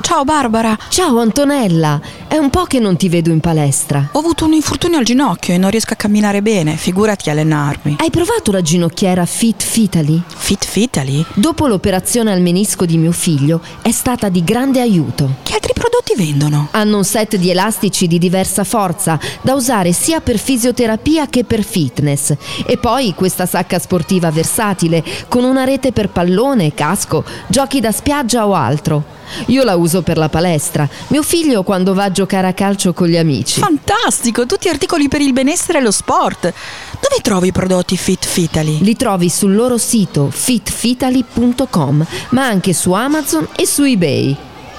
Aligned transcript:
Ciao 0.00 0.24
Barbara. 0.24 0.76
Ciao 0.88 1.18
Antonella, 1.18 2.00
è 2.28 2.36
un 2.36 2.50
po' 2.50 2.64
che 2.64 2.78
non 2.78 2.96
ti 2.96 3.08
vedo 3.08 3.30
in 3.30 3.40
palestra. 3.40 4.08
Ho 4.12 4.18
avuto 4.18 4.44
un 4.44 4.52
infortunio 4.52 4.98
al 4.98 5.04
ginocchio 5.04 5.54
e 5.54 5.58
non 5.58 5.70
riesco 5.70 5.92
a 5.92 5.96
camminare 5.96 6.40
bene, 6.40 6.76
figurati 6.76 7.30
allenarmi. 7.30 7.96
Hai 7.98 8.10
provato 8.10 8.52
la 8.52 8.62
ginocchiera 8.62 9.26
Fit 9.26 9.62
Fitali? 9.62 10.22
Fit 10.26 10.64
Fitali? 10.64 11.24
Dopo 11.34 11.66
l'operazione 11.66 12.32
al 12.32 12.40
menisco 12.40 12.86
di 12.86 12.96
mio 12.96 13.12
figlio 13.12 13.60
è 13.82 13.90
stata 13.90 14.28
di 14.28 14.42
grande 14.44 14.80
aiuto. 14.80 15.36
Che 15.42 15.54
altri 15.54 15.72
prodotti 15.72 15.87
vendono? 16.16 16.68
Hanno 16.72 16.98
un 16.98 17.04
set 17.04 17.36
di 17.36 17.50
elastici 17.50 18.06
di 18.06 18.18
diversa 18.18 18.64
forza 18.64 19.18
da 19.40 19.54
usare 19.54 19.92
sia 19.92 20.20
per 20.20 20.38
fisioterapia 20.38 21.28
che 21.28 21.44
per 21.44 21.64
fitness. 21.64 22.34
E 22.66 22.76
poi 22.78 23.14
questa 23.14 23.46
sacca 23.46 23.78
sportiva 23.78 24.30
versatile 24.30 25.04
con 25.28 25.44
una 25.44 25.64
rete 25.64 25.92
per 25.92 26.10
pallone, 26.10 26.74
casco, 26.74 27.24
giochi 27.46 27.80
da 27.80 27.92
spiaggia 27.92 28.46
o 28.46 28.54
altro. 28.54 29.16
Io 29.46 29.62
la 29.64 29.76
uso 29.76 30.02
per 30.02 30.16
la 30.16 30.28
palestra, 30.28 30.88
mio 31.08 31.22
figlio 31.22 31.62
quando 31.62 31.94
va 31.94 32.04
a 32.04 32.10
giocare 32.10 32.46
a 32.46 32.52
calcio 32.52 32.92
con 32.92 33.08
gli 33.08 33.16
amici. 33.16 33.60
Fantastico, 33.60 34.46
tutti 34.46 34.68
articoli 34.68 35.08
per 35.08 35.20
il 35.20 35.32
benessere 35.32 35.78
e 35.78 35.82
lo 35.82 35.90
sport. 35.90 36.52
Dove 37.00 37.22
trovi 37.22 37.48
i 37.48 37.52
prodotti 37.52 37.96
Fit 37.96 38.24
Fitali? 38.24 38.78
Li 38.80 38.96
trovi 38.96 39.28
sul 39.28 39.54
loro 39.54 39.76
sito 39.78 40.30
fitfitali.com, 40.30 42.06
ma 42.30 42.46
anche 42.46 42.72
su 42.72 42.92
Amazon 42.92 43.48
e 43.54 43.66
su 43.66 43.82
eBay. 43.82 44.36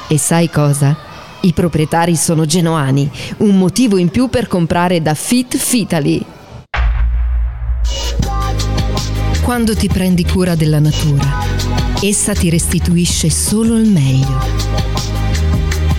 E 0.07 0.17
sai 0.17 0.50
cosa? 0.50 1.09
I 1.42 1.54
proprietari 1.54 2.18
sono 2.18 2.45
genoani, 2.45 3.09
un 3.38 3.58
motivo 3.58 3.98
in 3.98 4.09
più 4.09 4.28
per 4.28 4.48
comprare 4.48 5.02
da 5.02 5.14
Fit 5.14 5.56
Fitali. 5.56 6.26
Quando 9.42 9.73
ti 9.76 9.88
prendi 9.88 10.26
cura 10.26 10.56
della 10.56 10.80
natura, 10.80 11.40
essa 12.02 12.34
ti 12.34 12.50
restituisce 12.50 13.30
solo 13.30 13.78
il 13.78 13.90
meglio. 13.90 14.38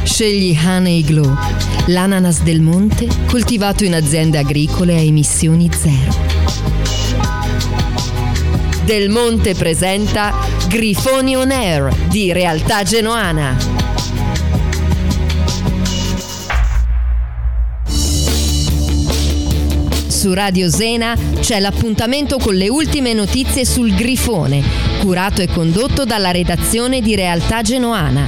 Scegli 0.03 0.57
Honey 0.63 1.03
Glow, 1.03 1.35
l'ananas 1.87 2.43
del 2.43 2.61
monte 2.61 3.09
coltivato 3.27 3.85
in 3.85 3.95
aziende 3.95 4.37
agricole 4.37 4.97
a 4.97 5.01
emissioni 5.01 5.71
zero. 5.73 6.29
Del 8.85 9.09
Monte 9.09 9.55
presenta 9.55 10.35
Grifoni 10.67 11.37
On 11.37 11.51
Air 11.51 11.95
di 12.09 12.33
Realtà 12.33 12.83
Genoana. 12.83 13.70
Su 20.21 20.35
Radio 20.35 20.69
Zena 20.69 21.17
c'è 21.41 21.61
l'appuntamento 21.61 22.37
con 22.37 22.55
le 22.55 22.69
ultime 22.69 23.15
notizie 23.15 23.65
sul 23.65 23.95
grifone, 23.95 24.63
curato 25.01 25.41
e 25.41 25.47
condotto 25.47 26.05
dalla 26.05 26.31
redazione 26.31 27.01
di 27.01 27.15
Realtà 27.15 27.63
Genoana. 27.63 28.27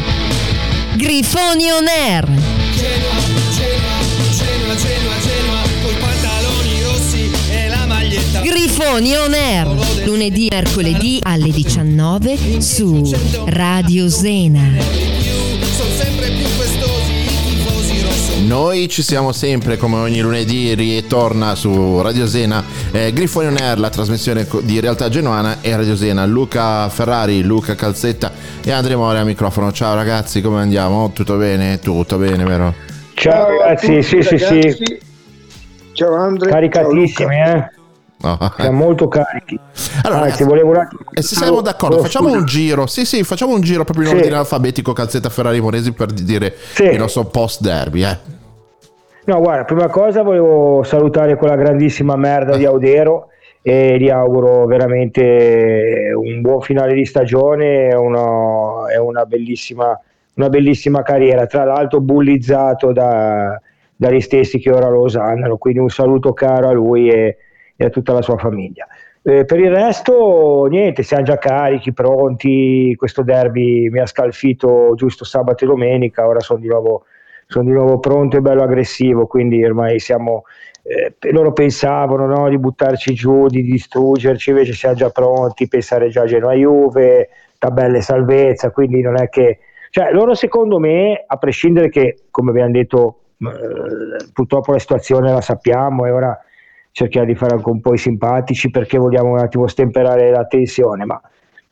Grifoni 0.96 1.70
On 1.70 1.86
Air! 1.86 2.24
Genoa, 2.24 3.14
Genoa, 3.54 4.74
Genoa, 4.74 5.20
Genoa, 5.20 5.60
coi 5.82 5.94
pantaloni 6.00 6.82
rossi 6.82 7.30
e 7.50 7.68
la 7.68 7.84
maglietta. 7.84 8.40
Grifoni 8.40 9.14
On 9.14 9.34
Air! 9.34 10.06
Lunedì 10.06 10.46
e 10.46 10.54
mercoledì 10.54 11.18
alle 11.20 11.50
19 11.50 12.62
su 12.62 13.02
Radio 13.44 14.08
Zena. 14.08 15.11
Noi 18.52 18.86
ci 18.90 19.02
siamo 19.02 19.32
sempre, 19.32 19.78
come 19.78 19.96
ogni 19.96 20.20
lunedì, 20.20 20.74
ritorna 20.74 21.54
su 21.54 22.02
Radio 22.02 22.26
Sena, 22.26 22.62
eh, 22.90 23.10
Griffoni 23.10 23.46
On 23.46 23.56
Air, 23.58 23.78
la 23.78 23.88
trasmissione 23.88 24.46
di 24.60 24.78
Realtà 24.78 25.08
Genoana 25.08 25.62
e 25.62 25.74
Radio 25.74 25.96
Sena. 25.96 26.26
Luca 26.26 26.86
Ferrari, 26.90 27.42
Luca 27.42 27.74
Calzetta 27.74 28.30
e 28.62 28.70
Andrea 28.70 28.98
Mori 28.98 29.16
al 29.16 29.24
microfono. 29.24 29.72
Ciao 29.72 29.94
ragazzi, 29.94 30.42
come 30.42 30.60
andiamo? 30.60 31.12
Tutto 31.14 31.36
bene? 31.36 31.78
Tutto 31.78 32.18
bene, 32.18 32.44
vero? 32.44 32.74
Ciao 33.14 33.48
ragazzi, 33.48 33.96
a 33.96 34.02
sì, 34.02 34.16
tutti, 34.18 34.36
sì, 34.36 34.36
sì, 34.36 34.44
ragazzi. 34.60 34.98
Ciao 35.94 36.14
Andre. 36.14 36.50
caricatissimi, 36.50 37.34
eh? 37.34 37.70
No. 38.18 38.52
Siamo 38.56 38.76
molto 38.76 39.08
carichi. 39.08 39.58
Allora, 40.02 40.24
Anzi, 40.24 40.44
volevo 40.44 40.68
un 40.72 40.76
attimo. 40.76 41.00
E 41.14 41.22
se 41.22 41.36
siamo 41.36 41.62
d'accordo, 41.62 41.96
Oh, 41.96 42.02
facciamo 42.02 42.26
scusa. 42.28 42.38
un 42.40 42.44
giro. 42.44 42.86
Sì, 42.86 43.06
sì, 43.06 43.22
facciamo 43.24 43.54
un 43.54 43.62
giro 43.62 43.84
proprio 43.84 44.04
in 44.04 44.10
Sì. 44.10 44.16
ordine 44.18 44.36
alfabetico 44.36 44.92
Calzetta 44.92 45.30
Ferrari 45.30 45.58
Moresi 45.62 45.92
per 45.92 46.12
dire 46.12 46.54
Sì. 46.74 46.82
il 46.84 46.98
nostro 46.98 47.24
post 47.24 47.62
derby, 47.62 48.04
eh. 48.04 48.31
No, 49.24 49.38
guarda, 49.38 49.64
prima 49.64 49.86
cosa 49.86 50.22
volevo 50.22 50.82
salutare 50.82 51.36
quella 51.36 51.54
grandissima 51.54 52.16
merda 52.16 52.56
di 52.56 52.64
Audero 52.64 53.28
e 53.62 53.96
gli 53.96 54.08
auguro 54.08 54.66
veramente 54.66 56.10
un 56.12 56.40
buon 56.40 56.60
finale 56.60 56.92
di 56.94 57.04
stagione 57.04 57.90
e 57.90 57.94
una, 57.94 59.00
una 59.00 59.24
bellissima, 59.24 59.96
una 60.34 60.48
bellissima 60.48 61.02
carriera. 61.02 61.46
Tra 61.46 61.62
l'altro, 61.62 62.00
bullizzato 62.00 62.90
da- 62.90 63.60
dagli 63.94 64.20
stessi 64.20 64.58
che 64.58 64.72
ora 64.72 64.88
lo 64.88 65.02
osannano. 65.02 65.56
Quindi 65.56 65.78
un 65.78 65.90
saluto 65.90 66.32
caro 66.32 66.68
a 66.68 66.72
lui 66.72 67.08
e, 67.08 67.36
e 67.76 67.84
a 67.84 67.90
tutta 67.90 68.12
la 68.12 68.22
sua 68.22 68.36
famiglia. 68.38 68.88
Eh, 69.22 69.44
per 69.44 69.60
il 69.60 69.70
resto, 69.70 70.66
niente, 70.68 71.04
siamo 71.04 71.22
già 71.22 71.38
carichi, 71.38 71.92
pronti. 71.92 72.92
Questo 72.96 73.22
derby 73.22 73.88
mi 73.88 74.00
ha 74.00 74.06
scalfito 74.06 74.94
giusto 74.96 75.24
sabato 75.24 75.62
e 75.62 75.68
domenica. 75.68 76.26
Ora 76.26 76.40
sono 76.40 76.58
di 76.58 76.66
nuovo 76.66 77.04
sono 77.52 77.66
di 77.66 77.72
nuovo 77.72 77.98
pronto 77.98 78.38
e 78.38 78.40
bello 78.40 78.62
aggressivo, 78.62 79.26
quindi 79.26 79.62
ormai 79.62 80.00
siamo, 80.00 80.44
eh, 80.82 81.14
loro 81.30 81.52
pensavano 81.52 82.26
no, 82.26 82.48
di 82.48 82.58
buttarci 82.58 83.12
giù, 83.12 83.46
di 83.46 83.62
distruggerci, 83.62 84.50
invece 84.50 84.72
siamo 84.72 84.94
già 84.94 85.10
pronti, 85.10 85.68
pensare 85.68 86.08
già 86.08 86.22
a 86.22 86.26
Genoa 86.26 86.54
Juve, 86.54 87.28
tabelle 87.58 88.00
salvezza, 88.00 88.70
quindi 88.70 89.02
non 89.02 89.20
è 89.20 89.28
che, 89.28 89.58
cioè 89.90 90.10
loro 90.12 90.34
secondo 90.34 90.78
me, 90.78 91.22
a 91.26 91.36
prescindere 91.36 91.90
che, 91.90 92.24
come 92.30 92.50
abbiamo 92.50 92.72
detto, 92.72 93.18
eh, 93.38 94.30
purtroppo 94.32 94.72
la 94.72 94.78
situazione 94.78 95.30
la 95.30 95.42
sappiamo 95.42 96.06
e 96.06 96.10
ora 96.10 96.38
cerchiamo 96.90 97.26
di 97.26 97.34
fare 97.34 97.54
anche 97.54 97.68
un 97.68 97.80
po' 97.80 97.92
i 97.92 97.98
simpatici 97.98 98.70
perché 98.70 98.96
vogliamo 98.96 99.32
un 99.32 99.38
attimo 99.38 99.66
stemperare 99.66 100.30
la 100.30 100.46
tensione, 100.46 101.04
ma 101.04 101.20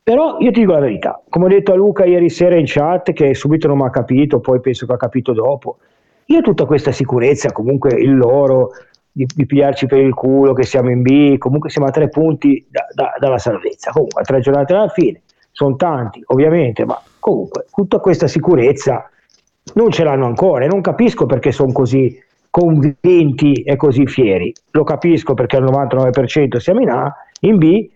però 0.03 0.39
io 0.39 0.51
ti 0.51 0.61
dico 0.61 0.73
la 0.73 0.81
verità, 0.81 1.21
come 1.29 1.45
ho 1.45 1.49
detto 1.49 1.73
a 1.73 1.77
Luca 1.77 2.05
ieri 2.05 2.31
sera 2.31 2.57
in 2.57 2.65
chat, 2.67 3.13
che 3.13 3.35
subito 3.35 3.69
non 3.69 3.79
mi 3.79 3.85
ha 3.85 3.91
capito, 3.91 4.41
poi 4.41 4.61
penso 4.61 4.87
che 4.87 4.93
ha 4.93 4.97
capito 4.97 5.33
dopo, 5.33 5.79
io 6.27 6.41
tutta 6.41 6.65
questa 6.65 6.93
sicurezza, 6.93 7.53
comunque 7.53 7.95
il 7.95 8.17
loro, 8.17 8.71
di, 9.11 9.27
di 9.35 9.47
pigliarci 9.47 9.87
per 9.87 9.99
il 9.99 10.15
culo, 10.15 10.53
che 10.53 10.63
siamo 10.65 10.91
in 10.91 11.03
B, 11.03 11.39
comunque 11.39 11.71
siamo 11.71 11.89
a 11.89 11.91
tre 11.91 12.09
punti 12.09 12.65
da- 12.69 12.87
da- 12.95 13.15
dalla 13.19 13.39
salvezza, 13.39 13.91
comunque 13.91 14.23
a 14.23 14.25
tre 14.25 14.41
giornate 14.41 14.73
alla 14.73 14.89
fine, 14.89 15.23
sono 15.51 15.77
tanti 15.77 16.23
ovviamente, 16.27 16.85
ma 16.85 17.01
comunque 17.19 17.67
tutta 17.73 17.99
questa 17.99 18.27
sicurezza 18.27 19.11
non 19.75 19.91
ce 19.91 20.05
l'hanno 20.05 20.27
ancora 20.27 20.65
e 20.65 20.69
non 20.69 20.81
capisco 20.81 21.27
perché 21.27 21.53
sono 21.53 21.73
così 21.73 22.19
convinti 22.49 23.63
e 23.63 23.77
così 23.77 24.07
fieri, 24.07 24.53
lo 24.71 24.85
capisco 24.85 25.35
perché 25.35 25.57
al 25.57 25.65
99% 25.65 26.57
siamo 26.57 26.81
in 26.81 26.91
A, 26.91 27.15
in 27.41 27.59
B, 27.59 27.89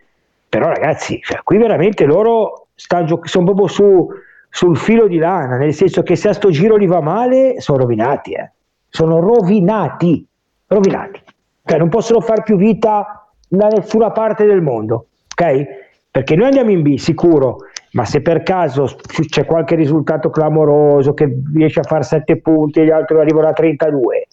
però 0.54 0.68
ragazzi, 0.68 1.18
cioè, 1.20 1.42
qui 1.42 1.58
veramente 1.58 2.04
loro 2.04 2.68
gio- 2.76 3.20
sono 3.24 3.44
proprio 3.44 3.66
su, 3.66 4.08
sul 4.48 4.76
filo 4.76 5.08
di 5.08 5.18
lana, 5.18 5.56
nel 5.56 5.74
senso 5.74 6.04
che 6.04 6.14
se 6.14 6.28
a 6.28 6.32
sto 6.32 6.50
giro 6.50 6.76
li 6.76 6.86
va 6.86 7.00
male, 7.00 7.60
sono 7.60 7.78
rovinati, 7.78 8.34
eh. 8.34 8.52
sono 8.88 9.18
rovinati, 9.18 10.24
rovinati. 10.68 11.20
Ok, 11.60 11.76
non 11.76 11.88
possono 11.88 12.20
fare 12.20 12.44
più 12.44 12.56
vita 12.56 13.28
da 13.48 13.66
nessuna 13.66 14.12
parte 14.12 14.44
del 14.44 14.62
mondo, 14.62 15.06
ok? 15.32 15.66
perché 16.08 16.36
noi 16.36 16.46
andiamo 16.46 16.70
in 16.70 16.82
B 16.82 16.94
sicuro, 16.98 17.56
ma 17.94 18.04
se 18.04 18.22
per 18.22 18.44
caso 18.44 18.88
c'è 19.28 19.44
qualche 19.44 19.74
risultato 19.74 20.30
clamoroso 20.30 21.14
che 21.14 21.36
riesce 21.52 21.80
a 21.80 21.82
fare 21.82 22.04
7 22.04 22.40
punti 22.40 22.78
e 22.78 22.84
gli 22.84 22.90
altri 22.90 23.18
arrivano 23.18 23.48
a 23.48 23.52
32, 23.52 24.28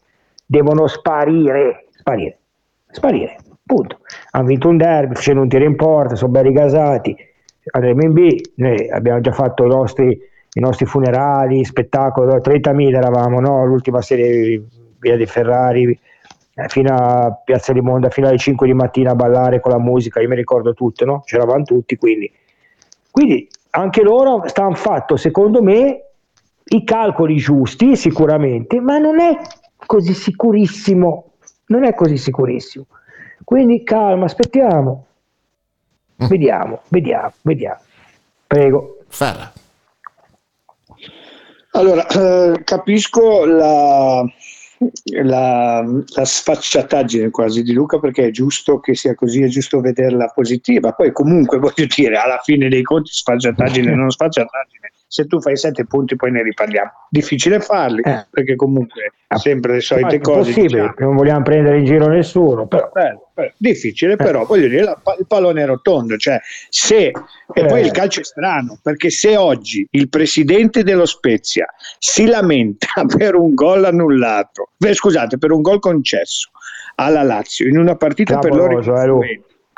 devono 0.45 0.85
sparire, 0.85 1.87
sparire, 1.89 2.37
sparire, 2.91 3.37
punto. 3.73 3.99
Hanno 4.31 4.47
vinto 4.47 4.67
un 4.67 4.77
derby, 4.77 5.15
facendo 5.15 5.41
un 5.41 5.47
tiro 5.47 5.63
in 5.63 5.75
porta, 5.75 6.15
sono 6.15 6.31
belli 6.31 6.51
gasati, 6.51 7.15
andremo 7.71 8.03
in 8.03 8.13
B, 8.13 8.41
noi 8.55 8.89
abbiamo 8.89 9.21
già 9.21 9.31
fatto 9.31 9.63
i 9.65 9.69
nostri, 9.69 10.19
i 10.53 10.59
nostri 10.59 10.85
funerali, 10.85 11.63
spettacolo, 11.63 12.35
30.000 12.37 12.95
eravamo, 12.95 13.39
no? 13.39 13.65
l'ultima 13.65 14.01
serie 14.01 14.61
via 14.99 15.15
di 15.15 15.25
Ferrari, 15.25 15.97
eh, 16.53 16.67
fino 16.67 16.93
a 16.93 17.31
Piazza 17.43 17.71
di 17.71 17.81
Monda, 17.81 18.09
fino 18.09 18.27
alle 18.27 18.37
5 18.37 18.67
di 18.67 18.73
mattina 18.73 19.11
a 19.11 19.15
ballare 19.15 19.59
con 19.61 19.71
la 19.71 19.79
musica, 19.79 20.19
io 20.19 20.27
mi 20.27 20.35
ricordo 20.35 20.73
tutto, 20.73 21.05
no? 21.05 21.21
c'eravamo 21.25 21.63
tutti, 21.63 21.95
quindi 21.95 22.31
quindi 23.11 23.47
anche 23.71 24.01
loro 24.01 24.47
stanno 24.47 24.73
fatto, 24.75 25.17
secondo 25.17 25.61
me, 25.61 26.05
i 26.63 26.83
calcoli 26.85 27.35
giusti 27.35 27.97
sicuramente, 27.97 28.79
ma 28.79 28.97
non 28.97 29.19
è 29.19 29.37
così 29.85 30.13
sicurissimo, 30.13 31.33
non 31.67 31.83
è 31.83 31.93
così 31.93 32.17
sicurissimo. 32.17 32.87
Quindi 33.43 33.83
calma, 33.83 34.25
aspettiamo. 34.25 35.05
Mm. 36.23 36.27
Vediamo, 36.27 36.81
vediamo, 36.87 37.33
vediamo. 37.41 37.79
Prego. 38.47 38.97
Ferra. 39.07 39.51
Allora, 41.73 42.05
eh, 42.07 42.63
capisco 42.65 43.45
la, 43.45 44.25
la, 45.23 45.81
la, 45.83 46.25
sfacciataggine 46.25 47.29
quasi 47.29 47.63
di 47.63 47.71
Luca 47.71 47.97
perché 47.97 48.27
è 48.27 48.31
giusto 48.31 48.79
che 48.79 48.93
sia 48.93 49.15
così, 49.15 49.41
è 49.41 49.47
giusto 49.47 49.79
vederla 49.79 50.27
positiva. 50.27 50.91
Poi 50.93 51.13
comunque 51.13 51.59
voglio 51.59 51.85
dire, 51.95 52.17
alla 52.17 52.39
fine 52.43 52.67
dei 52.67 52.83
conti 52.83 53.11
sfacciataggine 53.13 53.95
non 53.95 54.09
sfacciataggine 54.11 54.80
se 55.11 55.25
tu 55.25 55.41
fai 55.41 55.57
sette 55.57 55.85
punti 55.85 56.15
poi 56.15 56.31
ne 56.31 56.41
riparliamo. 56.41 56.89
Difficile 57.09 57.59
farli, 57.59 58.01
eh. 58.01 58.27
perché 58.29 58.55
comunque 58.55 59.11
ah, 59.27 59.37
sempre 59.37 59.73
le 59.73 59.81
solite 59.81 60.15
è 60.15 60.19
cose. 60.21 60.53
Possibile, 60.53 60.79
diciamo. 60.79 60.93
non 60.99 61.15
vogliamo 61.17 61.41
prendere 61.43 61.79
in 61.79 61.83
giro 61.83 62.07
nessuno. 62.07 62.65
Però. 62.65 62.89
Bello, 62.93 63.27
bello. 63.33 63.51
Difficile, 63.57 64.13
eh. 64.13 64.15
però 64.15 64.45
voglio 64.45 64.69
dire, 64.69 64.83
la, 64.83 64.97
il 65.19 65.27
pallone 65.27 65.63
è 65.63 65.65
rotondo, 65.65 66.15
cioè 66.15 66.39
se, 66.69 67.07
e 67.07 67.13
eh. 67.51 67.65
poi 67.65 67.81
il 67.81 67.91
calcio 67.91 68.21
è 68.21 68.23
strano, 68.23 68.79
perché 68.81 69.09
se 69.09 69.35
oggi 69.35 69.85
il 69.91 70.07
presidente 70.07 70.83
dello 70.83 71.05
Spezia 71.05 71.65
si 71.99 72.25
lamenta 72.25 72.87
per 73.13 73.35
un 73.35 73.53
gol 73.53 73.83
annullato, 73.83 74.69
beh, 74.77 74.93
scusate, 74.93 75.37
per 75.37 75.51
un 75.51 75.61
gol 75.61 75.79
concesso 75.79 76.51
alla 76.95 77.23
Lazio 77.23 77.67
in 77.67 77.77
una 77.77 77.97
partita 77.97 78.39
Clamoroso, 78.39 78.93
per 78.93 79.07
loro 79.07 79.19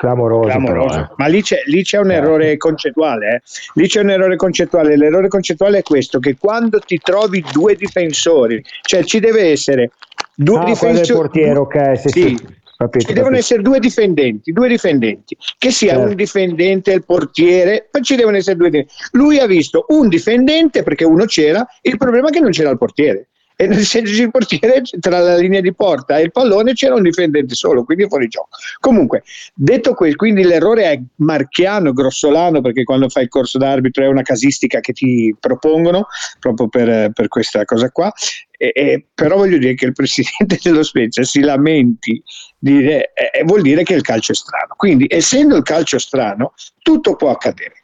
Clamoroso, 0.04 0.48
Clamoroso. 0.48 0.88
Però, 0.88 1.02
eh. 1.02 1.14
ma 1.16 1.26
lì 1.26 1.42
c'è, 1.42 1.62
lì 1.66 1.82
c'è 1.82 1.98
un 1.98 2.10
eh. 2.10 2.14
errore 2.14 2.56
concettuale. 2.56 3.34
Eh. 3.34 3.40
Lì 3.74 3.88
c'è 3.88 4.00
un 4.00 4.10
errore 4.10 4.36
concettuale. 4.36 4.96
L'errore 4.96 5.28
concettuale 5.28 5.78
è 5.78 5.82
questo: 5.82 6.18
che 6.18 6.36
quando 6.36 6.78
ti 6.78 6.98
trovi 6.98 7.44
due 7.52 7.74
difensori, 7.74 8.62
cioè 8.82 9.04
ci 9.04 9.20
deve 9.20 9.50
essere 9.50 9.90
due 10.34 10.58
ah, 10.58 10.64
difensori. 10.64 11.18
portiere, 11.18 11.58
ok, 11.58 11.98
sì, 11.98 12.08
sì. 12.08 12.20
sì. 12.20 12.62
Capito, 12.76 13.06
ci 13.06 13.12
devono 13.12 13.36
essere 13.36 13.62
due 13.62 13.78
difendenti, 13.78 14.50
due 14.50 14.68
difendenti, 14.68 15.36
che 15.58 15.70
sia 15.70 15.92
certo. 15.92 16.08
un 16.08 16.14
difendente 16.16 16.90
e 16.90 16.96
il 16.96 17.04
portiere, 17.04 17.88
ma 17.92 18.00
ci 18.00 18.16
devono 18.16 18.36
essere 18.36 18.56
due 18.56 18.68
difendenti. 18.68 19.02
Lui 19.12 19.38
ha 19.38 19.46
visto 19.46 19.86
un 19.90 20.08
difendente 20.08 20.82
perché 20.82 21.04
uno 21.04 21.24
c'era, 21.24 21.64
il 21.82 21.96
problema 21.96 22.28
è 22.28 22.30
che 22.32 22.40
non 22.40 22.50
c'era 22.50 22.70
il 22.70 22.78
portiere 22.78 23.28
e 23.56 23.66
nel 23.66 23.84
senso 23.84 24.20
il 24.20 24.30
portiere 24.30 24.82
tra 24.98 25.20
la 25.20 25.36
linea 25.36 25.60
di 25.60 25.72
porta 25.72 26.18
e 26.18 26.22
il 26.22 26.32
pallone 26.32 26.72
c'era 26.72 26.94
un 26.94 27.02
difendente 27.02 27.54
solo, 27.54 27.84
quindi 27.84 28.06
fuori 28.08 28.26
gioco. 28.26 28.48
Comunque, 28.80 29.22
detto 29.54 29.94
questo, 29.94 30.16
quindi 30.16 30.42
l'errore 30.42 30.84
è 30.84 31.00
marchiano, 31.16 31.92
grossolano, 31.92 32.60
perché 32.60 32.82
quando 32.82 33.08
fai 33.08 33.24
il 33.24 33.28
corso 33.28 33.58
d'arbitro 33.58 34.04
è 34.04 34.08
una 34.08 34.22
casistica 34.22 34.80
che 34.80 34.92
ti 34.92 35.34
propongono 35.38 36.06
proprio 36.40 36.68
per, 36.68 37.12
per 37.12 37.28
questa 37.28 37.64
cosa 37.64 37.90
qua. 37.90 38.12
E, 38.56 38.70
e, 38.72 39.06
però 39.12 39.36
voglio 39.36 39.58
dire 39.58 39.74
che 39.74 39.86
il 39.86 39.92
presidente 39.92 40.58
dello 40.62 40.82
Spezia 40.82 41.22
si 41.22 41.40
lamenti, 41.40 42.22
dire, 42.58 43.12
eh, 43.14 43.44
vuol 43.44 43.62
dire 43.62 43.82
che 43.82 43.94
il 43.94 44.02
calcio 44.02 44.32
è 44.32 44.34
strano. 44.34 44.74
Quindi, 44.76 45.06
essendo 45.08 45.56
il 45.56 45.62
calcio 45.62 45.98
strano, 45.98 46.54
tutto 46.82 47.14
può 47.14 47.30
accadere. 47.30 47.82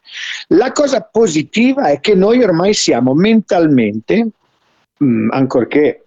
La 0.49 0.71
cosa 0.71 1.01
positiva 1.01 1.87
è 1.87 1.99
che 1.99 2.13
noi 2.15 2.43
ormai 2.43 2.73
siamo 2.73 3.13
mentalmente 3.13 4.31
mh, 5.01 5.05
mm, 5.05 5.31
ancorché 5.31 6.05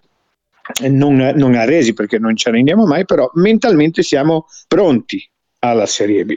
non, 0.89 1.15
non 1.35 1.55
arresi 1.55 1.93
perché 1.93 2.17
non 2.17 2.35
ci 2.35 2.47
arrendiamo 2.47 2.85
mai, 2.85 3.05
però 3.05 3.29
mentalmente 3.35 4.01
siamo 4.01 4.47
pronti 4.67 5.29
alla 5.59 5.85
Serie 5.85 6.25
B. 6.25 6.35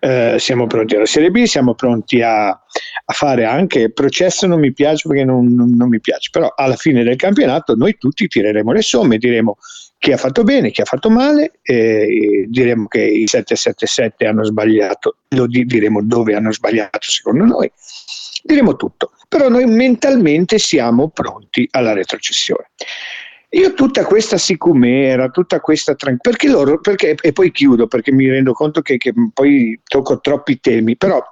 Eh, 0.00 0.36
siamo 0.38 0.66
pronti 0.66 0.96
alla 0.96 1.06
Serie 1.06 1.30
B, 1.30 1.44
siamo 1.44 1.74
pronti 1.74 2.22
a, 2.22 2.48
a, 2.48 3.12
fare 3.12 3.44
anche 3.44 3.90
processo, 3.90 4.46
non 4.46 4.60
mi 4.60 4.72
piace 4.72 5.08
perché 5.08 5.24
non, 5.24 5.52
non, 5.54 5.74
non, 5.74 5.88
mi 5.88 6.00
piace, 6.00 6.28
però 6.30 6.52
alla 6.54 6.76
fine 6.76 7.02
del 7.02 7.16
campionato 7.16 7.74
noi 7.74 7.96
tutti 7.98 8.26
tireremo 8.26 8.72
le 8.72 8.82
somme, 8.82 9.18
diremo 9.18 9.56
chi 9.98 10.12
ha 10.12 10.16
fatto 10.16 10.42
bene, 10.42 10.70
chi 10.70 10.80
ha 10.80 10.86
fatto 10.86 11.10
male, 11.10 11.58
e 11.62 12.46
diremo 12.48 12.86
che 12.86 13.02
i 13.02 13.26
777 13.26 14.26
hanno 14.26 14.44
sbagliato, 14.44 15.16
lo 15.28 15.46
diremo 15.46 16.02
dove 16.02 16.34
hanno 16.34 16.52
sbagliato 16.52 17.10
secondo 17.10 17.44
noi, 17.44 17.70
diremo 18.42 18.76
tutto 18.76 19.12
però 19.30 19.48
noi 19.48 19.64
mentalmente 19.64 20.58
siamo 20.58 21.08
pronti 21.08 21.68
alla 21.70 21.92
retrocessione. 21.92 22.70
Io 23.50 23.74
tutta 23.74 24.04
questa 24.04 24.36
sicumera, 24.36 25.28
tutta 25.28 25.60
questa 25.60 25.94
tranquillità, 25.94 26.30
perché 26.30 26.48
loro, 26.48 26.80
perché, 26.80 27.14
e 27.20 27.30
poi 27.30 27.52
chiudo 27.52 27.86
perché 27.86 28.10
mi 28.10 28.28
rendo 28.28 28.52
conto 28.52 28.80
che, 28.82 28.96
che 28.96 29.12
poi 29.32 29.80
tocco 29.84 30.18
troppi 30.18 30.58
temi, 30.58 30.96
però 30.96 31.22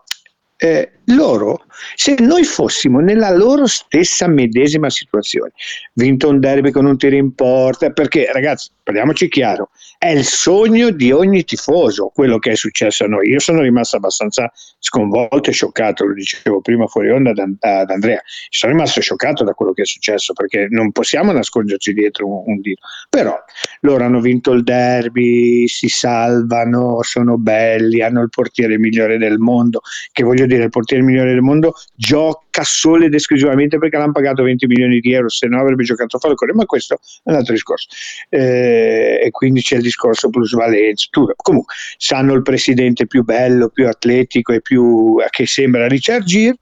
eh, 0.57 0.98
loro, 1.09 1.65
se 1.95 2.17
noi 2.19 2.45
fossimo 2.45 3.01
nella 3.01 3.31
loro 3.31 3.67
stessa 3.67 4.27
medesima 4.27 4.91
situazione, 4.91 5.53
vinto 5.95 6.29
un 6.29 6.41
derby 6.41 6.71
con 6.71 6.87
un 6.87 6.97
tiro 6.97 7.17
in 7.17 7.35
porta, 7.35 7.91
perché 7.91 8.31
ragazzi, 8.33 8.71
parliamoci 8.83 9.29
chiaro, 9.29 9.71
è 9.99 10.11
il 10.11 10.25
sogno 10.25 10.91
di 10.91 11.11
ogni 11.11 11.45
tifoso 11.45 12.11
quello 12.15 12.39
che 12.39 12.53
è 12.53 12.55
successo 12.55 13.05
a 13.05 13.09
noi. 13.09 13.29
Io 13.29 13.41
sono 13.41 13.63
rimasto 13.63 13.97
abbastanza 13.97 14.51
sconvolto 14.79 15.51
e 15.51 15.53
scioccato, 15.53 16.05
lo 16.05 16.15
dicevo 16.15 16.61
prima 16.61 16.87
fuori 16.87 17.11
onda 17.11 17.31
ad, 17.31 17.57
ad 17.59 17.91
Andrea, 17.91 18.21
sono 18.49 18.73
rimasto 18.73 19.01
scioccato 19.01 19.45
da 19.45 19.53
quello 19.53 19.73
che 19.73 19.83
è 19.83 19.87
successo 19.87 20.33
perché 20.35 20.69
non 20.71 20.93
possiamo 20.93 21.33
nasconderci 21.33 21.93
dietro 21.93 22.27
un, 22.29 22.43
un 22.47 22.61
dito. 22.61 22.83
Però 23.11 23.37
loro 23.81 24.05
hanno 24.05 24.21
vinto 24.21 24.53
il 24.53 24.63
derby, 24.63 25.67
si 25.67 25.89
salvano, 25.89 27.03
sono 27.03 27.37
belli, 27.37 28.01
hanno 28.01 28.23
il 28.23 28.29
portiere 28.29 28.79
migliore 28.79 29.19
del 29.19 29.39
mondo, 29.39 29.81
che 30.13 30.23
voglio 30.23 30.47
dire, 30.47 30.65
il 30.65 30.71
portiere 30.71 30.98
migliore 31.03 31.33
del 31.33 31.41
mondo 31.41 31.75
gioca 31.95 32.63
solo 32.65 33.05
ed 33.05 33.15
esclusivamente 33.15 33.79
perché 33.79 33.97
l'hanno 33.97 34.13
pagato 34.13 34.43
20 34.43 34.67
milioni 34.67 35.01
di 35.01 35.13
euro, 35.13 35.29
se 35.29 35.47
no 35.47 35.61
avrebbe 35.61 35.85
giocato 35.85 36.19
Falcone, 36.19 36.53
ma 36.53 36.65
questo 36.65 36.95
è 36.95 37.31
un 37.31 37.37
altro 37.37 37.53
discorso. 37.53 37.89
Eh, 38.29 39.21
e 39.25 39.31
quindi 39.31 39.63
c'è 39.63 39.77
il 39.77 39.83
discorso 39.83 40.31
plusvalenza. 40.31 41.09
Comunque, 41.37 41.75
sanno 41.97 42.35
il 42.35 42.43
presidente 42.43 43.07
più 43.07 43.25
bello, 43.25 43.69
più 43.69 43.87
atletico 43.87 44.53
e 44.53 44.61
più 44.61 45.17
che 45.31 45.47
sembra 45.47 45.89
Richard 45.89 46.25
Gere. 46.25 46.57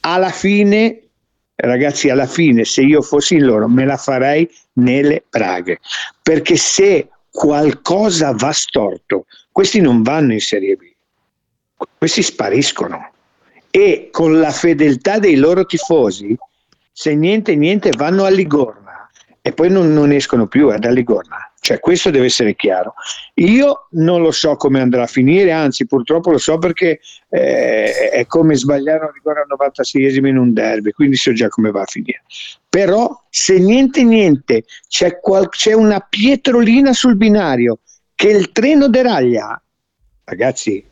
Alla 0.00 0.30
fine, 0.30 1.02
ragazzi, 1.56 2.08
alla 2.08 2.26
fine, 2.26 2.64
se 2.64 2.82
io 2.82 3.02
fossi 3.02 3.34
in 3.34 3.44
loro, 3.44 3.68
me 3.68 3.84
la 3.84 3.96
farei 3.96 4.48
nelle 4.74 5.24
braghe. 5.28 5.80
Perché 6.22 6.56
se 6.56 7.08
qualcosa 7.30 8.32
va 8.32 8.52
storto, 8.52 9.26
questi 9.52 9.80
non 9.80 10.02
vanno 10.02 10.32
in 10.32 10.40
Serie 10.40 10.76
B, 10.76 10.82
questi 11.98 12.22
spariscono. 12.22 13.12
E 13.70 14.08
con 14.10 14.38
la 14.38 14.50
fedeltà 14.50 15.18
dei 15.18 15.36
loro 15.36 15.64
tifosi, 15.64 16.36
se 16.92 17.14
niente 17.14 17.54
niente 17.54 17.90
vanno 17.96 18.24
a 18.24 18.30
Ligorna 18.30 19.08
e 19.40 19.52
poi 19.52 19.70
non, 19.70 19.92
non 19.92 20.12
escono 20.12 20.46
più 20.46 20.72
eh, 20.72 20.78
da 20.78 20.90
Ligorna 20.90 21.48
cioè, 21.68 21.80
questo 21.80 22.10
deve 22.10 22.24
essere 22.24 22.54
chiaro. 22.54 22.94
Io 23.34 23.88
non 23.90 24.22
lo 24.22 24.30
so 24.30 24.56
come 24.56 24.80
andrà 24.80 25.02
a 25.02 25.06
finire, 25.06 25.52
anzi, 25.52 25.86
purtroppo 25.86 26.30
lo 26.30 26.38
so 26.38 26.56
perché 26.56 27.00
eh, 27.28 28.08
è 28.08 28.24
come 28.26 28.54
sbagliare 28.54 29.04
un 29.04 29.12
rigore 29.12 29.40
al 29.40 29.48
96esimo 29.54 30.26
in 30.28 30.38
un 30.38 30.54
derby, 30.54 30.92
quindi 30.92 31.16
so 31.16 31.32
già 31.34 31.48
come 31.48 31.70
va 31.70 31.82
a 31.82 31.86
finire. 31.86 32.22
Però, 32.68 33.24
se 33.28 33.58
niente 33.58 34.02
niente 34.02 34.64
c'è, 34.88 35.20
qual- 35.20 35.50
c'è 35.50 35.74
una 35.74 36.00
pietrolina 36.00 36.94
sul 36.94 37.16
binario 37.16 37.80
che 38.14 38.28
il 38.28 38.50
treno 38.52 38.88
deraglia, 38.88 39.60
ragazzi, 40.24 40.82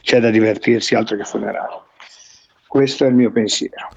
c'è 0.00 0.20
da 0.20 0.30
divertirsi 0.30 0.94
altro 0.94 1.16
che 1.16 1.24
funerale. 1.24 1.88
Questo 2.70 3.04
è 3.04 3.08
il 3.08 3.14
mio 3.14 3.32
pensiero. 3.32 3.88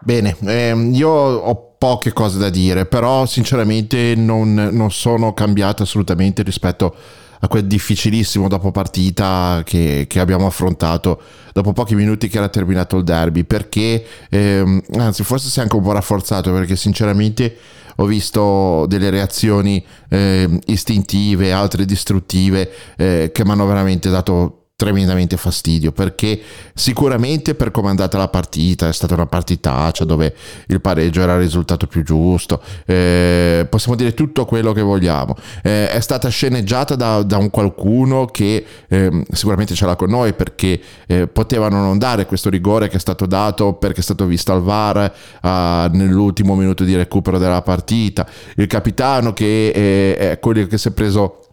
Bene, 0.00 0.34
ehm, 0.46 0.94
io 0.94 1.10
ho 1.10 1.74
poche 1.76 2.14
cose 2.14 2.38
da 2.38 2.48
dire, 2.48 2.86
però 2.86 3.26
sinceramente 3.26 4.14
non, 4.16 4.54
non 4.54 4.90
sono 4.90 5.34
cambiato 5.34 5.82
assolutamente 5.82 6.42
rispetto 6.42 6.96
a 7.40 7.46
quel 7.46 7.66
difficilissimo 7.66 8.48
dopo 8.48 8.70
partita 8.70 9.60
che, 9.66 10.06
che, 10.08 10.18
abbiamo 10.18 10.46
affrontato 10.46 11.20
dopo 11.52 11.74
pochi 11.74 11.94
minuti 11.94 12.28
che 12.28 12.38
era 12.38 12.48
terminato 12.48 12.96
il 12.96 13.04
derby 13.04 13.44
perché 13.44 14.02
ehm, 14.30 14.80
anzi 14.96 15.22
forse 15.22 15.50
si 15.50 15.58
è 15.58 15.62
anche 15.62 15.76
un 15.76 15.82
po' 15.82 15.92
rafforzato 15.92 16.52
perché 16.52 16.76
sinceramente 16.76 17.54
ho 17.96 18.06
visto 18.06 18.86
delle 18.88 19.10
reazioni 19.10 19.84
eh, 20.08 20.48
istintive 20.66 21.52
altre 21.52 21.84
distruttive 21.84 22.70
eh, 22.96 23.30
che 23.30 23.44
mi 23.44 23.50
hanno 23.50 23.66
veramente 23.66 24.08
dato 24.08 24.59
tremendamente 24.80 25.36
fastidio 25.36 25.92
perché 25.92 26.40
sicuramente 26.72 27.54
per 27.54 27.70
come 27.70 27.88
è 27.88 27.90
andata 27.90 28.16
la 28.16 28.28
partita 28.28 28.88
è 28.88 28.94
stata 28.94 29.12
una 29.12 29.26
partitaccia 29.26 30.06
dove 30.06 30.34
il 30.68 30.80
pareggio 30.80 31.20
era 31.20 31.34
il 31.34 31.40
risultato 31.40 31.86
più 31.86 32.02
giusto 32.02 32.62
eh, 32.86 33.66
possiamo 33.68 33.94
dire 33.94 34.14
tutto 34.14 34.46
quello 34.46 34.72
che 34.72 34.80
vogliamo. 34.80 35.36
Eh, 35.62 35.90
è 35.90 36.00
stata 36.00 36.28
sceneggiata 36.28 36.94
da, 36.94 37.22
da 37.22 37.36
un 37.36 37.50
qualcuno 37.50 38.24
che 38.24 38.64
eh, 38.88 39.24
sicuramente 39.32 39.74
ce 39.74 39.84
l'ha 39.84 39.96
con 39.96 40.08
noi 40.08 40.32
perché 40.32 40.80
eh, 41.06 41.26
potevano 41.26 41.80
non 41.82 41.98
dare 41.98 42.24
questo 42.24 42.48
rigore 42.48 42.88
che 42.88 42.96
è 42.96 43.00
stato 43.00 43.26
dato 43.26 43.74
perché 43.74 44.00
è 44.00 44.02
stato 44.02 44.24
visto 44.24 44.52
al 44.52 44.62
VAR 44.62 45.12
uh, 45.42 45.94
nell'ultimo 45.94 46.54
minuto 46.54 46.84
di 46.84 46.96
recupero 46.96 47.36
della 47.36 47.60
partita. 47.60 48.26
Il 48.56 48.66
capitano 48.66 49.34
che 49.34 49.68
eh, 49.68 50.16
è 50.30 50.38
quello 50.38 50.66
che 50.66 50.78
si 50.78 50.88
è 50.88 50.92
preso 50.92 51.49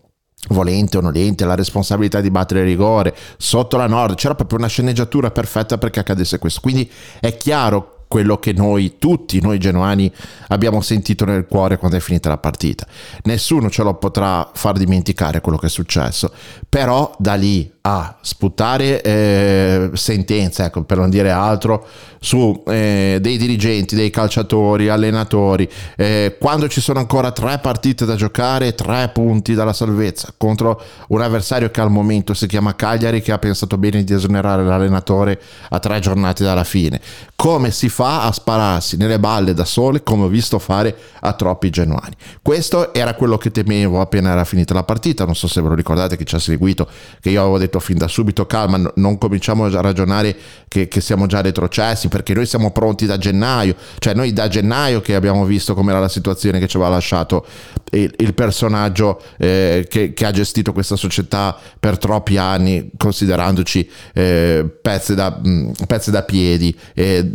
volente 0.49 0.97
o 0.97 1.01
nolente, 1.01 1.45
la 1.45 1.55
responsabilità 1.55 2.21
di 2.21 2.31
battere 2.31 2.61
il 2.61 2.67
rigore 2.67 3.15
sotto 3.37 3.77
la 3.77 3.87
nord, 3.87 4.15
c'era 4.15 4.35
proprio 4.35 4.59
una 4.59 4.67
sceneggiatura 4.67 5.31
perfetta 5.31 5.77
perché 5.77 5.99
accadesse 5.99 6.39
questo. 6.39 6.61
Quindi 6.61 6.89
è 7.19 7.35
chiaro 7.37 7.97
quello 8.07 8.37
che 8.37 8.53
noi 8.53 8.95
tutti, 8.97 9.41
noi 9.41 9.59
genuani, 9.59 10.11
abbiamo 10.47 10.81
sentito 10.81 11.25
nel 11.25 11.45
cuore 11.45 11.77
quando 11.77 11.97
è 11.97 11.99
finita 11.99 12.29
la 12.29 12.37
partita. 12.37 12.87
Nessuno 13.23 13.69
ce 13.69 13.83
lo 13.83 13.95
potrà 13.95 14.49
far 14.53 14.77
dimenticare 14.77 15.41
quello 15.41 15.57
che 15.57 15.67
è 15.67 15.69
successo, 15.69 16.31
però 16.69 17.13
da 17.17 17.35
lì 17.35 17.69
a 17.89 18.17
sputare 18.19 19.01
eh, 19.01 19.89
sentenze, 19.93 20.65
ecco, 20.65 20.83
per 20.83 20.97
non 20.97 21.09
dire 21.09 21.31
altro, 21.31 21.87
su 22.19 22.63
eh, 22.67 23.19
dei 23.21 23.37
dirigenti, 23.37 23.95
dei 23.95 24.09
calciatori, 24.09 24.89
allenatori, 24.89 25.69
eh, 25.95 26.35
quando 26.37 26.67
ci 26.67 26.81
sono 26.81 26.99
ancora 26.99 27.31
tre 27.31 27.59
partite 27.59 28.05
da 28.05 28.15
giocare, 28.15 28.75
tre 28.75 29.09
punti 29.13 29.53
dalla 29.53 29.71
salvezza 29.71 30.33
contro 30.35 30.81
un 31.09 31.21
avversario 31.21 31.71
che 31.71 31.79
al 31.79 31.89
momento 31.89 32.33
si 32.33 32.45
chiama 32.47 32.75
Cagliari, 32.75 33.21
che 33.21 33.31
ha 33.31 33.37
pensato 33.37 33.77
bene 33.77 34.03
di 34.03 34.13
esonerare 34.13 34.65
l'allenatore 34.65 35.39
a 35.69 35.79
tre 35.79 35.99
giornate 35.99 36.43
dalla 36.43 36.65
fine. 36.65 36.99
Come 37.37 37.71
si 37.71 37.87
fa 37.87 38.23
a 38.23 38.33
spararsi 38.33 38.97
nelle 38.97 39.19
balle 39.19 39.53
da 39.53 39.63
sole, 39.63 40.03
come 40.03 40.25
ho 40.25 40.27
visto 40.27 40.59
fare 40.59 40.93
a 41.21 41.31
troppi 41.33 41.69
genuani? 41.69 42.15
Questo 42.41 42.93
era 42.93 43.13
quello 43.13 43.37
che 43.37 43.51
temevo 43.51 44.01
appena 44.01 44.31
era 44.31 44.43
finita 44.43 44.73
la 44.73 44.83
partita. 44.83 45.23
Non 45.23 45.35
so 45.35 45.47
se 45.47 45.61
ve 45.61 45.69
lo 45.69 45.75
ricordate, 45.75 46.17
chi 46.17 46.25
ci 46.25 46.35
ha 46.35 46.39
seguito, 46.39 46.89
che 47.21 47.29
io 47.29 47.41
avevo 47.41 47.57
detto 47.59 47.76
detto 47.77 47.79
fin 47.79 47.97
da 47.97 48.07
subito 48.07 48.45
calma, 48.45 48.91
non 48.95 49.17
cominciamo 49.17 49.65
a 49.65 49.81
ragionare 49.81 50.35
che, 50.67 50.87
che, 50.87 51.01
siamo 51.01 51.27
già 51.27 51.41
retrocessi 51.41 52.07
perché 52.07 52.33
noi 52.33 52.45
siamo 52.45 52.71
pronti 52.71 53.05
da 53.05 53.17
gennaio, 53.17 53.75
cioè 53.99 54.13
noi 54.13 54.33
da 54.33 54.47
gennaio 54.47 55.01
che 55.01 55.15
abbiamo 55.15 55.45
visto 55.45 55.73
com'era 55.73 55.99
la 55.99 56.09
situazione 56.09 56.59
che 56.59 56.67
ci 56.67 56.77
aveva 56.77 56.91
lasciato 56.91 57.45
il, 57.91 58.13
il 58.17 58.33
personaggio 58.33 59.21
eh, 59.37 59.85
che, 59.89 60.13
che, 60.13 60.25
ha 60.25 60.31
gestito 60.31 60.73
questa 60.73 60.95
società 60.95 61.57
per 61.79 61.97
troppi 61.97 62.37
anni 62.37 62.91
considerandoci 62.97 63.89
eh, 64.13 64.65
pezzi, 64.81 65.15
da, 65.15 65.39
mh, 65.41 65.71
pezzi, 65.87 66.11
da, 66.11 66.23
piedi, 66.23 66.77
eh, 66.93 67.25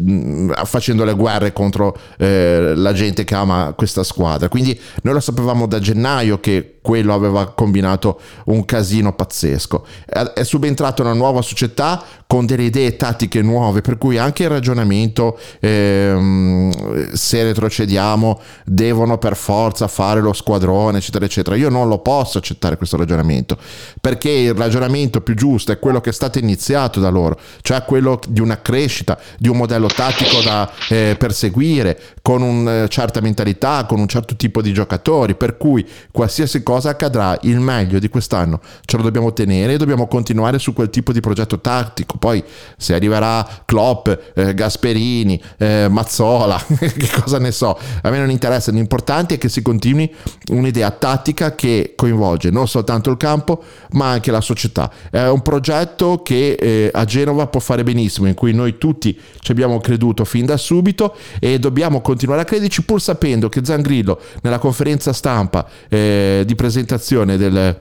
facendo 0.65 1.05
le 1.05 1.15
guerre 1.15 1.53
contro 1.53 1.97
eh, 2.19 2.75
la 2.75 2.93
gente 2.93 3.25
che 3.25 3.35
ama 3.35 3.73
questa 3.77 4.03
squadra. 4.03 4.49
Quindi 4.49 4.79
noi 5.03 5.15
lo 5.15 5.21
sapevamo 5.21 5.67
da 5.67 5.79
gennaio 5.79 6.41
che 6.41 6.79
quello 6.83 7.15
aveva 7.15 7.53
combinato 7.53 8.21
un 8.47 8.65
casino 8.65 9.15
pazzesco. 9.15 9.87
È 10.35 10.43
subentrata 10.43 11.03
una 11.03 11.15
nuova 11.15 11.41
società 11.41 12.03
con 12.27 12.45
delle 12.47 12.65
idee 12.65 12.97
tattiche 12.97 13.43
nuove, 13.43 13.83
per 13.83 13.99
cui 13.99 14.19
anche 14.19 14.45
il 14.45 14.49
ragionamento, 14.49 15.39
ehm, 15.61 17.13
se 17.13 17.43
retrocediamo, 17.43 18.41
devono 18.65 19.19
per 19.19 19.37
forza 19.37 19.87
fare 19.87 20.21
lo 20.21 20.33
squadrone, 20.33 20.99
eccetera, 20.99 21.25
eccetera. 21.25 21.57
Io 21.57 21.69
non 21.69 21.89
lo 21.89 21.99
posso 21.99 22.39
accettare 22.39 22.77
questo 22.77 22.97
ragionamento, 22.97 23.57
perché 24.01 24.31
il 24.31 24.55
ragionamento 24.55 25.21
più 25.21 25.35
giusto 25.35 25.73
è 25.73 25.79
quello 25.79 26.01
che 26.01 26.11
è 26.11 26.13
stato 26.13 26.39
iniziato 26.39 27.01
da 27.01 27.11
loro, 27.11 27.39
cioè 27.61 27.85
quello 27.85 28.19
di 28.27 28.41
una 28.41 28.61
crescita, 28.61 29.19
di 29.39 29.49
un 29.49 29.59
modello 29.59 29.89
tattico 29.89 30.41
da 30.43 30.71
eh, 30.89 31.15
perseguire, 31.19 32.01
con 32.23 32.41
una 32.41 32.85
eh, 32.85 32.89
certa 32.89 33.21
mentalità, 33.21 33.85
con 33.85 34.01
un 34.01 34.09
certo 34.09 34.37
tipo 34.37 34.63
di 34.63 34.73
giocatori, 34.73 35.35
per 35.35 35.59
cui 35.59 35.87
qualsiasi 36.11 36.63
cosa 36.63 36.72
accadrà, 36.77 37.39
il 37.43 37.61
meglio 37.61 37.99
di 37.99 38.09
quest'anno 38.09 38.61
ce 38.85 38.97
lo 38.97 39.03
dobbiamo 39.03 39.33
tenere 39.33 39.75
e 39.75 39.77
dobbiamo 39.77 40.07
continuare 40.07 40.59
su 40.59 40.73
quel 40.73 40.91
tipo 40.91 41.13
di 41.13 41.21
progetto 41.21 41.61
tattico. 41.61 42.17
Poi 42.19 42.43
se 42.77 42.95
arriverà 42.95 43.47
Klopp, 43.65 44.09
eh, 44.35 44.55
Gasperini, 44.55 45.41
eh, 45.59 45.89
Mazzola, 45.91 46.63
che 46.79 47.11
cosa 47.21 47.39
ne 47.39 47.53
so, 47.53 47.79
a 48.03 48.11
me 48.11 48.19
non 48.19 48.31
interessa, 48.31 48.71
l'importante 48.71 49.35
è 49.35 49.39
che 49.39 49.49
si 49.49 49.63
continui 49.63 50.13
un'idea 50.51 50.91
tattica 50.91 51.55
che 51.55 51.95
coinvolge 51.97 52.51
non 52.51 52.69
soltanto 52.69 53.11
il 53.11 53.17
campo, 53.17 53.63
ma 53.93 54.11
anche 54.11 54.31
la 54.31 54.41
società. 54.41 54.91
È 55.11 55.27
un 55.27 55.43
progetto 55.43 56.23
che 56.23 56.53
eh, 56.53 56.91
a 56.93 57.05
Genova 57.05 57.47
può 57.47 57.61
fare 57.61 57.83
benissimo, 57.83 58.29
in 58.29 58.35
cui 58.35 58.53
noi 58.53 58.79
tutti 58.79 59.19
ci 59.41 59.51
abbiamo 59.53 59.79
creduto 59.81 60.25
fin 60.25 60.47
da 60.47 60.57
subito 60.57 61.17
e 61.41 61.59
dobbiamo 61.59 62.01
continuare 62.01 62.43
a 62.43 62.45
crederci 62.45 62.85
pur 62.85 63.01
sapendo 63.01 63.49
che 63.49 63.65
Zangrillo 63.65 64.21
nella 64.43 64.59
conferenza 64.59 65.13
stampa 65.13 65.67
eh, 65.89 66.43
di 66.47 66.55
presentazione 66.63 67.37
del 67.37 67.81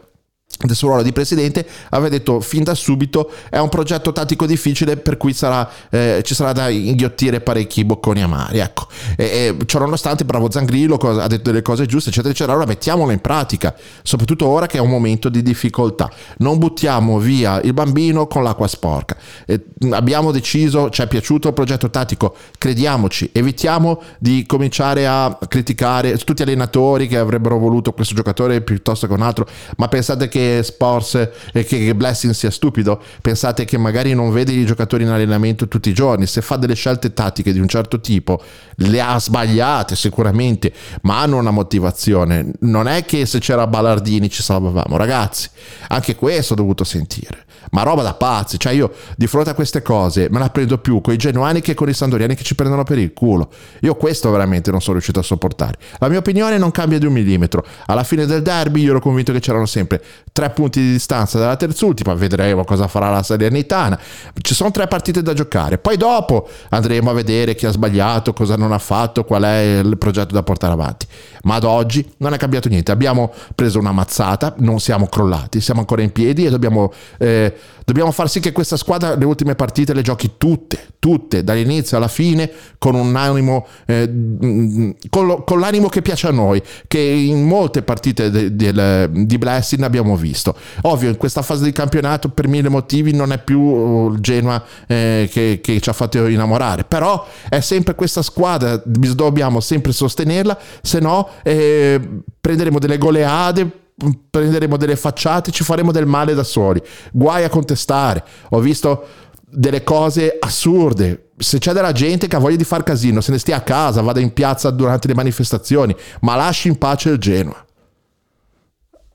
del 0.65 0.75
suo 0.75 0.89
ruolo 0.89 1.03
di 1.03 1.11
presidente 1.11 1.65
aveva 1.89 2.09
detto 2.09 2.39
fin 2.39 2.63
da 2.63 2.73
subito 2.75 3.31
è 3.49 3.57
un 3.57 3.69
progetto 3.69 4.11
tattico 4.11 4.45
difficile 4.45 4.97
per 4.97 5.17
cui 5.17 5.33
sarà, 5.33 5.69
eh, 5.89 6.21
ci 6.23 6.33
sarà 6.33 6.51
da 6.51 6.69
inghiottire 6.69 7.41
parecchi 7.41 7.83
bocconi 7.83 8.21
amari 8.21 8.59
ecco. 8.59 8.87
E, 9.15 9.25
e 9.25 9.57
ciò 9.65 9.79
nonostante 9.79 10.25
bravo 10.25 10.49
Zangrillo 10.49 10.95
ha 10.95 11.27
detto 11.27 11.49
delle 11.51 11.61
cose 11.61 11.85
giuste 11.85 12.09
eccetera 12.09 12.31
eccetera. 12.31 12.53
Allora 12.53 12.67
mettiamolo 12.67 13.11
in 13.11 13.19
pratica 13.19 13.75
soprattutto 14.03 14.47
ora 14.47 14.67
che 14.67 14.77
è 14.77 14.81
un 14.81 14.89
momento 14.89 15.29
di 15.29 15.41
difficoltà. 15.41 16.09
Non 16.37 16.57
buttiamo 16.57 17.17
via 17.19 17.59
il 17.61 17.73
bambino 17.73 18.27
con 18.27 18.43
l'acqua 18.43 18.67
sporca. 18.67 19.17
E 19.45 19.63
abbiamo 19.91 20.31
deciso 20.31 20.89
ci 20.89 21.01
è 21.01 21.07
piaciuto 21.07 21.47
il 21.47 21.53
progetto 21.53 21.89
tattico 21.89 22.35
crediamoci 22.57 23.29
evitiamo 23.31 24.01
di 24.19 24.45
cominciare 24.45 25.07
a 25.07 25.37
criticare 25.47 26.17
tutti 26.17 26.43
gli 26.43 26.47
allenatori 26.47 27.07
che 27.07 27.17
avrebbero 27.17 27.57
voluto 27.57 27.93
questo 27.93 28.13
giocatore 28.13 28.61
piuttosto 28.61 29.07
che 29.07 29.13
un 29.13 29.21
altro 29.21 29.47
ma 29.77 29.87
pensate 29.87 30.27
che 30.27 30.50
Sports 30.61 31.29
e 31.53 31.63
che 31.63 31.95
Blessing 31.95 32.33
sia 32.33 32.51
stupido. 32.51 33.01
Pensate 33.21 33.65
che 33.65 33.77
magari 33.77 34.13
non 34.13 34.31
vede 34.31 34.51
i 34.51 34.65
giocatori 34.65 35.03
in 35.03 35.09
allenamento 35.09 35.67
tutti 35.67 35.89
i 35.89 35.93
giorni. 35.93 36.25
Se 36.25 36.41
fa 36.41 36.57
delle 36.57 36.75
scelte 36.75 37.13
tattiche 37.13 37.53
di 37.53 37.59
un 37.59 37.67
certo 37.67 37.99
tipo, 37.99 38.41
le 38.75 39.01
ha 39.01 39.19
sbagliate 39.19 39.95
sicuramente, 39.95 40.73
ma 41.03 41.21
hanno 41.21 41.37
una 41.37 41.51
motivazione. 41.51 42.51
Non 42.61 42.87
è 42.87 43.05
che 43.05 43.25
se 43.25 43.39
c'era 43.39 43.67
Ballardini 43.67 44.29
ci 44.29 44.43
salvavamo, 44.43 44.97
ragazzi. 44.97 45.49
Anche 45.89 46.15
questo 46.15 46.53
ho 46.53 46.55
dovuto 46.55 46.83
sentire 46.83 47.45
ma 47.71 47.83
roba 47.83 48.01
da 48.03 48.13
pazzi. 48.13 48.59
Cioè, 48.59 48.73
io 48.73 48.91
di 49.15 49.27
fronte 49.27 49.49
a 49.49 49.53
queste 49.53 49.81
cose 49.81 50.27
me 50.29 50.39
la 50.39 50.49
prendo 50.49 50.77
più 50.77 51.01
con 51.01 51.13
i 51.13 51.17
genuani 51.17 51.61
che 51.61 51.73
con 51.73 51.89
i 51.89 51.93
sandoriani 51.93 52.35
che 52.35 52.43
ci 52.43 52.55
prendono 52.55 52.83
per 52.83 52.97
il 52.97 53.13
culo. 53.13 53.49
Io 53.81 53.95
questo 53.95 54.31
veramente 54.31 54.71
non 54.71 54.79
sono 54.79 54.93
riuscito 54.93 55.19
a 55.19 55.23
sopportare. 55.23 55.77
La 55.99 56.07
mia 56.07 56.19
opinione 56.19 56.57
non 56.57 56.71
cambia 56.71 56.99
di 56.99 57.05
un 57.05 57.13
millimetro. 57.13 57.65
Alla 57.87 58.03
fine 58.03 58.25
del 58.25 58.41
derby 58.41 58.81
io 58.81 58.91
ero 58.91 58.99
convinto 58.99 59.31
che 59.31 59.39
c'erano 59.39 59.65
sempre 59.65 60.01
tre 60.31 60.49
punti 60.51 60.79
di 60.79 60.91
distanza 60.91 61.37
dalla 61.37 61.55
terzultima. 61.55 62.13
Vedremo 62.13 62.63
cosa 62.63 62.87
farà 62.87 63.09
la 63.09 63.23
Salernitana. 63.23 63.99
Ci 64.39 64.53
sono 64.53 64.71
tre 64.71 64.87
partite 64.87 65.21
da 65.21 65.33
giocare. 65.33 65.77
Poi 65.77 65.97
dopo 65.97 66.47
andremo 66.69 67.09
a 67.09 67.13
vedere 67.13 67.55
chi 67.55 67.65
ha 67.65 67.71
sbagliato, 67.71 68.33
cosa 68.33 68.55
non 68.55 68.71
ha 68.71 68.79
fatto, 68.79 69.23
qual 69.23 69.43
è 69.43 69.81
il 69.83 69.97
progetto 69.97 70.33
da 70.33 70.43
portare 70.43 70.73
avanti. 70.73 71.05
Ma 71.43 71.55
ad 71.55 71.63
oggi 71.63 72.07
non 72.17 72.33
è 72.33 72.37
cambiato 72.37 72.69
niente. 72.69 72.91
Abbiamo 72.91 73.33
preso 73.55 73.79
una 73.79 73.91
mazzata, 73.91 74.55
non 74.57 74.79
siamo 74.79 75.07
crollati, 75.07 75.61
siamo 75.61 75.79
ancora 75.79 76.01
in 76.01 76.11
piedi 76.11 76.45
e 76.45 76.49
dobbiamo 76.49 76.91
eh, 77.17 77.53
dobbiamo 77.85 78.11
far 78.11 78.29
sì 78.29 78.39
che 78.39 78.51
questa 78.51 78.77
squadra 78.77 79.15
le 79.15 79.25
ultime 79.25 79.55
partite 79.55 79.93
le 79.93 80.01
giochi 80.01 80.31
tutte, 80.37 80.79
tutte, 80.99 81.43
dall'inizio 81.43 81.97
alla 81.97 82.07
fine, 82.07 82.49
con 82.77 82.95
un 82.95 83.15
animo, 83.15 83.65
eh, 83.85 84.95
con, 85.09 85.25
lo, 85.25 85.43
con, 85.43 85.59
l'animo 85.59 85.89
che 85.89 86.01
piace 86.01 86.27
a 86.27 86.31
noi, 86.31 86.61
che 86.87 86.99
in 86.99 87.43
molte 87.43 87.81
partite 87.81 88.29
de, 88.29 88.55
de, 88.55 89.09
di 89.11 89.37
Blessing 89.37 89.81
abbiamo 89.83 90.15
visto. 90.15 90.55
Ovvio, 90.81 91.09
in 91.09 91.17
questa 91.17 91.41
fase 91.41 91.63
di 91.63 91.71
campionato, 91.71 92.29
per 92.29 92.47
mille 92.47 92.69
motivi, 92.69 93.13
non 93.13 93.31
è 93.31 93.39
più 93.39 94.11
il 94.11 94.19
Genoa 94.19 94.63
eh, 94.87 95.27
che, 95.31 95.59
che, 95.61 95.79
ci 95.81 95.89
ha 95.89 95.93
fatto 95.93 96.25
innamorare, 96.27 96.83
però 96.83 97.25
è 97.49 97.59
sempre 97.59 97.95
questa 97.95 98.21
squadra, 98.21 98.81
dobbiamo 98.85 99.59
sempre 99.59 99.91
sostenerla, 99.91 100.57
se 100.81 100.99
no 100.99 101.27
eh, 101.43 101.99
prenderemo 102.39 102.79
delle 102.79 102.97
goleade 102.97 103.79
prenderemo 104.29 104.77
delle 104.77 104.95
facciate, 104.95 105.51
ci 105.51 105.63
faremo 105.63 105.91
del 105.91 106.05
male 106.05 106.33
da 106.33 106.43
soli. 106.43 106.81
Guai 107.11 107.43
a 107.43 107.49
contestare. 107.49 108.23
Ho 108.49 108.59
visto 108.59 109.05
delle 109.51 109.83
cose 109.83 110.37
assurde. 110.39 111.29
Se 111.37 111.57
c'è 111.57 111.73
della 111.73 111.91
gente 111.91 112.27
che 112.27 112.35
ha 112.35 112.39
voglia 112.39 112.55
di 112.55 112.63
far 112.63 112.83
casino, 112.83 113.21
se 113.21 113.31
ne 113.31 113.39
stia 113.39 113.57
a 113.57 113.61
casa, 113.61 114.01
vada 114.01 114.19
in 114.19 114.33
piazza 114.33 114.69
durante 114.69 115.07
le 115.07 115.15
manifestazioni, 115.15 115.95
ma 116.21 116.35
lasci 116.35 116.67
in 116.67 116.77
pace 116.77 117.09
il 117.09 117.17
Genoa. 117.17 117.65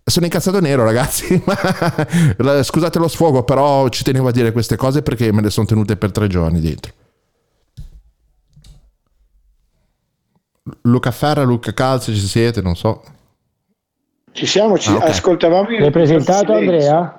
Sono 0.08 0.26
incazzato 0.26 0.60
nero, 0.60 0.84
ragazzi. 0.84 1.42
Scusate 2.62 2.98
lo 2.98 3.08
sfogo, 3.08 3.42
però 3.42 3.88
ci 3.88 4.04
tenevo 4.04 4.28
a 4.28 4.32
dire 4.32 4.52
queste 4.52 4.76
cose 4.76 5.02
perché 5.02 5.32
me 5.32 5.42
le 5.42 5.50
sono 5.50 5.66
tenute 5.66 5.96
per 5.96 6.12
tre 6.12 6.28
giorni 6.28 6.60
dentro. 6.60 6.92
Luca 10.82 11.10
Ferra, 11.10 11.42
Luca 11.42 11.72
Calze, 11.72 12.14
ci 12.14 12.26
siete? 12.26 12.60
Non 12.60 12.76
so. 12.76 13.02
Ci 14.36 14.44
siamo, 14.44 14.76
ci 14.76 14.90
ah, 14.90 14.96
okay. 14.96 15.08
ascoltavamo. 15.08 15.66
L'hai 15.78 15.90
presentato 15.90 16.52
Andrea? 16.52 17.18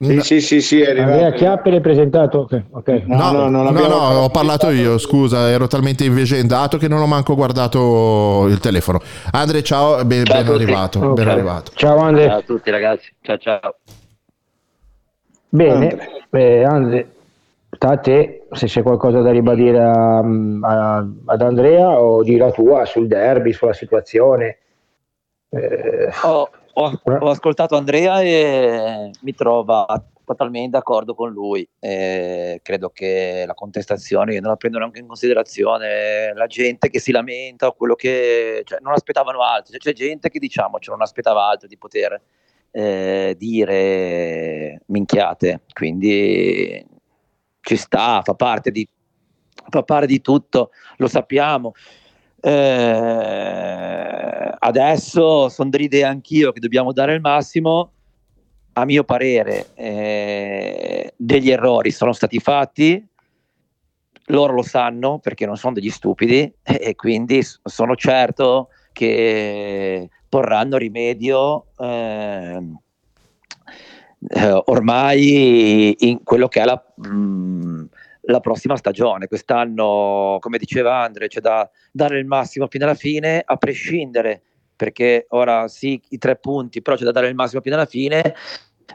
Sì, 0.00 0.20
sì, 0.20 0.40
sì, 0.40 0.60
sì, 0.60 0.80
è 0.80 0.88
Andrea 0.88 1.06
arrivato. 1.12 1.36
Chiappe 1.36 1.70
l'hai 1.70 1.80
presentato? 1.80 2.38
Ok, 2.40 2.62
ok. 2.70 2.88
No, 3.06 3.16
No, 3.30 3.48
no, 3.48 3.62
non 3.62 3.72
no, 3.72 3.86
no, 3.86 4.22
ho 4.24 4.28
parlato 4.30 4.70
io, 4.70 4.98
scusa, 4.98 5.48
ero 5.48 5.68
talmente 5.68 6.02
invegendato 6.04 6.76
che 6.76 6.88
non 6.88 7.00
ho 7.00 7.06
manco 7.06 7.36
guardato 7.36 8.46
il 8.48 8.58
telefono. 8.58 9.00
Andre, 9.30 9.62
ciao, 9.62 10.04
ben, 10.04 10.24
Ciao 10.24 10.42
ben 10.42 10.52
arrivato, 10.52 10.98
Ok. 10.98 11.12
ben 11.14 11.28
arrivato. 11.28 11.70
Ciao 11.76 11.98
Andre. 11.98 12.26
Ciao 12.26 12.38
a 12.38 12.42
tutti 12.42 12.70
ragazzi, 12.72 13.12
ciao 13.22 13.38
ciao. 13.38 13.74
Bene, 15.48 15.88
Andre. 15.90 16.08
eh, 16.30 16.64
Andre, 16.64 17.10
sta 17.70 17.90
a 17.90 17.96
te 17.98 18.48
se 18.50 18.66
c'è 18.66 18.82
qualcosa 18.82 19.20
da 19.20 19.30
ribadire 19.30 19.78
a- 19.84 20.18
a- 20.18 21.06
ad 21.26 21.40
Andrea 21.42 22.00
o 22.00 22.24
di 22.24 22.36
la 22.36 22.50
tua 22.50 22.84
sul 22.86 23.06
derby, 23.06 23.52
sulla 23.52 23.72
situazione. 23.72 24.58
Eh, 25.56 26.10
Ho, 26.24 26.48
ho- 26.74 27.00
ho 27.04 27.28
ascoltato 27.30 27.76
Andrea 27.76 28.20
e 28.20 29.10
mi 29.22 29.34
trova 29.34 29.86
totalmente 30.24 30.70
d'accordo 30.70 31.14
con 31.14 31.30
lui. 31.30 31.66
Eh, 31.78 32.60
credo 32.62 32.90
che 32.90 33.44
la 33.46 33.54
contestazione 33.54 34.34
io 34.34 34.40
non 34.40 34.50
la 34.50 34.56
prendo 34.56 34.78
neanche 34.78 35.00
in 35.00 35.06
considerazione. 35.06 36.34
La 36.34 36.46
gente 36.46 36.90
che 36.90 36.98
si 36.98 37.12
lamenta 37.12 37.68
o 37.68 37.72
quello 37.72 37.94
che 37.94 38.62
cioè, 38.64 38.80
non 38.80 38.92
aspettavano 38.92 39.42
altro. 39.42 39.72
Cioè, 39.72 39.80
c'è 39.80 39.92
gente 39.92 40.28
che 40.28 40.38
diciamo 40.38 40.78
cioè, 40.78 40.94
non 40.94 41.02
aspettava 41.02 41.48
altro 41.48 41.68
di 41.68 41.78
poter 41.78 42.20
eh, 42.72 43.34
dire 43.38 44.82
minchiate. 44.86 45.62
Quindi 45.72 46.84
ci 47.60 47.76
sta, 47.76 48.20
fa 48.22 48.34
parte 48.34 48.70
di, 48.70 48.86
fa 49.68 49.82
parte 49.82 50.06
di 50.06 50.20
tutto, 50.20 50.70
lo 50.96 51.08
sappiamo. 51.08 51.72
Eh, 52.46 54.08
adesso 54.56 55.48
sono 55.48 55.68
dell'idea 55.68 56.08
anch'io 56.08 56.52
che 56.52 56.60
dobbiamo 56.60 56.92
dare 56.92 57.14
il 57.14 57.20
massimo. 57.20 57.90
A 58.74 58.84
mio 58.84 59.02
parere, 59.02 59.70
eh, 59.74 61.12
degli 61.16 61.50
errori 61.50 61.90
sono 61.90 62.12
stati 62.12 62.38
fatti, 62.38 63.04
loro 64.26 64.52
lo 64.52 64.62
sanno 64.62 65.18
perché 65.18 65.44
non 65.44 65.56
sono 65.56 65.72
degli 65.72 65.90
stupidi 65.90 66.52
e, 66.62 66.94
quindi 66.94 67.42
sono 67.42 67.96
certo 67.96 68.68
che 68.92 70.08
porranno 70.28 70.76
rimedio 70.76 71.66
ehm, 71.78 72.78
eh, 74.28 74.62
ormai 74.66 75.96
in 76.08 76.22
quello 76.22 76.48
che 76.48 76.60
è 76.60 76.64
la, 76.64 76.80
mh, 76.94 77.84
la 78.26 78.40
prossima 78.40 78.76
stagione. 78.76 79.26
Quest'anno, 79.26 80.38
come 80.40 80.58
diceva 80.58 81.02
Andre, 81.02 81.28
c'è 81.28 81.40
da 81.40 81.68
dare 81.90 82.18
il 82.18 82.26
massimo 82.26 82.66
fino 82.68 82.84
alla 82.84 82.94
fine, 82.94 83.42
a 83.44 83.56
prescindere, 83.56 84.42
perché 84.74 85.26
ora 85.30 85.68
sì, 85.68 86.00
i 86.10 86.18
tre 86.18 86.36
punti, 86.36 86.82
però 86.82 86.96
c'è 86.96 87.04
da 87.04 87.12
dare 87.12 87.28
il 87.28 87.34
massimo 87.34 87.60
fino 87.60 87.74
alla 87.74 87.86
fine. 87.86 88.34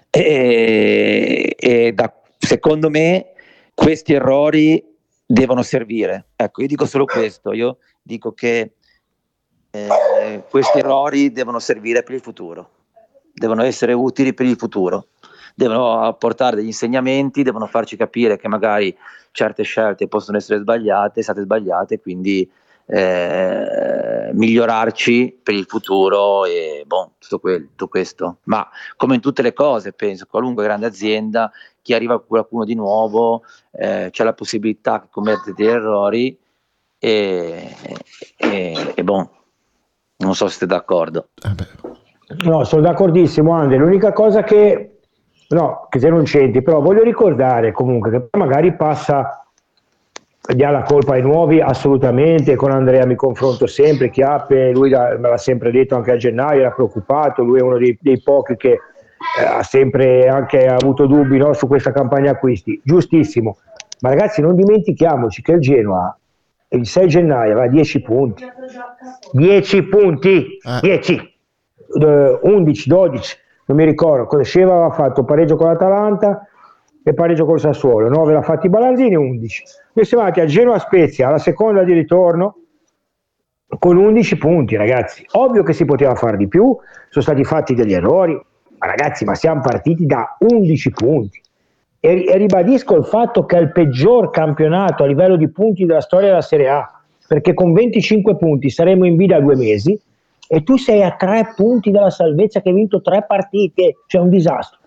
E, 0.10 1.56
e 1.58 1.92
da- 1.94 2.22
secondo 2.38 2.90
me 2.90 3.34
questi 3.74 4.14
errori 4.14 4.84
devono 5.26 5.64
servire. 5.64 6.28
Ecco, 6.36 6.62
io 6.62 6.68
dico 6.68 6.86
solo 6.86 7.06
questo, 7.06 7.54
io 7.54 7.78
dico 8.02 8.34
che 8.34 8.74
eh, 9.72 10.44
questi 10.50 10.80
errori 10.80 11.32
devono 11.32 11.60
servire 11.60 12.04
per 12.04 12.16
il 12.16 12.22
futuro, 12.22 12.70
devono 13.34 13.64
essere 13.64 13.94
utili 13.94 14.34
per 14.34 14.46
il 14.46 14.58
futuro, 14.58 15.08
devono 15.56 16.02
apportare 16.02 16.56
degli 16.56 16.68
insegnamenti, 16.68 17.44
devono 17.44 17.66
farci 17.66 17.96
capire 17.96 18.38
che 18.38 18.48
magari 18.48 18.96
certe 19.32 19.64
scelte 19.64 20.08
possono 20.08 20.38
essere 20.38 20.60
sbagliate, 20.60 21.22
state 21.22 21.42
sbagliate, 21.42 22.00
quindi 22.00 22.50
eh, 22.86 24.32
migliorarci 24.34 25.40
per 25.42 25.54
il 25.54 25.66
futuro 25.66 26.46
e 26.46 26.84
boh, 26.86 27.14
tutto, 27.20 27.40
quel- 27.40 27.68
tutto 27.70 27.88
questo. 27.88 28.38
Ma 28.44 28.68
come 28.98 29.16
in 29.16 29.22
tutte 29.22 29.42
le 29.42 29.54
cose, 29.54 29.94
penso, 29.94 30.26
qualunque 30.30 30.64
grande 30.64 30.88
azienda, 30.88 31.52
chi 31.82 31.94
arriva 31.94 32.22
qualcuno 32.22 32.66
di 32.66 32.76
nuovo, 32.76 33.44
eh, 33.72 34.10
c'è 34.12 34.24
la 34.24 34.34
possibilità 34.34 35.02
che 35.02 35.08
commette 35.10 35.54
degli 35.54 35.68
errori 35.68 36.38
e, 37.00 37.76
e, 38.38 38.94
e 38.96 39.04
boh, 39.04 39.30
non 40.18 40.36
so 40.36 40.48
se 40.48 40.58
siete 40.58 40.74
d'accordo. 40.74 41.30
No, 42.44 42.64
sono 42.64 42.82
d'accordissimo, 42.82 43.54
Andre. 43.54 43.78
L'unica 43.78 44.14
cosa 44.14 44.44
che, 44.44 45.00
no, 45.56 45.88
che 45.90 46.00
te 46.00 46.10
non 46.10 46.24
c'entri, 46.24 46.62
però 46.62 46.82
voglio 46.82 47.04
ricordare 47.04 47.72
comunque 47.72 48.12
che 48.12 48.38
magari 48.38 48.74
passa, 48.74 49.46
dia 50.54 50.70
la 50.72 50.84
colpa 50.84 51.14
ai 51.14 51.22
nuovi, 51.22 51.62
assolutamente. 51.62 52.56
Con 52.56 52.72
Andrea 52.72 53.06
mi 53.06 53.16
confronto 53.16 53.68
sempre. 53.68 54.10
Chiappe, 54.10 54.72
lui 54.72 54.90
da- 54.90 55.18
me 55.18 55.30
l'ha 55.30 55.38
sempre 55.38 55.72
detto 55.72 55.96
anche 55.96 56.12
a 56.12 56.18
gennaio, 56.18 56.62
era 56.62 56.72
preoccupato. 56.72 57.44
Lui 57.44 57.60
è 57.60 57.62
uno 57.62 57.78
dei, 57.78 57.98
dei 58.02 58.22
pochi 58.22 58.56
che 58.56 58.72
eh, 58.72 59.46
ha 59.46 59.64
sempre 59.64 60.28
anche 60.28 60.66
avuto 60.68 61.06
dubbi 61.06 61.38
no, 61.38 61.54
su 61.54 61.68
questa 61.68 61.92
campagna 61.92 62.32
acquisti. 62.32 62.80
Giustissimo. 62.84 63.58
Ma 64.00 64.10
ragazzi, 64.10 64.42
non 64.42 64.56
dimentichiamoci 64.56 65.42
che 65.42 65.54
il 65.54 65.60
Genoa 65.60 66.16
il 66.74 66.88
6 66.88 67.08
gennaio 67.08 67.52
aveva 67.52 67.68
10 67.68 68.02
punti. 68.02 68.46
10 69.34 69.84
punti, 69.84 70.58
10 70.82 71.32
eh, 72.00 72.40
11, 72.42 72.90
12, 72.90 73.38
non 73.66 73.78
mi 73.78 73.86
ricordo, 73.86 74.26
Cosceva 74.26 74.74
aveva 74.74 74.92
fatto 74.92 75.24
pareggio 75.24 75.56
con 75.56 75.68
l'Atalanta 75.68 76.46
e 77.04 77.14
pareggio 77.14 77.46
col 77.46 77.60
Sassuolo, 77.60 78.10
9 78.10 78.34
l'ha 78.34 78.42
fatti 78.42 78.70
Balanzini, 78.70 79.16
11. 79.16 79.64
Noi 79.94 80.06
siamo 80.06 80.24
andati 80.24 80.42
a 80.42 80.46
Genoa 80.46 80.80
Spezia, 80.80 81.28
alla 81.28 81.38
seconda 81.38 81.84
di 81.84 81.94
ritorno, 81.94 82.58
con 83.80 83.98
11 83.98 84.38
punti, 84.38 84.76
ragazzi. 84.76 85.26
Ovvio 85.32 85.64
che 85.64 85.74
si 85.74 85.86
poteva 85.86 86.16
fare 86.16 86.38
di 86.38 86.48
più, 86.48 86.76
sono 87.10 87.24
stati 87.24 87.44
fatti 87.44 87.74
degli 87.74 87.94
errori, 87.94 88.34
ma 88.34 88.88
ragazzi, 88.88 89.26
ma 89.26 89.36
siamo 89.36 89.62
partiti 89.62 90.06
da 90.06 90.36
11 90.40 90.92
punti. 90.92 91.42
E, 92.00 92.26
e 92.26 92.38
ribadisco 92.38 92.96
il 92.96 93.06
fatto 93.06 93.46
che 93.46 93.58
è 93.58 93.62
il 93.62 93.72
peggior 93.72 94.30
campionato 94.32 95.04
a 95.04 95.08
livello 95.08 95.36
di 95.36 95.50
punti 95.50 95.86
della 95.86 96.02
storia 96.02 96.30
della 96.30 96.42
Serie 96.42 96.70
A, 96.70 97.02
perché 97.28 97.54
con 97.54 97.74
25 97.74 98.36
punti 98.38 98.70
saremo 98.70 99.06
in 99.06 99.16
B 99.16 99.26
da 99.26 99.40
due 99.40 99.56
mesi 99.56 100.00
e 100.54 100.64
tu 100.64 100.76
sei 100.76 101.02
a 101.02 101.16
tre 101.16 101.54
punti 101.56 101.92
dalla 101.92 102.10
salvezza 102.10 102.60
che 102.60 102.68
hai 102.68 102.76
vinto 102.76 103.02
tre 103.02 103.24
partite, 103.26 104.00
cioè 104.06 104.22
un 104.22 104.28
disastro. 104.28 104.80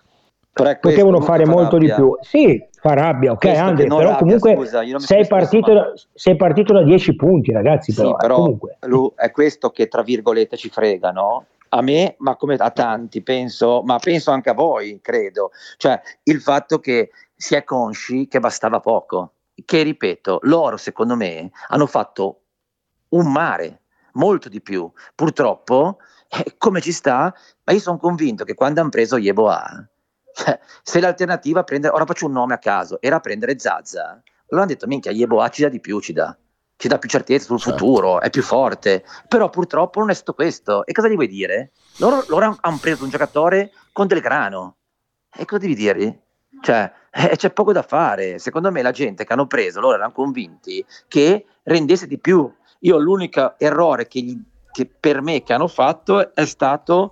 Però 0.53 0.71
Potevano 0.79 1.21
fare 1.21 1.43
fa 1.43 1.51
molto 1.51 1.79
di 1.79 1.87
rabbia. 1.87 2.05
più. 2.05 2.17
Sì, 2.21 2.63
fa 2.79 2.93
rabbia, 2.93 3.31
ok, 3.31 3.45
Andre, 3.45 3.87
però 3.87 3.97
rabbia, 3.97 4.17
comunque 4.17 4.55
scusa, 4.57 4.83
sei, 4.99 5.25
partito 5.25 5.73
da, 5.73 5.91
sei 6.13 6.35
partito 6.35 6.71
da 6.71 6.83
10 6.83 7.15
punti, 7.15 7.51
ragazzi, 7.51 7.91
Sì, 7.91 8.01
però, 8.01 8.11
eh, 8.11 8.15
però 8.15 8.35
comunque. 8.35 8.77
È 9.15 9.31
questo 9.31 9.71
che 9.71 9.87
tra 9.87 10.03
virgolette 10.03 10.55
ci 10.55 10.69
frega, 10.69 11.09
no? 11.09 11.45
A 11.69 11.81
me, 11.81 12.13
ma 12.19 12.35
come 12.35 12.53
a 12.53 12.69
tanti, 12.69 13.23
penso, 13.23 13.81
ma 13.83 13.97
penso 13.97 14.29
anche 14.29 14.51
a 14.51 14.53
voi, 14.53 14.99
credo. 15.01 15.49
Cioè, 15.77 15.99
il 16.25 16.41
fatto 16.41 16.77
che 16.77 17.09
si 17.35 17.55
è 17.55 17.63
consci 17.63 18.27
che 18.27 18.39
bastava 18.39 18.79
poco. 18.79 19.31
Che 19.65 19.81
ripeto, 19.81 20.41
loro, 20.43 20.77
secondo 20.77 21.15
me, 21.15 21.49
hanno 21.69 21.87
fatto 21.87 22.41
un 23.09 23.31
mare, 23.31 23.79
molto 24.15 24.49
di 24.49 24.61
più. 24.61 24.91
Purtroppo, 25.13 25.99
eh, 26.29 26.55
come 26.57 26.81
ci 26.81 26.91
sta, 26.91 27.33
ma 27.63 27.73
io 27.73 27.79
sono 27.79 27.97
convinto 27.97 28.43
che 28.43 28.53
quando 28.53 28.81
hanno 28.81 28.89
preso 28.89 29.17
Yeboah, 29.17 29.87
cioè, 30.33 30.59
se 30.83 30.99
l'alternativa 30.99 31.61
a 31.61 31.63
prendere, 31.63 31.93
ora 31.93 32.05
faccio 32.05 32.25
un 32.25 32.33
nome 32.33 32.53
a 32.53 32.59
caso, 32.59 32.99
era 33.01 33.19
prendere 33.19 33.57
Zazza, 33.57 34.21
allora 34.49 34.65
hanno 34.65 34.73
detto, 34.73 34.87
minchia, 34.87 35.11
Yeboah 35.11 35.49
ci 35.49 35.61
dà 35.61 35.69
di 35.69 35.79
più, 35.79 35.99
ci 35.99 36.13
dà 36.13 36.37
ci 36.77 36.87
dà 36.87 36.97
più 36.97 37.07
certezza 37.09 37.45
sul 37.45 37.61
futuro, 37.61 38.19
è 38.19 38.29
più 38.29 38.41
forte, 38.41 39.05
però 39.27 39.49
purtroppo 39.49 39.99
non 39.99 40.09
è 40.09 40.13
stato 40.13 40.33
questo. 40.33 40.85
E 40.85 40.91
cosa 40.91 41.07
gli 41.07 41.15
vuoi 41.15 41.27
dire? 41.27 41.71
Loro, 41.97 42.23
loro 42.27 42.57
hanno 42.59 42.77
preso 42.79 43.03
un 43.03 43.09
giocatore 43.09 43.71
con 43.91 44.07
del 44.07 44.19
grano. 44.19 44.77
E 45.33 45.45
cosa 45.45 45.61
devi 45.61 45.75
dirgli? 45.75 46.19
Cioè, 46.61 46.91
eh, 47.11 47.35
c'è 47.35 47.51
poco 47.51 47.71
da 47.71 47.81
fare. 47.81 48.39
Secondo 48.39 48.71
me 48.71 48.81
la 48.81 48.91
gente 48.91 49.23
che 49.23 49.33
hanno 49.33 49.47
preso, 49.47 49.79
loro 49.79 49.95
erano 49.95 50.11
convinti 50.11 50.85
che 51.07 51.45
rendesse 51.63 52.07
di 52.07 52.19
più. 52.19 52.53
Io 52.79 52.97
l'unico 52.97 53.55
errore 53.57 54.07
che, 54.07 54.37
che 54.71 54.85
per 54.85 55.21
me 55.21 55.43
che 55.43 55.53
hanno 55.53 55.67
fatto 55.67 56.33
è 56.33 56.45
stato 56.45 57.11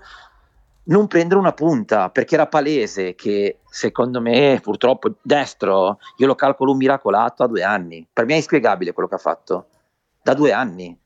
non 0.86 1.08
prendere 1.08 1.40
una 1.40 1.54
punta, 1.54 2.10
perché 2.10 2.36
era 2.36 2.48
palese 2.48 3.16
che 3.16 3.60
secondo 3.70 4.20
me, 4.20 4.60
purtroppo, 4.62 5.14
destro, 5.22 6.00
io 6.18 6.28
lo 6.28 6.36
calcolo 6.36 6.72
un 6.72 6.78
miracolato 6.78 7.44
a 7.44 7.48
due 7.48 7.64
anni. 7.64 8.06
Per 8.12 8.26
me 8.26 8.34
è 8.34 8.38
inspiegabile 8.38 8.92
quello 8.92 9.08
che 9.08 9.16
ha 9.16 9.20
fatto. 9.20 9.68
Da 10.22 10.34
due 10.34 10.52
anni. 10.52 10.98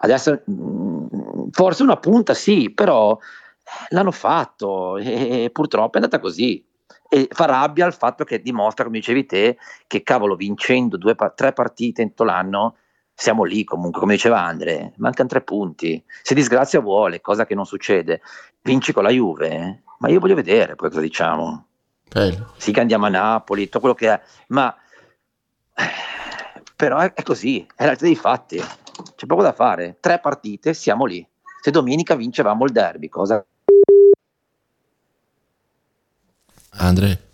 Adesso 0.00 0.42
mm, 0.50 1.48
forse 1.50 1.82
una 1.82 1.96
punta 1.96 2.34
sì, 2.34 2.70
però 2.70 3.16
eh, 3.16 3.86
l'hanno 3.90 4.10
fatto 4.10 4.96
e 4.96 5.50
purtroppo 5.52 5.98
è 5.98 6.02
andata 6.02 6.18
così. 6.18 6.64
E 7.12 7.28
fa 7.30 7.44
rabbia 7.44 7.86
il 7.86 7.92
fatto 7.92 8.24
che 8.24 8.40
dimostra, 8.40 8.84
come 8.84 8.98
dicevi 8.98 9.26
te, 9.26 9.58
che 9.86 10.02
cavolo, 10.02 10.36
vincendo 10.36 10.96
due, 10.96 11.16
tre 11.34 11.52
partite 11.52 12.04
tutto 12.06 12.24
l'anno, 12.24 12.76
siamo 13.20 13.44
lì 13.44 13.64
comunque, 13.64 14.00
come 14.00 14.14
diceva 14.14 14.42
Andre, 14.42 14.94
mancano 14.96 15.28
tre 15.28 15.42
punti. 15.42 16.02
Se 16.22 16.34
disgrazia 16.34 16.80
vuole, 16.80 17.20
cosa 17.20 17.44
che 17.44 17.54
non 17.54 17.66
succede, 17.66 18.22
vinci 18.62 18.94
con 18.94 19.02
la 19.02 19.10
Juve, 19.10 19.48
eh. 19.50 19.82
ma 19.98 20.08
io 20.08 20.20
voglio 20.20 20.34
vedere 20.34 20.74
poi 20.74 20.88
cosa 20.88 21.02
diciamo. 21.02 21.66
Sì 22.56 22.72
che 22.72 22.80
andiamo 22.80 23.04
a 23.04 23.10
Napoli, 23.10 23.64
tutto 23.64 23.80
quello 23.80 23.94
che 23.94 24.10
è, 24.10 24.20
ma 24.48 24.74
eh, 25.74 25.82
però 26.74 26.96
è, 26.96 27.12
è 27.12 27.22
così, 27.22 27.60
è 27.60 27.80
la 27.80 27.84
realtà 27.84 28.06
dei 28.06 28.16
fatti, 28.16 28.56
c'è 28.56 29.26
poco 29.26 29.42
da 29.42 29.52
fare, 29.52 29.98
tre 30.00 30.18
partite, 30.18 30.72
siamo 30.72 31.04
lì. 31.04 31.24
Se 31.60 31.70
domenica 31.70 32.14
vincevamo 32.14 32.64
il 32.64 32.72
derby, 32.72 33.10
cosa 33.10 33.44
Andre? 36.70 37.28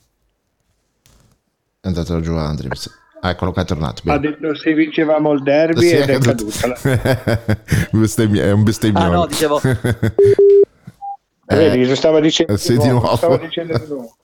È 1.79 1.87
andato 1.87 2.21
giù 2.21 2.35
Andre. 2.35 2.71
Ah, 3.21 3.31
Eccolo 3.31 3.53
qua, 3.53 3.63
è 3.63 3.65
tornato. 3.65 4.03
Ha 4.07 4.19
Bene. 4.19 4.37
detto 4.39 4.55
se 4.57 4.73
vincevamo 4.75 5.33
il 5.33 5.43
derby 5.43 5.87
Sì, 5.89 5.95
ed 5.95 6.09
è 6.11 6.19
caduto. 6.19 6.53
caduta. 6.61 7.57
Bestemmia- 7.93 8.45
è 8.45 8.51
un 8.53 8.63
bestemmione. 8.63 9.07
Ah, 9.07 9.11
no, 9.11 9.27
dicevo- 9.27 9.61
Eh, 11.49 11.55
Vedi, 11.55 11.87
lo 11.87 11.95
stava 11.95 12.19
dicendo 12.19 12.55
eh, 12.55 12.59
sì, 12.59 12.77
di 12.77 12.89
nuovo. 12.89 13.15
Stava 13.15 13.37
dicendo 13.37 13.79
di 13.79 13.85
nuovo. 13.87 14.17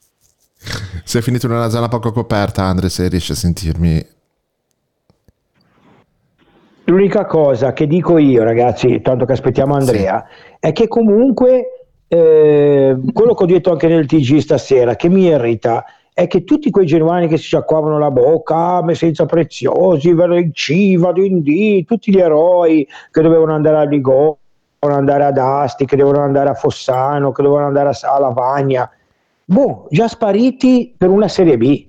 Sei 1.04 1.22
finito 1.22 1.46
in 1.46 1.52
una 1.52 1.68
zona 1.68 1.86
poco 1.88 2.10
coperta, 2.10 2.64
Andre, 2.64 2.88
se 2.88 3.06
riesci 3.08 3.30
a 3.32 3.36
sentirmi. 3.36 4.06
L'unica 6.86 7.24
cosa 7.26 7.72
che 7.72 7.86
dico 7.86 8.18
io, 8.18 8.42
ragazzi, 8.42 9.00
tanto 9.02 9.24
che 9.24 9.32
aspettiamo 9.32 9.74
Andrea, 9.74 10.26
è 10.58 10.72
che 10.72 10.88
comunque 10.88 11.86
eh, 12.08 12.96
quello 13.12 13.34
che 13.34 13.42
ho 13.42 13.46
detto 13.46 13.70
anche 13.70 13.86
nel 13.86 14.06
TG 14.06 14.38
stasera, 14.38 14.96
che 14.96 15.08
mi 15.08 15.26
irrita, 15.26 15.84
è 16.14 16.26
che 16.26 16.44
tutti 16.44 16.70
quei 16.70 16.84
genuani 16.84 17.26
che 17.26 17.38
si 17.38 17.44
sciacquavano 17.44 17.98
la 17.98 18.10
bocca, 18.10 18.76
ah, 18.76 18.82
me 18.82 18.94
senza 18.94 19.24
preziosi, 19.24 20.12
vado 20.12 20.36
in 20.36 20.52
C, 20.52 20.96
vado 20.98 21.22
in 21.22 21.40
D, 21.42 21.84
tutti 21.84 22.12
gli 22.12 22.18
eroi 22.18 22.86
che 23.10 23.22
dovevano 23.22 23.54
andare 23.54 23.78
a 23.78 23.84
Ligone, 23.84 24.36
dovevano 24.78 25.00
andare 25.00 25.24
ad 25.24 25.38
Asti, 25.38 25.86
che 25.86 25.96
dovevano 25.96 26.24
andare 26.24 26.50
a 26.50 26.54
Fossano, 26.54 27.32
che 27.32 27.42
dovevano 27.42 27.68
andare 27.68 27.88
a, 27.88 28.14
a 28.14 28.18
Lavagna, 28.18 28.90
boh, 29.44 29.86
già 29.90 30.06
spariti 30.06 30.94
per 30.96 31.08
una 31.08 31.28
Serie 31.28 31.56
B. 31.56 31.86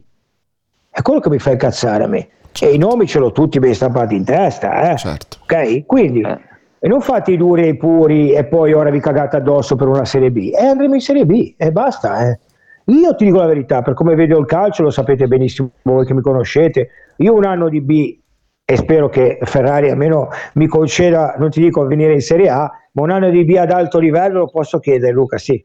È 0.90 1.02
quello 1.02 1.20
che 1.20 1.30
mi 1.30 1.40
fa 1.40 1.52
incazzare 1.52 2.04
a 2.04 2.08
me. 2.08 2.30
E 2.62 2.72
i 2.72 2.78
nomi 2.78 3.08
ce 3.08 3.20
l'ho 3.20 3.32
tutti 3.32 3.60
ben 3.60 3.74
stampati 3.74 4.16
in 4.16 4.24
testa, 4.24 4.92
eh? 4.92 4.96
Certo. 4.98 5.38
Ok? 5.42 5.86
Quindi, 5.86 6.22
e 6.22 6.88
non 6.88 7.02
fate 7.02 7.32
i 7.32 7.38
duri 7.38 7.64
e 7.64 7.68
i 7.70 7.78
puri 7.78 8.32
e 8.32 8.46
poi 8.46 8.74
ora 8.74 8.92
vi 8.92 9.00
cagate 9.00 9.38
addosso 9.38 9.76
per 9.76 9.88
una 9.88 10.06
Serie 10.06 10.32
B. 10.32 10.52
E 10.54 10.64
andremo 10.64 10.94
in 10.94 11.02
Serie 11.02 11.26
B 11.26 11.56
e 11.58 11.72
basta, 11.72 12.30
eh. 12.30 12.40
Io 12.86 13.16
ti 13.16 13.26
dico 13.26 13.38
la 13.38 13.46
verità, 13.46 13.82
per 13.82 13.94
come 13.94 14.16
vedo 14.16 14.38
il 14.40 14.46
calcio, 14.46 14.84
lo 14.84 14.90
sapete 14.90 15.28
benissimo 15.28 15.72
voi 15.84 16.06
che 16.06 16.14
mi 16.14 16.22
conoscete, 16.22 16.90
io 17.18 17.34
un 17.34 17.46
anno 17.46 17.70
di 17.70 17.82
B 17.82 18.18
e 18.66 18.76
spero 18.76 19.10
che 19.10 19.40
Ferrari 19.42 19.90
almeno 19.90 20.30
mi 20.54 20.68
conceda, 20.68 21.36
non 21.38 21.50
ti 21.50 21.62
dico 21.62 21.86
venire 21.86 22.14
in 22.14 22.22
Serie 22.22 22.50
A, 22.50 22.70
ma 22.92 23.02
un 23.02 23.12
anno 23.12 23.30
di 23.30 23.46
B 23.46 23.56
ad 23.58 23.72
alto 23.72 24.00
livello 24.00 24.40
lo 24.40 24.50
posso 24.50 24.80
chiedere, 24.80 25.14
Luca, 25.14 25.38
sì. 25.38 25.64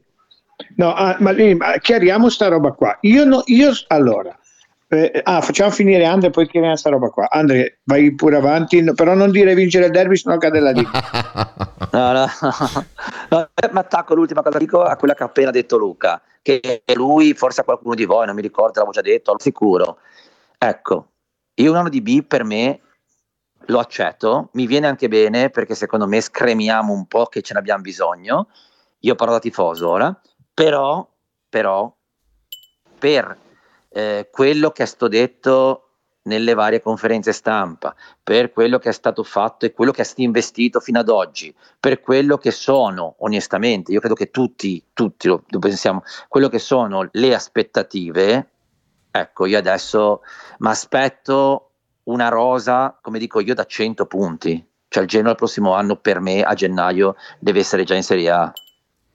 No, 0.75 0.93
ah, 0.93 1.15
ma, 1.19 1.33
ma 1.57 1.77
chiariamo 1.77 2.29
sta 2.29 2.47
roba 2.47 2.71
qua. 2.71 2.97
Io, 3.01 3.23
no, 3.23 3.41
io 3.45 3.71
allora, 3.87 4.37
eh, 4.91 5.21
ah, 5.23 5.41
facciamo 5.41 5.69
finire 5.69 6.03
Andre 6.03 6.31
poi 6.31 6.47
chiariamo 6.47 6.75
sta 6.75 6.89
roba 6.89 7.09
qua. 7.09 7.29
Andre, 7.29 7.79
vai 7.83 8.13
pure 8.15 8.37
avanti, 8.37 8.83
però 8.95 9.13
non 9.13 9.29
dire 9.29 9.53
vincere 9.53 9.85
il 9.85 9.91
derby, 9.91 10.17
sennò 10.17 10.37
cade 10.37 10.59
la 10.59 10.71
dica. 10.71 11.67
No, 11.91 12.11
no, 12.11 12.27
no, 13.29 13.49
eh, 13.55 13.69
mi 13.71 13.79
attacco 13.79 14.13
l'ultima 14.13 14.43
cosa 14.43 14.59
dico 14.59 14.83
a 14.83 14.95
quella 14.95 15.15
che 15.15 15.23
ha 15.23 15.25
appena 15.25 15.49
detto 15.49 15.75
Luca, 15.75 16.21
che 16.39 16.83
lui, 16.93 17.33
forse 17.33 17.61
a 17.61 17.63
qualcuno 17.63 17.95
di 17.95 18.05
voi, 18.05 18.27
non 18.27 18.35
mi 18.35 18.43
ricordo, 18.43 18.73
l'avevo 18.75 18.91
già 18.91 19.01
detto, 19.01 19.31
al 19.31 19.41
sicuro. 19.41 19.97
Ecco, 20.55 21.07
io 21.55 21.71
un 21.71 21.77
anno 21.77 21.89
di 21.89 22.01
B 22.01 22.23
per 22.23 22.43
me 22.43 22.79
lo 23.65 23.79
accetto, 23.79 24.49
mi 24.53 24.67
viene 24.67 24.85
anche 24.85 25.07
bene 25.07 25.49
perché 25.49 25.73
secondo 25.73 26.05
me 26.05 26.21
scremiamo 26.21 26.93
un 26.93 27.07
po' 27.07 27.25
che 27.25 27.41
ce 27.41 27.53
ne 27.53 27.59
abbiamo 27.59 27.81
bisogno. 27.81 28.49
Io 28.99 29.15
parlo 29.15 29.33
da 29.33 29.39
tifoso 29.39 29.89
ora, 29.89 30.21
però, 30.53 31.07
però 31.49 31.91
per 32.99 33.35
eh, 33.89 34.29
quello 34.31 34.71
che 34.71 34.83
è 34.83 34.85
stato 34.85 35.07
detto 35.07 35.83
nelle 36.23 36.53
varie 36.53 36.81
conferenze 36.81 37.31
stampa, 37.33 37.95
per 38.21 38.51
quello 38.51 38.77
che 38.77 38.89
è 38.89 38.93
stato 38.93 39.23
fatto 39.23 39.65
e 39.65 39.71
quello 39.71 39.91
che 39.91 40.01
è 40.01 40.05
stato 40.05 40.21
investito 40.21 40.79
fino 40.79 40.99
ad 40.99 41.09
oggi, 41.09 41.53
per 41.79 42.01
quello 42.01 42.37
che 42.37 42.51
sono, 42.51 43.15
onestamente, 43.19 43.91
io 43.91 43.99
credo 43.99 44.15
che 44.15 44.29
tutti, 44.29 44.83
tutti 44.93 45.27
lo, 45.27 45.43
lo 45.47 45.59
pensiamo, 45.59 46.03
quello 46.27 46.49
che 46.49 46.59
sono 46.59 47.07
le 47.11 47.33
aspettative, 47.33 48.49
ecco, 49.09 49.45
io 49.45 49.57
adesso 49.57 50.21
mi 50.59 50.69
aspetto 50.69 51.69
una 52.03 52.29
rosa, 52.29 52.97
come 53.01 53.19
dico 53.19 53.39
io, 53.39 53.53
da 53.53 53.65
100 53.65 54.05
punti. 54.05 54.67
Cioè 54.87 55.03
il 55.03 55.09
Genoa 55.09 55.31
il 55.31 55.37
prossimo 55.37 55.73
anno 55.73 55.97
per 55.97 56.19
me 56.19 56.41
a 56.41 56.55
gennaio 56.55 57.15
deve 57.37 57.59
essere 57.59 57.83
già 57.83 57.95
in 57.95 58.03
Serie 58.03 58.29
A. 58.31 58.51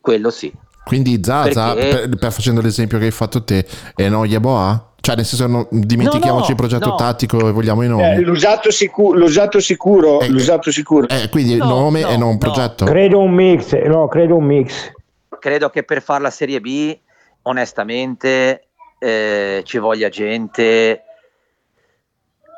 Quello 0.00 0.30
sì. 0.30 0.52
Quindi 0.84 1.20
Zaza, 1.22 1.74
Perché- 1.74 2.08
per, 2.08 2.18
per 2.18 2.32
facendo 2.32 2.60
l'esempio 2.60 2.98
che 2.98 3.06
hai 3.06 3.10
fatto 3.10 3.42
te, 3.42 3.66
e 3.96 4.08
no 4.08 4.24
Yeboah? 4.24 4.90
Cioè, 5.00 5.16
nel 5.16 5.24
senso, 5.26 5.46
non- 5.46 5.66
dimentichiamoci 5.70 6.30
No, 6.30 6.38
no, 6.44 6.48
il 6.50 6.54
progetto 6.56 6.88
no. 6.88 6.94
tattico 6.94 7.48
e 7.48 7.52
vogliamo 7.52 7.82
i 7.82 7.88
nomi. 7.88 8.02
Eh, 8.04 8.20
l'usato, 8.20 8.70
sicuro, 8.70 9.18
l'usato 9.18 9.60
sicuro, 9.60 10.20
Eh, 10.20 10.28
l'usato 10.28 10.70
sicuro. 10.70 11.08
Eh, 11.08 11.28
quindi 11.28 11.56
No, 11.56 11.66
nome 11.66 12.00
no, 12.00 12.08
e 12.08 12.16
non 12.16 12.30
no. 12.32 12.38
progetto. 12.38 12.84
Credo 12.86 13.18
un 13.20 13.32
mix, 13.32 13.72
no, 13.84 14.08
credo 14.08 14.36
un 14.36 14.44
mix. 14.44 14.92
credo 15.38 15.68
che 15.68 15.82
per 15.82 16.00
fare 16.00 16.22
la 16.22 16.30
Serie 16.30 16.58
B, 16.58 16.98
onestamente, 17.42 18.68
eh, 18.98 19.60
ci 19.66 19.76
voglia 19.76 20.08
gente 20.08 21.02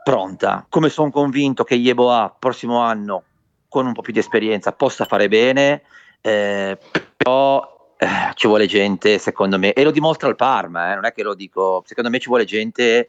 pronta. 0.05 0.65
Come 0.69 0.89
sono 0.89 1.11
convinto 1.11 1.65
che 1.65 1.75
Yeboah 1.75 2.37
prossimo 2.39 2.79
anno, 2.79 3.25
con 3.69 3.87
un 3.87 3.93
po' 3.93 4.03
più 4.03 4.13
di 4.13 4.21
esperienza, 4.21 4.71
possa 4.71 5.05
fare 5.05 5.27
bene, 5.29 5.83
eh, 6.21 6.79
però 7.17 7.76
eh, 7.99 8.07
ci 8.35 8.47
vuole 8.47 8.67
gente, 8.67 9.19
secondo 9.19 9.59
me, 9.59 9.73
e 9.73 9.83
lo 9.85 9.91
dimostra 9.91 10.29
il 10.29 10.37
Parma, 10.37 10.93
eh, 10.93 10.95
non 10.95 11.05
è 11.05 11.13
che 11.13 11.23
lo 11.23 11.35
dico, 11.35 11.83
secondo 11.87 12.11
me 12.11 12.19
ci 12.19 12.29
vuole 12.29 12.45
gente 12.45 13.09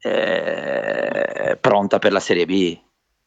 eh, 0.00 1.56
pronta 1.60 1.98
per 1.98 2.12
la 2.12 2.20
Serie 2.20 2.46
B, 2.46 2.78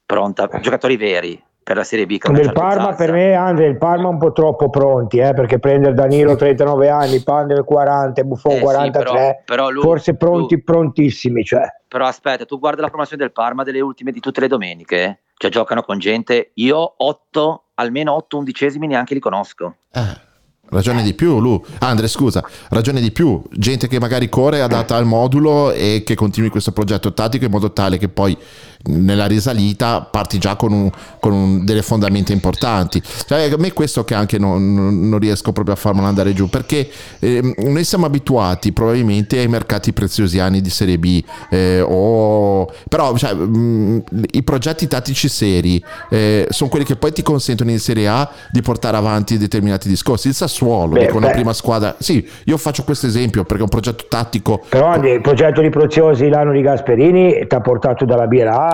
pronta, 0.05 0.47
giocatori 0.61 0.97
veri 0.97 1.41
per 1.63 1.75
la 1.77 1.83
Serie 1.83 2.05
B. 2.07 2.17
come 2.17 2.37
Del 2.37 2.45
Certo 2.45 2.59
Parma 2.59 2.93
per 2.95 3.11
me, 3.11 3.33
Andre, 3.33 3.67
il 3.67 3.77
Parma 3.77 4.05
è 4.07 4.11
un 4.11 4.17
po' 4.17 4.31
troppo 4.31 4.69
pronti, 4.69 5.19
eh, 5.19 5.33
perché 5.33 5.59
prendere 5.59 5.93
Danilo 5.93 6.35
39 6.35 6.89
anni, 6.89 7.21
Pandel 7.21 7.63
40 7.63 8.21
e 8.21 8.23
Buffon 8.23 8.51
Eh 8.53 8.55
sì, 8.57 8.61
43, 8.61 9.03
però- 9.03 9.41
però 9.45 9.69
lui- 9.69 9.83
forse 9.83 10.15
pronti, 10.15 10.55
lui- 10.55 10.63
prontissimi. 10.63 11.43
Cioè. 11.43 11.61
Però 11.87 12.05
aspetta, 12.05 12.45
tu 12.45 12.57
guarda 12.57 12.81
la 12.81 12.87
formazione 12.89 13.21
del 13.21 13.31
Parma 13.31 13.63
delle 13.63 13.79
ultime 13.79 14.11
di 14.11 14.19
tutte 14.19 14.39
le 14.39 14.47
domeniche, 14.47 15.21
cioè 15.35 15.51
giocano 15.51 15.83
con 15.83 15.99
gente, 15.99 16.51
io 16.55 16.93
8, 16.97 17.63
almeno 17.75 18.13
8 18.15 18.37
undicesimi 18.37 18.87
neanche 18.87 19.13
li 19.13 19.19
conosco. 19.19 19.75
Eh, 19.91 20.29
ragione 20.71 21.03
di 21.03 21.13
più, 21.13 21.39
Lu. 21.39 21.63
Ah, 21.79 21.87
Andre, 21.87 22.07
scusa, 22.07 22.43
ragione 22.69 22.99
di 22.99 23.11
più. 23.11 23.41
Gente 23.51 23.87
che 23.87 23.99
magari 23.99 24.29
corre 24.29 24.61
adatta 24.61 24.95
al 24.95 25.05
modulo 25.05 25.71
e 25.71 26.03
che 26.05 26.15
continui 26.15 26.49
questo 26.49 26.71
progetto 26.71 27.13
tattico 27.13 27.45
in 27.45 27.51
modo 27.51 27.71
tale 27.71 27.97
che 27.97 28.09
poi 28.09 28.37
nella 28.85 29.25
risalita 29.25 30.01
parti 30.09 30.37
già 30.37 30.55
con, 30.55 30.71
un- 30.71 30.89
con 31.19 31.33
un- 31.33 31.65
delle 31.65 31.81
fondamenta 31.81 32.31
importanti. 32.33 33.01
Cioè, 33.27 33.51
a 33.51 33.57
me 33.57 33.67
è 33.67 33.73
questo 33.73 34.03
che 34.03 34.13
anche 34.13 34.37
non, 34.37 34.73
non- 35.09 35.19
riesco 35.19 35.51
proprio 35.51 35.75
a 35.75 35.77
farmelo 35.77 36.07
andare 36.07 36.33
giù, 36.33 36.49
perché 36.49 36.89
ehm, 37.19 37.53
noi 37.67 37.83
siamo 37.83 38.05
abituati 38.05 38.71
probabilmente 38.71 39.37
ai 39.39 39.47
mercati 39.47 39.93
preziosiani 39.93 40.61
di 40.61 40.69
Serie 40.69 40.97
B, 40.97 41.23
eh, 41.49 41.81
o- 41.81 42.71
però 42.89 43.15
cioè, 43.17 43.33
mh, 43.33 44.03
i 44.31 44.43
progetti 44.43 44.87
tattici 44.87 45.27
seri 45.29 45.83
eh, 46.09 46.47
sono 46.49 46.69
quelli 46.69 46.85
che 46.85 46.95
poi 46.95 47.11
ti 47.11 47.21
consentono 47.21 47.69
in 47.71 47.79
Serie 47.79 48.07
A 48.07 48.29
di 48.51 48.61
portare 48.61 48.97
avanti 48.97 49.37
determinati 49.37 49.87
discorsi. 49.87 50.27
Il 50.29 50.33
Sassuolo, 50.33 50.93
Beh, 50.93 51.01
dico 51.05 51.17
una 51.17 51.27
beh. 51.27 51.33
prima 51.33 51.53
squadra, 51.53 51.95
sì, 51.99 52.25
io 52.45 52.57
faccio 52.57 52.83
questo 52.83 53.05
esempio 53.07 53.43
perché 53.43 53.59
è 53.59 53.63
un 53.63 53.69
progetto 53.69 54.05
tattico 54.07 54.63
Però 54.69 54.95
il 54.95 55.21
progetto 55.21 55.61
di 55.61 55.69
Preziosi 55.69 56.27
l'anno 56.29 56.51
di 56.51 56.61
Gasperini 56.61 57.45
ti 57.47 57.55
ha 57.55 57.61
portato 57.61 58.05
dalla 58.05 58.27
birra 58.27 58.69
A, 58.69 58.70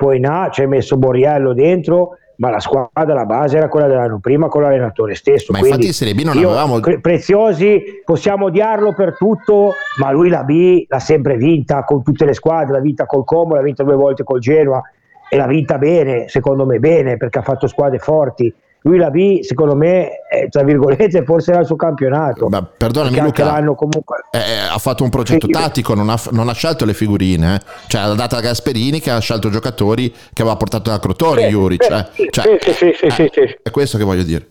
poi 0.00 0.18
A 0.24 0.48
ci 0.50 0.62
hai 0.62 0.66
messo 0.66 0.96
Borriello 0.96 1.52
dentro, 1.52 2.16
ma 2.36 2.48
la 2.48 2.58
squadra, 2.58 3.12
la 3.12 3.26
base 3.26 3.58
era 3.58 3.68
quella 3.68 3.86
dell'anno 3.86 4.18
prima 4.18 4.48
con 4.48 4.62
l'allenatore 4.62 5.14
stesso. 5.14 5.52
Ma 5.52 5.58
Quindi 5.58 5.76
infatti 5.84 5.86
in 5.88 5.92
Serie 5.92 6.14
B 6.14 6.22
non 6.24 6.38
avevamo- 6.38 6.80
Pre- 6.80 7.00
Preziosi 7.00 8.00
possiamo 8.02 8.46
odiarlo 8.46 8.94
per 8.94 9.18
tutto, 9.18 9.74
ma 9.98 10.10
lui 10.10 10.30
la 10.30 10.42
B 10.42 10.86
l'ha 10.88 10.98
sempre 11.00 11.36
vinta 11.36 11.84
con 11.84 12.02
tutte 12.02 12.24
le 12.24 12.32
squadre, 12.32 12.72
l'ha 12.72 12.80
vinta 12.80 13.04
col 13.04 13.26
Como, 13.26 13.54
l'ha 13.56 13.60
vinta 13.60 13.82
due 13.82 13.94
volte 13.94 14.24
col 14.24 14.40
Genoa 14.40 14.80
e 15.28 15.36
l'ha 15.36 15.46
vinta 15.46 15.76
bene, 15.76 16.28
secondo 16.28 16.64
me 16.64 16.78
bene, 16.78 17.18
perché 17.18 17.40
ha 17.40 17.42
fatto 17.42 17.66
squadre 17.66 17.98
forti. 17.98 18.50
Lui 18.82 18.96
la 18.96 19.10
B, 19.10 19.40
secondo 19.40 19.76
me, 19.76 20.22
è, 20.28 20.48
tra 20.48 20.62
virgolette, 20.62 21.22
forse 21.24 21.50
era 21.50 21.60
il 21.60 21.66
suo 21.66 21.76
campionato. 21.76 22.48
Ma 22.48 22.62
perdonami, 22.64 23.20
Luca. 23.20 23.62
comunque... 23.74 24.16
Eh, 24.30 24.38
ha 24.72 24.78
fatto 24.78 25.04
un 25.04 25.10
progetto 25.10 25.46
Sì. 25.46 25.52
tattico, 25.52 25.94
non 25.94 26.08
ha, 26.08 26.18
non 26.30 26.48
ha 26.48 26.54
scelto 26.54 26.86
le 26.86 26.94
figurine, 26.94 27.56
eh. 27.56 27.60
cioè 27.88 28.00
ha 28.02 28.14
dato 28.14 28.36
a 28.36 28.40
Gasperini 28.40 29.00
che 29.00 29.10
ha 29.10 29.18
scelto 29.18 29.50
giocatori 29.50 30.10
che 30.32 30.40
aveva 30.40 30.56
portato 30.56 30.88
da 30.90 30.98
Crotone, 30.98 31.42
Sì, 31.42 31.48
Juric. 31.48 31.84
sì, 31.84 31.92
eh. 31.92 32.06
sì, 32.12 32.28
Cioè, 32.30 32.58
sì, 32.60 32.72
sì, 32.72 32.92
sì, 32.96 33.04
eh, 33.06 33.10
sì, 33.10 33.30
sì. 33.32 33.58
È 33.62 33.70
questo 33.70 33.98
che 33.98 34.04
voglio 34.04 34.22
dire. 34.22 34.46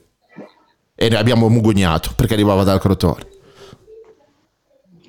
E 0.93 1.09
ne 1.09 1.15
abbiamo 1.17 1.49
mugugnato 1.49 2.11
perché 2.15 2.33
arrivava 2.35 2.63
dal 2.63 2.79
Crotone. 2.79 3.25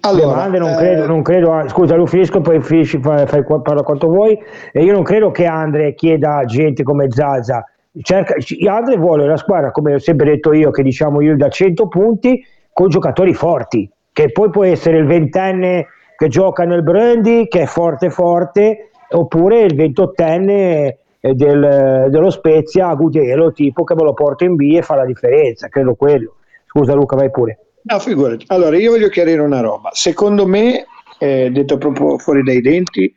Allora, 0.02 0.46
non 0.46 0.70
eh, 0.70 0.76
credo, 0.76 1.06
non 1.06 1.22
credo 1.22 1.52
a- 1.52 1.68
scusa, 1.68 1.94
lo 1.94 2.06
finisco, 2.06 2.40
poi 2.40 2.62
finisci, 2.62 2.98
fai, 3.02 3.26
fai 3.26 3.44
parla 3.44 3.82
quanto 3.82 4.06
vuoi. 4.06 4.38
E 4.72 4.82
io 4.82 4.92
non 4.92 5.02
credo 5.02 5.30
che 5.30 5.44
Andre 5.44 5.94
chieda 5.94 6.36
a 6.38 6.44
gente 6.46 6.82
come 6.82 7.10
Zaza. 7.10 7.64
Cerca, 8.02 8.34
Andre 8.68 8.96
vuole 8.96 9.26
la 9.26 9.36
squadra, 9.36 9.72
come 9.72 9.94
ho 9.94 9.98
sempre 9.98 10.30
detto 10.30 10.52
io, 10.52 10.70
che 10.70 10.82
diciamo 10.82 11.20
io 11.20 11.36
da 11.36 11.48
100 11.48 11.88
punti, 11.88 12.44
con 12.72 12.88
giocatori 12.88 13.34
forti, 13.34 13.90
che 14.12 14.30
poi 14.30 14.50
può 14.50 14.64
essere 14.64 14.98
il 14.98 15.06
ventenne 15.06 15.86
che 16.16 16.28
gioca 16.28 16.64
nel 16.64 16.82
Brandy, 16.82 17.48
che 17.48 17.62
è 17.62 17.66
forte 17.66 18.10
forte, 18.10 18.90
oppure 19.10 19.62
il 19.62 19.74
ventottenne 19.74 20.98
eh, 21.22 21.34
del- 21.34 22.06
dello 22.10 22.30
Spezia, 22.30 22.88
Agudelo, 22.88 23.52
tipo 23.52 23.84
che 23.84 23.94
me 23.94 24.04
lo 24.04 24.14
porta 24.14 24.44
in 24.44 24.54
B 24.54 24.74
e 24.74 24.82
fa 24.82 24.94
la 24.94 25.04
differenza, 25.04 25.68
credo 25.68 25.94
quello. 25.94 26.36
Scusa 26.66 26.94
Luca, 26.94 27.16
vai 27.16 27.30
pure. 27.30 27.58
No, 27.82 27.98
figurati. 27.98 28.44
Allora, 28.48 28.76
io 28.76 28.90
voglio 28.92 29.08
chiarire 29.08 29.40
una 29.40 29.60
roba. 29.60 29.90
Secondo 29.92 30.46
me, 30.46 30.86
eh, 31.18 31.50
detto 31.50 31.76
proprio 31.78 32.18
fuori 32.18 32.42
dai 32.42 32.60
denti, 32.60 33.12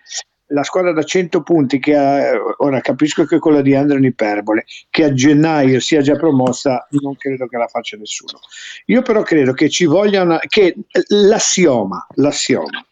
la 0.53 0.63
squadra 0.63 0.93
da 0.93 1.03
100 1.03 1.41
punti, 1.41 1.79
che 1.79 1.95
ha, 1.95 2.31
ora 2.57 2.79
capisco 2.79 3.25
che 3.25 3.39
quella 3.39 3.61
di 3.61 3.75
Andrea 3.75 3.97
è 3.97 3.99
un'iperbole, 3.99 4.65
che 4.89 5.03
a 5.03 5.13
gennaio 5.13 5.79
sia 5.79 6.01
già 6.01 6.15
promossa, 6.15 6.87
non 7.01 7.15
credo 7.17 7.47
che 7.47 7.57
la 7.57 7.67
faccia 7.67 7.97
nessuno. 7.97 8.39
Io 8.85 9.01
però 9.01 9.23
credo 9.23 9.53
che 9.53 9.69
ci 9.69 9.85
voglia 9.85 10.21
una, 10.21 10.39
che 10.47 10.75
l'assioma, 11.09 12.05
l'assioma, 12.15 12.85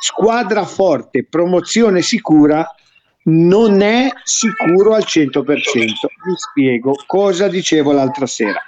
squadra 0.00 0.64
forte, 0.64 1.24
promozione 1.24 2.00
sicura, 2.00 2.66
non 3.24 3.82
è 3.82 4.10
sicuro 4.24 4.94
al 4.94 5.04
100%. 5.06 5.44
Mi 5.44 6.34
spiego 6.34 6.94
cosa 7.06 7.46
dicevo 7.46 7.92
l'altra 7.92 8.26
sera. 8.26 8.60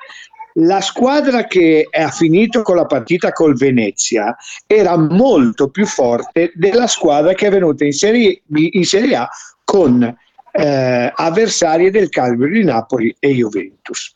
La 0.58 0.80
squadra 0.80 1.46
che 1.46 1.88
ha 1.90 2.10
finito 2.10 2.62
con 2.62 2.76
la 2.76 2.86
partita 2.86 3.32
col 3.32 3.56
Venezia 3.56 4.36
era 4.66 4.96
molto 4.96 5.68
più 5.68 5.84
forte 5.84 6.52
della 6.54 6.86
squadra 6.86 7.32
che 7.32 7.48
è 7.48 7.50
venuta 7.50 7.84
in 7.84 7.92
Serie, 7.92 8.42
in 8.54 8.84
serie 8.84 9.16
A 9.16 9.28
con 9.64 10.16
eh, 10.52 11.12
avversarie 11.12 11.90
del 11.90 12.08
Calvary 12.08 12.52
di 12.52 12.64
Napoli 12.64 13.14
e 13.18 13.30
Juventus. 13.30 14.12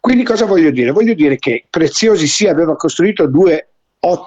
Quindi 0.00 0.24
cosa 0.24 0.44
voglio 0.44 0.70
dire? 0.70 0.90
Voglio 0.90 1.14
dire 1.14 1.36
che 1.38 1.66
Preziosi 1.70 2.26
sì 2.26 2.48
aveva 2.48 2.74
costruito 2.74 3.26
due, 3.28 3.68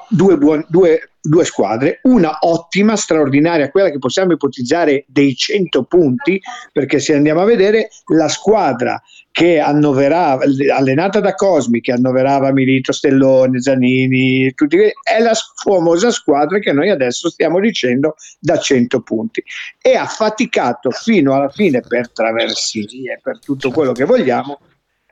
due, 0.07 0.37
buon, 0.37 0.65
due, 0.69 1.08
due 1.21 1.45
squadre, 1.45 1.99
una 2.03 2.37
ottima, 2.41 2.95
straordinaria, 2.95 3.69
quella 3.69 3.89
che 3.89 3.99
possiamo 3.99 4.33
ipotizzare 4.33 5.05
dei 5.07 5.35
100 5.35 5.83
punti, 5.83 6.39
perché 6.71 6.99
se 6.99 7.15
andiamo 7.15 7.41
a 7.41 7.45
vedere 7.45 7.89
la 8.13 8.27
squadra 8.27 9.01
che 9.31 9.59
annoverava, 9.59 10.43
allenata 10.75 11.19
da 11.19 11.33
Cosmi, 11.35 11.81
che 11.81 11.91
annoverava 11.91 12.51
Milito, 12.51 12.91
Stellone, 12.91 13.61
Zanini, 13.61 14.53
tutti, 14.53 14.77
è 14.77 15.19
la 15.21 15.33
famosa 15.55 16.11
squadra 16.11 16.59
che 16.59 16.73
noi 16.73 16.89
adesso 16.89 17.29
stiamo 17.29 17.59
dicendo 17.59 18.15
da 18.39 18.57
100 18.57 19.01
punti. 19.01 19.43
E 19.81 19.95
ha 19.95 20.07
faticato 20.07 20.89
fino 20.91 21.35
alla 21.35 21.49
fine 21.49 21.81
per 21.81 22.11
traversini 22.11 23.07
e 23.07 23.19
per 23.21 23.39
tutto 23.39 23.71
quello 23.71 23.91
che 23.91 24.05
vogliamo, 24.05 24.59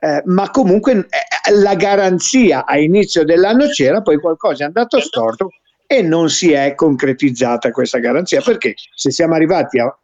eh, 0.00 0.22
ma 0.26 0.50
comunque 0.50 0.92
eh, 0.92 1.52
la 1.54 1.74
garanzia 1.74 2.66
a 2.66 2.78
inizio 2.78 3.24
dell'anno 3.24 3.66
c'era, 3.68 4.02
poi 4.02 4.18
qualcosa 4.18 4.64
è 4.64 4.66
andato 4.66 5.00
storto 5.00 5.50
e 5.90 6.02
non 6.02 6.28
si 6.28 6.52
è 6.52 6.74
concretizzata 6.74 7.70
questa 7.70 7.98
garanzia 7.98 8.42
perché 8.42 8.74
se 8.94 9.10
siamo 9.10 9.32
arrivati 9.34 9.78
a, 9.78 9.98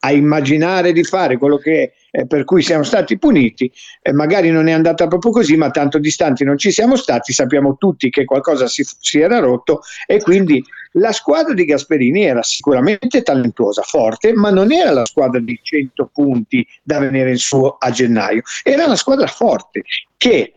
a 0.00 0.12
immaginare 0.12 0.92
di 0.92 1.02
fare 1.02 1.38
quello 1.38 1.56
che 1.56 1.94
eh, 2.10 2.26
per 2.26 2.44
cui 2.44 2.62
siamo 2.62 2.82
stati 2.82 3.18
puniti, 3.18 3.72
eh, 4.02 4.12
magari 4.12 4.50
non 4.50 4.66
è 4.66 4.72
andata 4.72 5.06
proprio 5.06 5.32
così, 5.32 5.56
ma 5.56 5.70
tanto 5.70 5.98
distanti 5.98 6.44
non 6.44 6.58
ci 6.58 6.70
siamo 6.70 6.96
stati, 6.96 7.32
sappiamo 7.32 7.76
tutti 7.78 8.10
che 8.10 8.24
qualcosa 8.24 8.66
si, 8.66 8.84
si 8.84 9.20
era 9.20 9.38
rotto 9.38 9.80
e 10.06 10.20
quindi 10.20 10.62
la 10.94 11.12
squadra 11.12 11.54
di 11.54 11.64
Gasperini 11.64 12.24
era 12.24 12.42
sicuramente 12.42 13.22
talentuosa, 13.22 13.82
forte, 13.82 14.34
ma 14.34 14.50
non 14.50 14.72
era 14.72 14.90
la 14.90 15.06
squadra 15.06 15.40
di 15.40 15.58
100 15.62 16.10
punti 16.12 16.66
da 16.82 16.98
venire 16.98 17.30
in 17.30 17.38
su 17.38 17.64
a 17.78 17.90
gennaio, 17.90 18.42
era 18.62 18.84
una 18.84 18.96
squadra 18.96 19.26
forte 19.26 19.84
che 20.16 20.54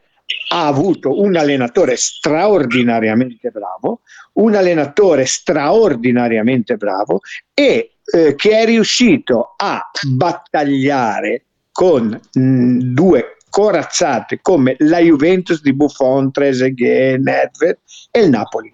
ha 0.49 0.67
avuto 0.67 1.19
un 1.21 1.35
allenatore 1.35 1.95
straordinariamente 1.95 3.49
bravo, 3.49 4.01
un 4.33 4.55
allenatore 4.55 5.25
straordinariamente 5.25 6.75
bravo 6.77 7.19
e 7.53 7.95
eh, 8.05 8.35
che 8.35 8.59
è 8.59 8.65
riuscito 8.65 9.53
a 9.57 9.89
battagliare 10.07 11.45
con 11.71 12.19
mh, 12.31 12.77
due 12.93 13.37
corazzate 13.49 14.39
come 14.41 14.75
la 14.79 14.99
Juventus 14.99 15.61
di 15.61 15.73
Buffon, 15.73 16.31
Trezeguet, 16.31 17.19
Nedved 17.19 17.77
e 18.11 18.19
il 18.19 18.29
Napoli. 18.29 18.73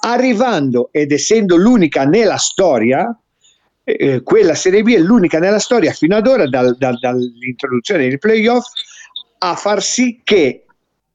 Arrivando 0.00 0.88
ed 0.92 1.12
essendo 1.12 1.56
l'unica 1.56 2.04
nella 2.04 2.36
storia, 2.36 3.16
eh, 3.84 4.22
quella 4.22 4.54
Serie 4.54 4.82
B 4.82 4.94
è 4.94 4.98
l'unica 4.98 5.38
nella 5.38 5.58
storia 5.58 5.92
fino 5.92 6.16
ad 6.16 6.26
ora 6.26 6.48
dal, 6.48 6.76
dal, 6.76 6.98
dall'introduzione 6.98 8.08
dei 8.08 8.18
playoff 8.18 8.66
a 9.38 9.54
far 9.54 9.82
sì 9.82 10.20
che, 10.22 10.64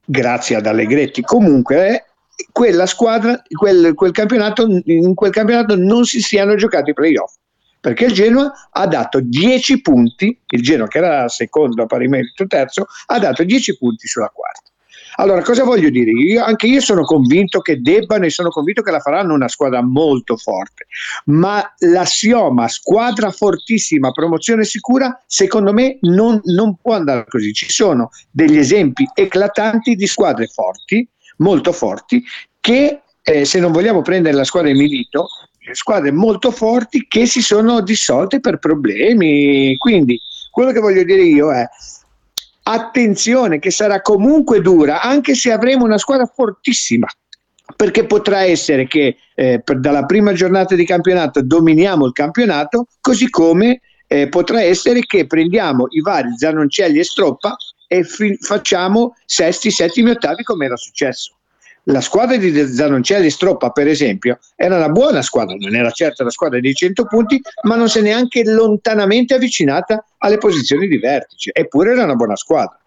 grazie 0.06 0.56
ad 0.56 0.66
Allegretti 0.66 1.22
comunque, 1.22 1.90
eh, 1.90 2.06
quella 2.52 2.86
squadra, 2.86 3.42
quel, 3.48 3.94
quel 3.94 4.12
campionato, 4.12 4.68
in 4.86 5.14
quel 5.14 5.32
campionato 5.32 5.76
non 5.76 6.06
si 6.06 6.22
siano 6.22 6.56
giocati 6.56 6.90
i 6.90 6.94
playoff 6.94 7.36
perché 7.82 8.06
il 8.06 8.14
Genoa 8.14 8.70
ha 8.70 8.88
dato 8.88 9.20
10 9.20 9.82
punti, 9.82 10.40
il 10.46 10.62
Genoa 10.62 10.88
che 10.88 11.00
era 11.00 11.28
secondo 11.28 11.82
a 11.82 11.88
pari 11.88 12.08
merito 12.08 12.46
terzo, 12.46 12.86
ha 13.08 13.18
dato 13.18 13.44
10 13.44 13.78
punti 13.78 14.08
sulla 14.08 14.30
quarta. 14.30 14.71
Allora, 15.16 15.42
cosa 15.42 15.64
voglio 15.64 15.90
dire? 15.90 16.12
Io, 16.12 16.44
anche 16.44 16.68
io 16.68 16.80
sono 16.80 17.04
convinto 17.04 17.60
che 17.60 17.82
debbano 17.82 18.26
e 18.26 18.30
sono 18.30 18.50
convinto 18.50 18.82
che 18.82 18.92
la 18.92 19.00
faranno 19.00 19.34
una 19.34 19.48
squadra 19.48 19.82
molto 19.82 20.38
forte, 20.38 20.88
ma 21.26 21.62
l'assioma 21.80 22.68
squadra 22.68 23.32
fortissima, 23.32 24.12
promozione 24.12 24.64
sicura, 24.64 25.22
secondo 25.26 25.74
me 25.74 25.98
non, 26.02 26.40
non 26.46 26.76
può 26.76 26.94
andare 26.94 27.26
così. 27.28 27.54
Ci 27.54 27.70
sono 27.70 28.10
degli 28.30 28.58
esempi 28.58 29.08
eclatanti 29.14 29.96
di 29.96 30.08
squadre 30.08 30.48
forti, 30.48 31.08
molto 31.38 31.72
forti, 31.72 32.24
che 32.60 33.02
eh, 33.22 33.46
se 33.46 33.60
non 33.60 33.72
vogliamo 33.72 34.02
prendere 34.02 34.36
la 34.36 34.44
squadra 34.44 34.72
di 34.72 34.78
Milito, 34.78 35.28
squadre 35.74 36.12
molto 36.12 36.52
forti 36.52 37.06
che 37.08 37.26
si 37.26 37.42
sono 37.42 37.82
dissolte 37.82 38.40
per 38.40 38.58
problemi. 38.58 39.76
Quindi 39.78 40.20
quello 40.50 40.72
che 40.72 40.80
voglio 40.80 41.04
dire 41.04 41.22
io 41.22 41.52
è 41.52 41.68
attenzione 42.64 43.60
che 43.60 43.72
sarà 43.72 44.02
comunque 44.02 44.62
dura, 44.62 45.02
anche 45.02 45.36
se 45.36 45.52
avremo 45.52 45.86
una 45.86 45.98
squadra 45.98 46.26
fortissima. 46.26 47.08
Perché 47.76 48.06
potrà 48.06 48.42
essere 48.42 48.86
che 48.86 49.16
eh, 49.34 49.62
per, 49.64 49.80
dalla 49.80 50.06
prima 50.06 50.34
giornata 50.34 50.76
di 50.76 50.86
campionato 50.86 51.42
dominiamo 51.42 52.06
il 52.06 52.12
campionato, 52.12 52.88
così 53.00 53.30
come 53.30 53.82
eh, 54.08 54.28
potrà 54.28 54.62
essere 54.62 55.02
che 55.06 55.26
prendiamo 55.26 55.88
i 55.90 56.02
vari 56.02 56.30
Zanoncelli 56.36 57.00
e 57.00 57.04
Stroppa 57.04 57.56
e 57.88 58.04
fi- 58.04 58.38
facciamo 58.42 59.16
sesti, 59.26 59.72
settimi, 59.72 60.10
ottavi 60.10 60.44
come 60.44 60.66
era 60.66 60.76
successo 60.76 61.36
la 61.86 62.02
squadra 62.02 62.38
di 62.38 62.68
Zanoncelli 62.68 63.30
Stroppa, 63.30 63.72
per 63.72 63.88
esempio, 63.88 64.40
era 64.56 64.76
una 64.76 64.90
buona 64.90 65.22
squadra, 65.22 65.56
non 65.58 65.76
era 65.76 65.92
certo 65.92 66.24
la 66.24 66.30
squadra 66.30 66.60
dei 66.60 66.74
100 66.74 67.06
punti, 67.06 67.42
ma 67.64 67.76
non 67.76 67.90
si 67.90 68.00
è 68.00 68.02
neanche 68.02 68.44
lontanamente 68.44 69.34
avvicinata 69.34 70.06
alle 70.20 70.38
posizioni 70.38 70.88
di 70.88 70.98
vertice, 70.98 71.52
eppure 71.54 71.92
era 71.92 72.04
una 72.04 72.16
buona 72.16 72.36
squadra. 72.36 72.78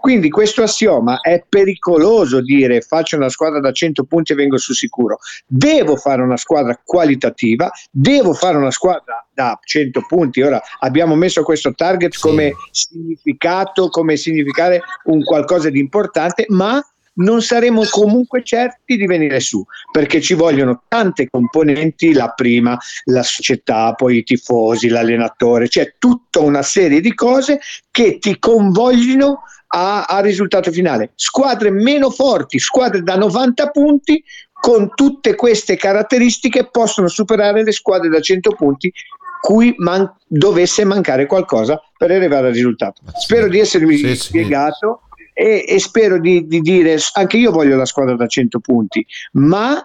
Quindi 0.00 0.30
questo 0.30 0.62
assioma 0.62 1.20
è 1.20 1.44
pericoloso 1.48 2.40
dire 2.40 2.80
faccio 2.80 3.16
una 3.16 3.28
squadra 3.28 3.60
da 3.60 3.70
100 3.70 4.04
punti 4.04 4.32
e 4.32 4.34
vengo 4.34 4.56
sul 4.56 4.74
sicuro. 4.74 5.18
Devo 5.46 5.96
fare 5.96 6.22
una 6.22 6.36
squadra 6.36 6.80
qualitativa, 6.82 7.70
devo 7.90 8.32
fare 8.32 8.56
una 8.56 8.72
squadra 8.72 9.24
da 9.32 9.56
100 9.62 10.06
punti. 10.08 10.42
Ora 10.42 10.60
abbiamo 10.80 11.14
messo 11.14 11.44
questo 11.44 11.72
target 11.72 12.18
come 12.18 12.52
significato, 12.72 13.90
come 13.90 14.16
significare 14.16 14.82
un 15.04 15.22
qualcosa 15.22 15.70
di 15.70 15.78
importante, 15.78 16.46
ma 16.48 16.82
non 17.20 17.42
saremo 17.42 17.82
comunque 17.88 18.42
certi 18.44 18.96
di 18.96 19.06
venire 19.06 19.40
su 19.40 19.64
perché 19.90 20.20
ci 20.20 20.34
vogliono 20.34 20.82
tante 20.88 21.28
componenti, 21.30 22.12
la 22.12 22.28
prima, 22.30 22.78
la 23.04 23.22
società, 23.22 23.94
poi 23.94 24.18
i 24.18 24.22
tifosi, 24.22 24.88
l'allenatore, 24.88 25.68
c'è 25.68 25.94
tutta 25.98 26.40
una 26.40 26.62
serie 26.62 27.00
di 27.00 27.14
cose 27.14 27.60
che 27.90 28.18
ti 28.18 28.38
convogliono 28.38 29.42
al 29.72 30.22
risultato 30.22 30.72
finale. 30.72 31.12
Squadre 31.14 31.70
meno 31.70 32.10
forti, 32.10 32.58
squadre 32.58 33.02
da 33.02 33.16
90 33.16 33.70
punti 33.70 34.22
con 34.52 34.90
tutte 34.94 35.34
queste 35.36 35.76
caratteristiche 35.76 36.68
possono 36.70 37.08
superare 37.08 37.62
le 37.62 37.72
squadre 37.72 38.08
da 38.08 38.20
100 38.20 38.50
punti 38.52 38.92
cui 39.40 39.74
man- 39.78 40.12
dovesse 40.26 40.84
mancare 40.84 41.24
qualcosa 41.26 41.80
per 41.96 42.10
arrivare 42.10 42.48
al 42.48 42.52
risultato. 42.52 43.00
Spero 43.18 43.48
di 43.48 43.58
essermi 43.58 43.96
sì, 43.96 44.16
spiegato. 44.16 45.00
Sì 45.04 45.08
e, 45.40 45.64
e 45.66 45.78
spero 45.78 46.20
di, 46.20 46.46
di, 46.46 46.60
dire 46.60 46.98
anche 47.14 47.38
io 47.38 47.50
voglio 47.50 47.74
la 47.74 47.86
squadra 47.86 48.14
da 48.14 48.26
100 48.26 48.60
punti, 48.60 49.06
ma 49.32 49.82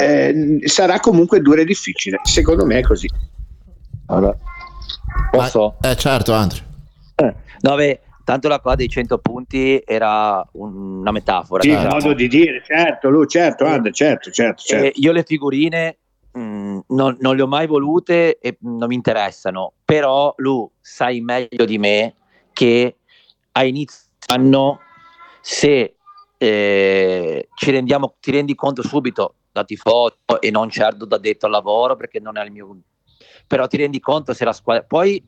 eh, 0.00 0.60
sarà 0.62 1.00
comunque 1.00 1.40
dura 1.40 1.62
e 1.62 1.64
difficile. 1.64 2.20
Secondo 2.22 2.64
me 2.64 2.78
è 2.78 2.82
così. 2.82 3.08
Allora, 4.06 4.36
posso? 5.28 5.74
Ma, 5.80 5.90
eh, 5.90 5.96
certo, 5.96 6.32
Andrea. 6.32 6.62
Eh, 7.16 7.34
no, 7.62 7.74
beh, 7.74 8.00
tanto 8.22 8.46
la 8.46 8.60
qua 8.60 8.76
dei 8.76 8.88
100 8.88 9.18
punti 9.18 9.82
era 9.84 10.46
una 10.52 11.10
metafora. 11.10 11.62
Sì, 11.62 11.70
certo. 11.70 11.94
modo 11.96 12.12
di 12.12 12.28
dire, 12.28 12.62
certo, 12.64 13.10
lui, 13.10 13.26
certo, 13.26 13.64
Andre, 13.64 13.90
certo, 13.90 14.30
certo, 14.30 14.62
certo. 14.62 15.00
io 15.00 15.10
le 15.10 15.24
figurine 15.24 15.98
mh, 16.30 16.40
mm, 16.40 16.78
non, 16.90 17.16
non, 17.18 17.34
le 17.34 17.42
ho 17.42 17.48
mai 17.48 17.66
volute 17.66 18.38
e 18.38 18.56
non 18.60 18.86
mi 18.86 18.94
interessano, 18.94 19.72
però 19.84 20.32
lui 20.36 20.68
sai 20.80 21.20
meglio 21.20 21.64
di 21.64 21.78
me 21.78 22.14
che 22.52 22.98
a 23.50 23.64
inizio 23.64 24.10
anno 24.28 24.78
se 25.42 25.96
eh, 26.38 27.48
ci 27.54 27.70
rendiamo, 27.70 28.14
ti 28.20 28.30
rendi 28.30 28.54
conto 28.54 28.82
subito 28.82 29.34
da 29.52 29.64
tifoso 29.64 30.16
e 30.40 30.50
non 30.50 30.70
certo 30.70 31.04
da 31.04 31.18
detto 31.18 31.44
al 31.44 31.52
lavoro 31.52 31.94
perché 31.94 32.18
non 32.20 32.38
è 32.38 32.44
il 32.44 32.50
mio 32.50 32.74
però 33.46 33.66
ti 33.66 33.76
rendi 33.76 34.00
conto 34.00 34.32
se 34.32 34.46
la 34.46 34.52
squadra 34.54 34.82
poi 34.84 35.22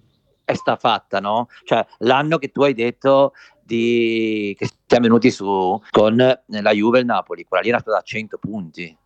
è 0.44 0.54
sta 0.54 0.76
fatta 0.76 1.20
no? 1.20 1.48
cioè 1.64 1.84
l'anno 1.98 2.38
che 2.38 2.50
tu 2.50 2.62
hai 2.62 2.72
detto 2.72 3.32
di, 3.64 4.54
che 4.58 4.68
siamo 4.86 5.04
venuti 5.06 5.30
su 5.30 5.80
con 5.90 6.16
la 6.16 6.70
Juve 6.72 6.98
e 6.98 7.00
il 7.00 7.06
Napoli, 7.06 7.44
quella 7.44 7.62
lì 7.62 7.70
era 7.70 7.78
stata 7.78 7.98
da 7.98 8.02
100 8.02 8.38
punti. 8.38 8.96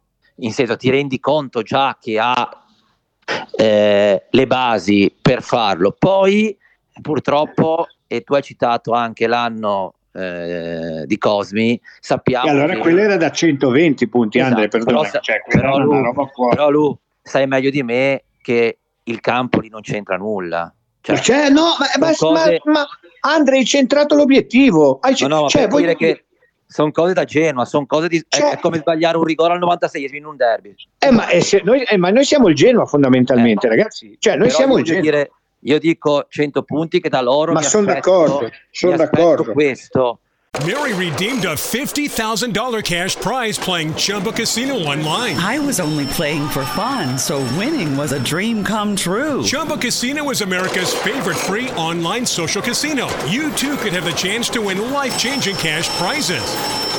In 0.41 0.53
senso, 0.53 0.77
ti 0.77 0.91
rendi 0.91 1.19
conto 1.19 1.63
già 1.63 1.97
che 2.01 2.19
ha 2.19 2.65
eh, 3.57 4.27
le 4.29 4.47
basi 4.47 5.15
per 5.21 5.43
farlo. 5.43 5.95
Poi, 5.97 6.57
purtroppo, 7.01 7.87
e 8.07 8.23
tu 8.23 8.35
hai 8.35 8.43
citato 8.43 8.93
anche 8.93 9.27
l'anno 9.27 9.95
eh, 10.13 11.03
di 11.07 11.19
Cosmi, 11.19 11.81
sappiamo. 12.01 12.47
E 12.47 12.51
allora 12.51 12.75
che... 12.75 12.81
quella 12.81 13.03
era 13.03 13.17
da 13.17 13.31
120 13.31 14.09
punti, 14.09 14.39
Esatto, 14.39 14.55
Andre, 14.55 14.69
perdona. 14.69 15.01
però 15.09 15.21
cioè, 15.21 15.43
però 15.49 16.27
fuori. 16.33 16.57
Però 16.57 16.71
lui 16.71 16.97
sai 17.23 17.47
meglio 17.47 17.71
di 17.71 17.83
me 17.83 18.23
che 18.43 18.79
il 19.05 19.21
campo 19.21 19.61
lì 19.61 19.69
non 19.69 19.81
c'entra 19.83 20.17
nulla. 20.17 20.73
Cioè, 21.01 21.19
Cioè, 21.19 21.49
no, 21.51 21.75
ma, 21.79 21.87
ma, 22.07 22.13
cose- 22.15 22.61
ma, 22.65 22.73
ma 22.73 22.87
Andre 23.21 23.59
hai 23.59 23.65
centrato 23.65 24.15
l'obiettivo. 24.15 24.99
Hai 25.01 25.15
no, 25.21 25.27
no, 25.29 25.49
cioè, 25.49 25.69
per 25.69 25.79
dire 25.79 25.97
che 25.97 26.25
sono 26.67 26.91
cose 26.91 27.15
da 27.15 27.25
Genoa, 27.25 27.65
sono 27.65 27.87
cose 27.87 28.09
di... 28.09 28.19
è- 28.19 28.23
Cioè- 28.29 28.51
è, 28.53 28.59
come 28.59 28.79
sbagliare 28.79 29.17
un 29.17 29.25
rigore 29.25 29.55
al 29.55 29.59
96 29.59 30.17
in 30.17 30.27
un 30.27 30.37
derby. 30.37 30.75
eh, 30.99 31.11
ma, 31.11 31.29
eh, 31.29 31.43
noi, 31.65 31.83
eh, 31.83 31.97
ma 31.97 32.11
noi 32.11 32.25
siamo 32.25 32.49
il 32.49 32.55
Genoa 32.55 32.85
fondamentalmente, 32.85 33.67
Eh. 33.67 33.71
ragazzi. 33.71 34.17
Cioè, 34.19 34.37
noi 34.37 34.51
siamo 34.51 34.77
il 34.77 34.85
Genoa. 34.85 35.01
dire, 35.03 35.31
io 35.61 35.79
dico 35.79 36.27
100 36.29 36.63
punti 36.63 37.01
che 37.01 37.09
da 37.09 37.21
loro 37.21 37.53
Ma 37.53 37.61
mi 37.61 37.67
son 37.67 37.85
d'accordo, 37.85 38.51
son 38.71 38.91
mi 38.91 38.95
aspetto 38.97 39.21
d'accordo. 39.23 39.53
questo. 39.53 40.19
Mary 40.65 40.93
redeemed 40.95 41.45
a 41.45 41.55
$50,000 41.55 42.83
cash 42.83 43.15
prize 43.17 43.59
playing 43.59 43.93
Chumba 43.95 44.33
Casino 44.33 44.75
online. 44.77 45.37
I 45.37 45.59
was 45.59 45.79
only 45.79 46.07
playing 46.07 46.49
for 46.49 46.65
fun, 46.75 47.19
so 47.19 47.39
winning 47.57 47.97
was 47.97 48.13
a 48.13 48.19
dream 48.19 48.65
come 48.65 48.97
true. 48.97 49.43
Chumba 49.45 49.77
Casino 49.77 50.31
is 50.31 50.41
America's 50.41 50.93
favorite 50.93 51.37
free 51.37 51.71
online 51.77 52.25
social 52.27 52.63
casino. 52.63 53.07
You 53.27 53.53
too 53.53 53.77
could 53.77 53.93
have 53.93 54.05
the 54.05 54.13
chance 54.15 54.49
to 54.51 54.63
win 54.63 54.91
life 54.91 55.17
changing 55.19 55.57
cash 55.57 55.89
prizes. 55.99 56.43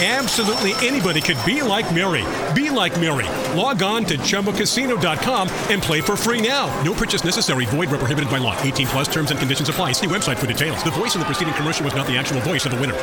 Absolutely 0.00 0.74
anybody 0.84 1.20
could 1.20 1.38
be 1.46 1.62
like 1.62 1.86
Mary. 1.94 2.24
Be 2.52 2.68
like 2.68 2.98
Mary. 2.98 3.26
Log 3.56 3.80
on 3.84 4.04
to 4.06 4.18
chumbacasino.com 4.18 5.48
and 5.70 5.80
play 5.80 6.00
for 6.00 6.16
free 6.16 6.42
now. 6.42 6.66
No 6.82 6.92
purchase 6.92 7.22
necessary. 7.22 7.64
Void 7.66 7.90
where 7.90 7.98
prohibited 7.98 8.28
by 8.28 8.38
law. 8.38 8.60
18 8.62 8.88
plus 8.88 9.06
terms 9.06 9.30
and 9.30 9.38
conditions 9.38 9.68
apply. 9.68 9.92
See 9.92 10.08
website 10.08 10.36
for 10.36 10.46
details. 10.46 10.82
The 10.82 10.90
voice 10.90 11.14
in 11.14 11.20
the 11.20 11.26
preceding 11.26 11.54
commercial 11.54 11.84
was 11.84 11.94
not 11.94 12.08
the 12.08 12.16
actual 12.18 12.40
voice 12.40 12.66
of 12.66 12.72
the 12.72 12.78
winner. 12.80 12.96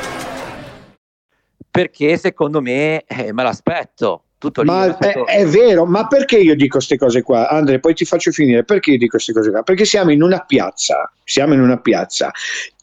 Perché 1.71 2.17
secondo 2.17 2.59
me 2.59 3.05
eh, 3.07 3.31
me 3.31 3.43
l'aspetto. 3.43 4.23
Tutto 4.37 4.61
lì. 4.61 4.67
Ma 4.67 4.97
è, 4.97 5.13
è 5.23 5.45
vero, 5.45 5.85
ma 5.85 6.07
perché 6.07 6.39
io 6.39 6.55
dico 6.55 6.77
queste 6.77 6.97
cose 6.97 7.21
qua? 7.21 7.47
Andre, 7.47 7.79
poi 7.79 7.93
ti 7.93 8.03
faccio 8.03 8.31
finire. 8.31 8.65
Perché 8.65 8.91
io 8.91 8.97
dico 8.97 9.11
queste 9.11 9.31
cose 9.31 9.49
qua? 9.49 9.63
Perché 9.63 9.85
siamo 9.85 10.11
in 10.11 10.21
una 10.21 10.39
piazza, 10.39 11.09
siamo 11.23 11.53
in 11.53 11.61
una 11.61 11.79
piazza 11.79 12.31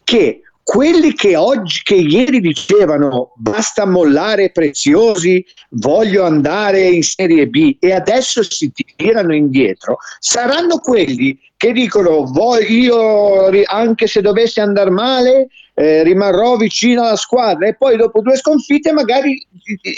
che 0.03 0.45
quelli 0.69 1.15
che 1.15 1.35
oggi, 1.35 1.81
che 1.83 1.95
ieri 1.95 2.41
dicevano 2.41 3.33
basta 3.37 3.87
mollare 3.87 4.51
preziosi, 4.51 5.43
voglio 5.71 6.27
andare 6.27 6.91
in 6.91 7.03
Serie 7.03 7.49
B 7.49 7.79
e 7.81 7.95
adesso 7.95 8.43
si 8.43 8.71
tirano 8.95 9.35
indietro, 9.35 9.97
saranno 10.19 10.77
quelli 10.77 11.41
che 11.59 11.73
dicono 11.73 12.25
"Voglio- 12.25 13.51
anche 13.67 14.07
se 14.07 14.21
dovesse 14.23 14.61
andare 14.61 14.91
male 14.91 15.49
eh, 15.75 16.03
rimarrò 16.03 16.57
vicino 16.57 17.03
alla 17.03 17.17
squadra 17.17 17.67
e 17.69 17.75
poi 17.75 17.97
dopo 17.97 18.21
due 18.21 18.37
sconfitte 18.37 18.93
magari 18.93 19.45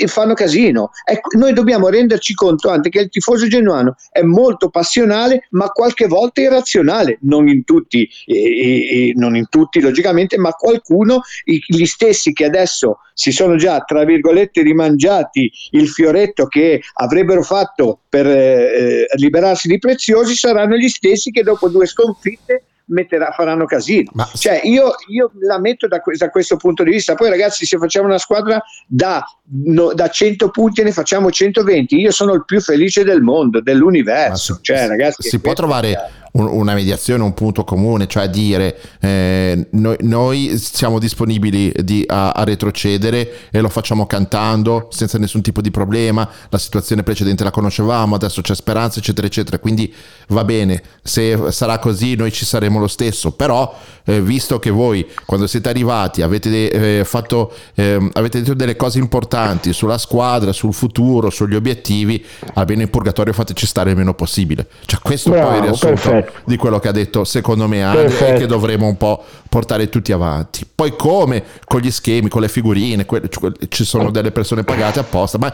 fanno 0.06 0.34
casino. 0.34 0.90
Ecco, 1.04 1.38
noi 1.38 1.52
dobbiamo 1.52 1.88
renderci 1.88 2.34
conto 2.34 2.68
anche 2.68 2.90
che 2.90 3.00
il 3.00 3.08
tifoso 3.08 3.46
genuano 3.46 3.94
è 4.10 4.20
molto 4.22 4.68
passionale 4.68 5.46
ma 5.50 5.68
qualche 5.68 6.06
volta 6.06 6.40
irrazionale, 6.42 7.18
non 7.22 7.48
in 7.48 7.64
tutti, 7.64 8.08
eh, 8.26 8.34
eh, 8.34 9.12
non 9.16 9.36
in 9.36 9.48
tutti 9.48 9.80
logicamente, 9.80 10.36
ma 10.38 10.52
qualcuno, 10.52 11.22
gli 11.44 11.84
stessi 11.86 12.32
che 12.32 12.44
adesso 12.44 12.98
si 13.20 13.32
sono 13.32 13.56
già 13.56 13.80
tra 13.80 14.04
virgolette 14.04 14.62
rimangiati 14.62 15.50
il 15.72 15.88
fioretto 15.88 16.46
che 16.46 16.80
avrebbero 16.94 17.42
fatto 17.42 18.00
per 18.08 18.26
eh, 18.26 18.32
eh, 18.32 19.06
liberarsi 19.16 19.68
di 19.68 19.78
preziosi 19.78 20.34
saranno 20.34 20.76
gli 20.76 20.88
stessi 20.88 21.30
che 21.30 21.42
dopo 21.52 21.68
due 21.68 21.86
sconfitte 21.86 22.64
metterà- 22.90 23.30
faranno 23.30 23.66
casino. 23.66 24.10
Ma- 24.14 24.28
Cioè, 24.34 24.62
io, 24.64 24.92
io 25.08 25.30
la 25.42 25.60
metto 25.60 25.86
da, 25.86 26.00
da 26.18 26.28
questo 26.30 26.56
punto 26.56 26.82
di 26.82 26.90
vista. 26.90 27.14
Poi, 27.14 27.28
ragazzi, 27.30 27.64
se 27.64 27.78
facciamo 27.78 28.06
una 28.06 28.18
squadra 28.18 28.60
da, 28.86 29.24
no- 29.66 29.92
da 29.94 30.08
100 30.08 30.50
punti, 30.50 30.82
ne 30.82 30.90
facciamo 30.92 31.30
120. 31.30 31.96
Io 32.00 32.10
sono 32.10 32.32
il 32.34 32.44
più 32.44 32.60
felice 32.60 33.04
del 33.04 33.20
mondo, 33.22 33.60
dell'universo. 33.60 34.54
si, 34.54 34.60
cioè, 34.62 34.86
ragazzi, 34.88 35.28
si 35.28 35.38
può 35.40 35.52
trovare 35.52 35.96
un- 36.32 36.46
una 36.46 36.74
mediazione, 36.74 37.22
un 37.22 37.34
punto 37.34 37.64
comune, 37.64 38.06
cioè 38.06 38.28
dire 38.28 38.78
eh, 39.00 39.66
noi, 39.70 39.96
noi 40.00 40.58
siamo 40.58 40.98
disponibili 40.98 41.72
di- 41.82 42.04
a, 42.06 42.30
a 42.30 42.44
retrocedere 42.44 43.48
e 43.50 43.60
lo 43.60 43.68
facciamo 43.68 44.06
cantando 44.06 44.88
senza 44.90 45.18
nessun 45.18 45.42
tipo 45.42 45.60
di 45.60 45.70
problema, 45.70 46.28
la 46.48 46.58
situazione 46.58 47.02
precedente 47.02 47.44
la 47.44 47.50
conoscevamo, 47.50 48.14
adesso 48.14 48.40
c'è 48.42 48.54
speranza, 48.54 48.98
eccetera, 48.98 49.26
eccetera, 49.26 49.58
quindi 49.58 49.92
va 50.28 50.44
bene, 50.44 50.82
se 51.02 51.50
sarà 51.50 51.78
così 51.78 52.14
noi 52.14 52.32
ci 52.32 52.44
saremo 52.44 52.78
lo 52.78 52.88
stesso, 52.88 53.32
però 53.32 53.74
eh, 54.04 54.20
visto 54.20 54.58
che 54.58 54.70
voi 54.70 55.06
quando 55.26 55.46
siete 55.46 55.68
arrivati 55.68 56.22
avete 56.22 56.98
eh, 57.00 57.04
fatto, 57.04 57.52
ehm, 57.74 58.10
avete 58.14 58.40
detto 58.40 58.54
delle 58.54 58.76
cose 58.76 58.98
importanti 58.98 59.72
sulla 59.72 59.98
squadra, 59.98 60.52
sul 60.52 60.72
futuro, 60.74 61.30
sugli 61.30 61.54
obiettivi, 61.54 62.24
almeno 62.54 62.82
in 62.82 62.90
purgatorio 62.90 63.32
fateci 63.32 63.66
stare 63.66 63.90
il 63.90 63.96
meno 63.96 64.14
possibile. 64.14 64.66
Cioè 64.84 65.00
questo 65.00 65.30
Bravo, 65.30 65.50
poi 65.50 65.60
riassunto 65.62 66.19
perfetto. 66.22 66.50
di 66.50 66.56
quello 66.56 66.78
che 66.78 66.88
ha 66.88 66.92
detto 66.92 67.24
secondo 67.24 67.68
me 67.68 67.82
Andre 67.82 68.34
e 68.34 68.38
che 68.38 68.46
dovremo 68.46 68.86
un 68.86 68.96
po' 68.96 69.22
portare 69.48 69.88
tutti 69.88 70.12
avanti. 70.12 70.66
Poi 70.72 70.94
come 70.96 71.42
con 71.64 71.80
gli 71.80 71.90
schemi, 71.90 72.28
con 72.28 72.40
le 72.40 72.48
figurine, 72.48 73.04
que- 73.04 73.22
ci 73.68 73.84
sono 73.84 74.10
delle 74.10 74.30
persone 74.30 74.64
pagate 74.64 75.00
apposta, 75.00 75.38
ma 75.38 75.52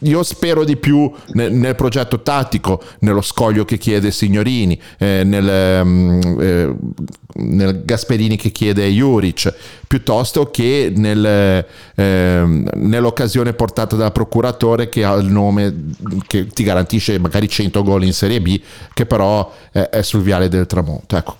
io 0.00 0.22
spero 0.22 0.64
di 0.64 0.76
più 0.76 1.10
nel, 1.32 1.52
nel 1.52 1.74
progetto 1.74 2.20
tattico, 2.20 2.82
nello 3.00 3.22
scoglio 3.22 3.64
che 3.64 3.78
chiede 3.78 4.10
Signorini, 4.10 4.78
eh, 4.98 5.22
nel, 5.24 5.48
ehm, 5.48 6.36
eh, 6.40 6.74
nel 7.34 7.84
Gasperini 7.84 8.36
che 8.36 8.50
chiede 8.50 8.88
Juric, 8.88 9.54
piuttosto 9.86 10.50
che 10.50 10.92
nel, 10.94 11.64
ehm, 11.94 12.68
nell'occasione 12.74 13.52
portata 13.52 13.96
dal 13.96 14.12
procuratore 14.12 14.88
che 14.88 15.04
ha 15.04 15.14
il 15.14 15.30
nome 15.30 15.92
che 16.26 16.46
ti 16.48 16.64
garantisce 16.64 17.18
magari 17.18 17.48
100 17.48 17.82
gol 17.82 18.04
in 18.04 18.12
Serie 18.12 18.40
B, 18.40 18.60
che 18.92 19.06
però 19.06 19.50
è, 19.72 19.78
è 19.78 20.02
sul 20.02 20.22
viale 20.22 20.48
del 20.48 20.66
tramonto. 20.66 21.16
Ecco, 21.16 21.36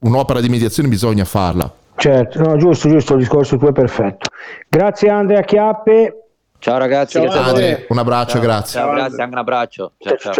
un'opera 0.00 0.40
di 0.40 0.48
mediazione 0.48 0.88
bisogna 0.88 1.24
farla. 1.24 1.72
Certo, 1.94 2.40
no, 2.40 2.56
giusto, 2.56 2.88
giusto, 2.88 3.12
il 3.12 3.20
discorso 3.20 3.56
tuo 3.58 3.68
è 3.68 3.72
perfetto. 3.72 4.30
Grazie 4.68 5.08
Andrea 5.08 5.42
Chiappe. 5.42 6.21
Ciao 6.62 6.78
ragazzi, 6.78 7.20
Ciao, 7.20 7.24
grazie 7.24 7.74
a 7.74 7.86
un 7.88 7.98
abbraccio, 7.98 8.38
grazie. 8.38 8.78
Ciao, 8.78 8.94
grazie, 8.94 9.20
anche 9.20 9.34
un 9.34 9.40
abbraccio. 9.40 9.92
Ciao, 9.98 10.16
ciao. 10.16 10.34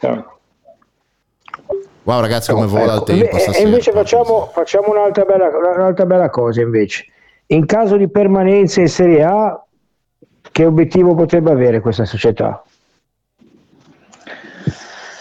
Ciao. 0.00 0.38
Wow 2.02 2.20
ragazzi 2.20 2.50
come 2.50 2.66
vola 2.66 2.94
il 2.94 2.96
Ecco, 2.96 3.04
tempo 3.04 3.36
e- 3.36 3.38
stasera. 3.38 3.64
E 3.64 3.68
invece 3.68 3.92
facciamo, 3.92 4.50
facciamo 4.52 4.90
un'altra, 4.90 5.24
bella, 5.24 5.50
un'altra 5.76 6.04
bella 6.04 6.30
cosa 6.30 6.62
invece. 6.62 7.06
In 7.46 7.64
caso 7.66 7.96
di 7.96 8.08
permanenza 8.08 8.80
in 8.80 8.88
Serie 8.88 9.22
A, 9.22 9.64
che 10.50 10.64
obiettivo 10.64 11.14
potrebbe 11.14 11.52
avere 11.52 11.78
questa 11.78 12.06
società? 12.06 12.60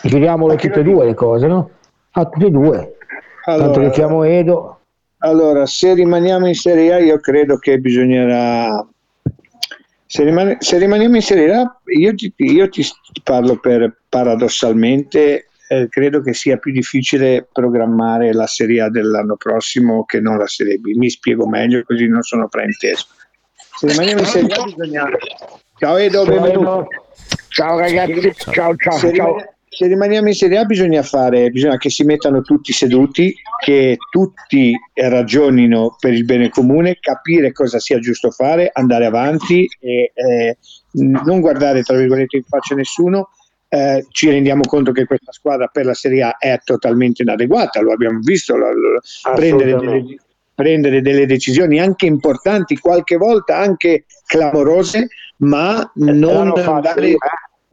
Chiediamolo 0.01 0.53
Ma 0.53 0.59
che 0.59 0.69
tutte 0.69 0.79
e 0.79 0.83
due 0.83 1.05
le 1.05 1.13
cose, 1.13 1.45
no? 1.45 1.69
Ah, 2.13 2.25
tutte 2.25 2.47
e 2.47 2.49
due. 2.49 2.97
Tanto 3.45 3.63
Allora, 3.63 3.79
che 3.81 3.89
chiamo 3.91 4.23
Edo. 4.23 4.79
Allora, 5.19 5.67
se 5.67 5.93
rimaniamo 5.93 6.47
in 6.47 6.55
Serie 6.55 6.93
A, 6.95 6.97
io 6.97 7.19
credo 7.19 7.57
che 7.57 7.77
bisognerà. 7.77 8.83
Se, 10.11 10.25
rimane- 10.25 10.57
se 10.59 10.77
rimaniamo 10.77 11.15
in 11.15 11.21
Serie 11.21 11.53
A, 11.53 11.79
io 11.85 12.13
ti, 12.13 12.33
io 12.35 12.67
ti 12.67 12.85
parlo 13.23 13.57
per 13.59 14.01
paradossalmente, 14.09 15.47
eh, 15.69 15.87
credo 15.89 16.21
che 16.21 16.33
sia 16.33 16.57
più 16.57 16.73
difficile 16.73 17.47
programmare 17.49 18.33
la 18.33 18.45
Serie 18.45 18.81
A 18.81 18.89
dell'anno 18.89 19.37
prossimo 19.37 20.03
che 20.03 20.19
non 20.19 20.37
la 20.37 20.47
Serie 20.47 20.79
B. 20.79 20.95
Mi 20.95 21.09
spiego 21.09 21.47
meglio, 21.47 21.81
così 21.85 22.07
non 22.07 22.23
sono 22.23 22.49
frainteso. 22.49 23.05
Se 23.77 23.87
rimaniamo 23.87 24.19
in 24.19 24.25
Serie 24.25 24.53
A, 24.53 24.63
bisogna. 24.65 25.09
Ciao 25.77 25.95
Edo, 25.95 26.25
benvenuto. 26.25 26.87
Ciao 27.47 27.77
ragazzi, 27.79 28.33
ciao 28.51 28.75
ciao 28.75 29.13
ciao. 29.13 29.35
Se 29.81 29.87
rimaniamo 29.87 30.27
in 30.27 30.35
Serie 30.35 30.59
A 30.59 30.65
bisogna 30.65 31.01
fare, 31.01 31.49
bisogna 31.49 31.77
che 31.77 31.89
si 31.89 32.03
mettano 32.03 32.41
tutti 32.41 32.71
seduti, 32.71 33.33
che 33.63 33.97
tutti 34.11 34.75
ragionino 34.93 35.95
per 35.99 36.13
il 36.13 36.23
bene 36.23 36.49
comune, 36.49 36.99
capire 36.99 37.51
cosa 37.51 37.79
sia 37.79 37.97
giusto 37.97 38.29
fare, 38.29 38.69
andare 38.71 39.07
avanti 39.07 39.67
e 39.79 40.11
eh, 40.13 40.57
non 40.91 41.39
guardare 41.39 41.81
tra 41.81 41.97
virgolette 41.97 42.37
in 42.37 42.43
faccia 42.43 42.75
nessuno. 42.75 43.29
Eh, 43.69 44.05
ci 44.11 44.29
rendiamo 44.29 44.61
conto 44.67 44.91
che 44.91 45.05
questa 45.05 45.31
squadra 45.31 45.65
per 45.65 45.85
la 45.85 45.95
Serie 45.95 46.21
A 46.23 46.37
è 46.37 46.59
totalmente 46.63 47.23
inadeguata, 47.23 47.81
lo 47.81 47.91
abbiamo 47.91 48.19
visto, 48.21 48.55
lo, 48.55 48.71
lo, 48.73 48.99
prendere, 49.33 49.75
delle, 49.77 50.15
prendere 50.53 51.01
delle 51.01 51.25
decisioni 51.25 51.79
anche 51.79 52.05
importanti, 52.05 52.77
qualche 52.77 53.15
volta 53.15 53.57
anche 53.57 54.05
clamorose, 54.27 55.07
ma 55.37 55.89
non 55.95 56.53
andare... 56.55 57.15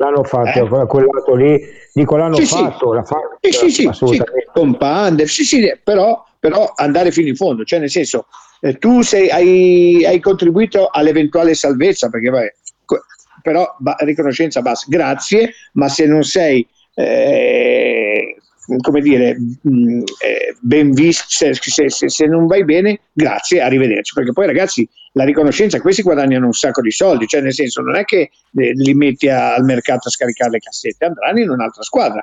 L'hanno 0.00 0.22
fatto, 0.22 0.80
eh? 0.80 0.86
quel 0.86 1.06
lato 1.12 1.34
lì, 1.34 1.60
dico 1.92 2.16
l'hanno 2.16 2.36
Sì, 2.36 2.46
sì. 2.46 2.54
fatto, 2.54 2.92
l'ha 2.92 3.02
fatto, 3.02 3.38
Sì, 3.40 3.50
sì, 3.52 3.70
sì, 3.70 3.90
sì, 3.92 4.22
con 4.52 4.76
Pandev, 4.76 5.26
sì, 5.26 5.42
sì, 5.42 5.72
però, 5.82 6.24
però 6.38 6.72
andare 6.76 7.10
fino 7.10 7.26
in 7.26 7.34
fondo, 7.34 7.64
cioè 7.64 7.80
nel 7.80 7.90
senso, 7.90 8.26
eh, 8.60 8.78
tu 8.78 9.02
sei, 9.02 9.28
hai, 9.28 10.04
hai 10.06 10.20
contribuito 10.20 10.86
all'eventuale 10.88 11.54
salvezza, 11.54 12.08
perché 12.10 12.54
co- 12.84 13.02
però 13.42 13.74
ba- 13.78 13.96
riconoscenza 13.98 14.62
basta, 14.62 14.86
grazie, 14.88 15.52
ma 15.72 15.88
se 15.88 16.06
non 16.06 16.22
sei, 16.22 16.64
eh, 16.94 18.36
come 18.80 19.00
dire, 19.00 19.36
mh, 19.62 19.98
eh, 20.22 20.56
ben 20.60 20.92
visto, 20.92 21.24
se, 21.28 21.54
se- 21.54 21.88
se- 21.90 22.08
se 22.08 22.26
non 22.26 22.46
vai 22.46 22.64
bene, 22.64 23.00
grazie, 23.12 23.60
arrivederci, 23.60 24.12
perché 24.14 24.32
poi 24.32 24.46
ragazzi, 24.46 24.88
la 25.12 25.24
riconoscenza, 25.24 25.80
questi 25.80 26.02
guadagnano 26.02 26.46
un 26.46 26.52
sacco 26.52 26.80
di 26.82 26.90
soldi, 26.90 27.26
cioè 27.26 27.40
nel 27.40 27.54
senso 27.54 27.80
non 27.82 27.96
è 27.96 28.04
che 28.04 28.30
eh, 28.56 28.72
li 28.74 28.94
metti 28.94 29.28
a- 29.28 29.54
al 29.54 29.64
mercato 29.64 30.08
a 30.08 30.10
scaricare 30.10 30.50
le 30.52 30.58
cassette, 30.58 31.04
andranno 31.06 31.40
in 31.40 31.50
un'altra 31.50 31.82
squadra. 31.82 32.22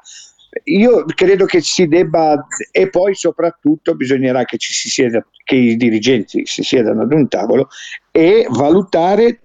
Io 0.66 1.04
credo 1.14 1.44
che 1.46 1.60
si 1.60 1.86
debba, 1.88 2.48
e 2.72 2.90
poi 2.90 3.14
soprattutto 3.14 3.94
bisognerà 3.96 4.46
che 4.46 4.58
ci 4.58 4.72
si 4.72 4.88
sieda, 4.90 5.26
che 5.44 5.56
i 5.56 5.76
dirigenti 5.76 6.46
si 6.46 6.64
siedano 6.64 7.02
ad 7.02 7.12
un 7.12 7.28
tavolo 7.28 7.68
e 8.10 8.48
valutare 8.50 9.42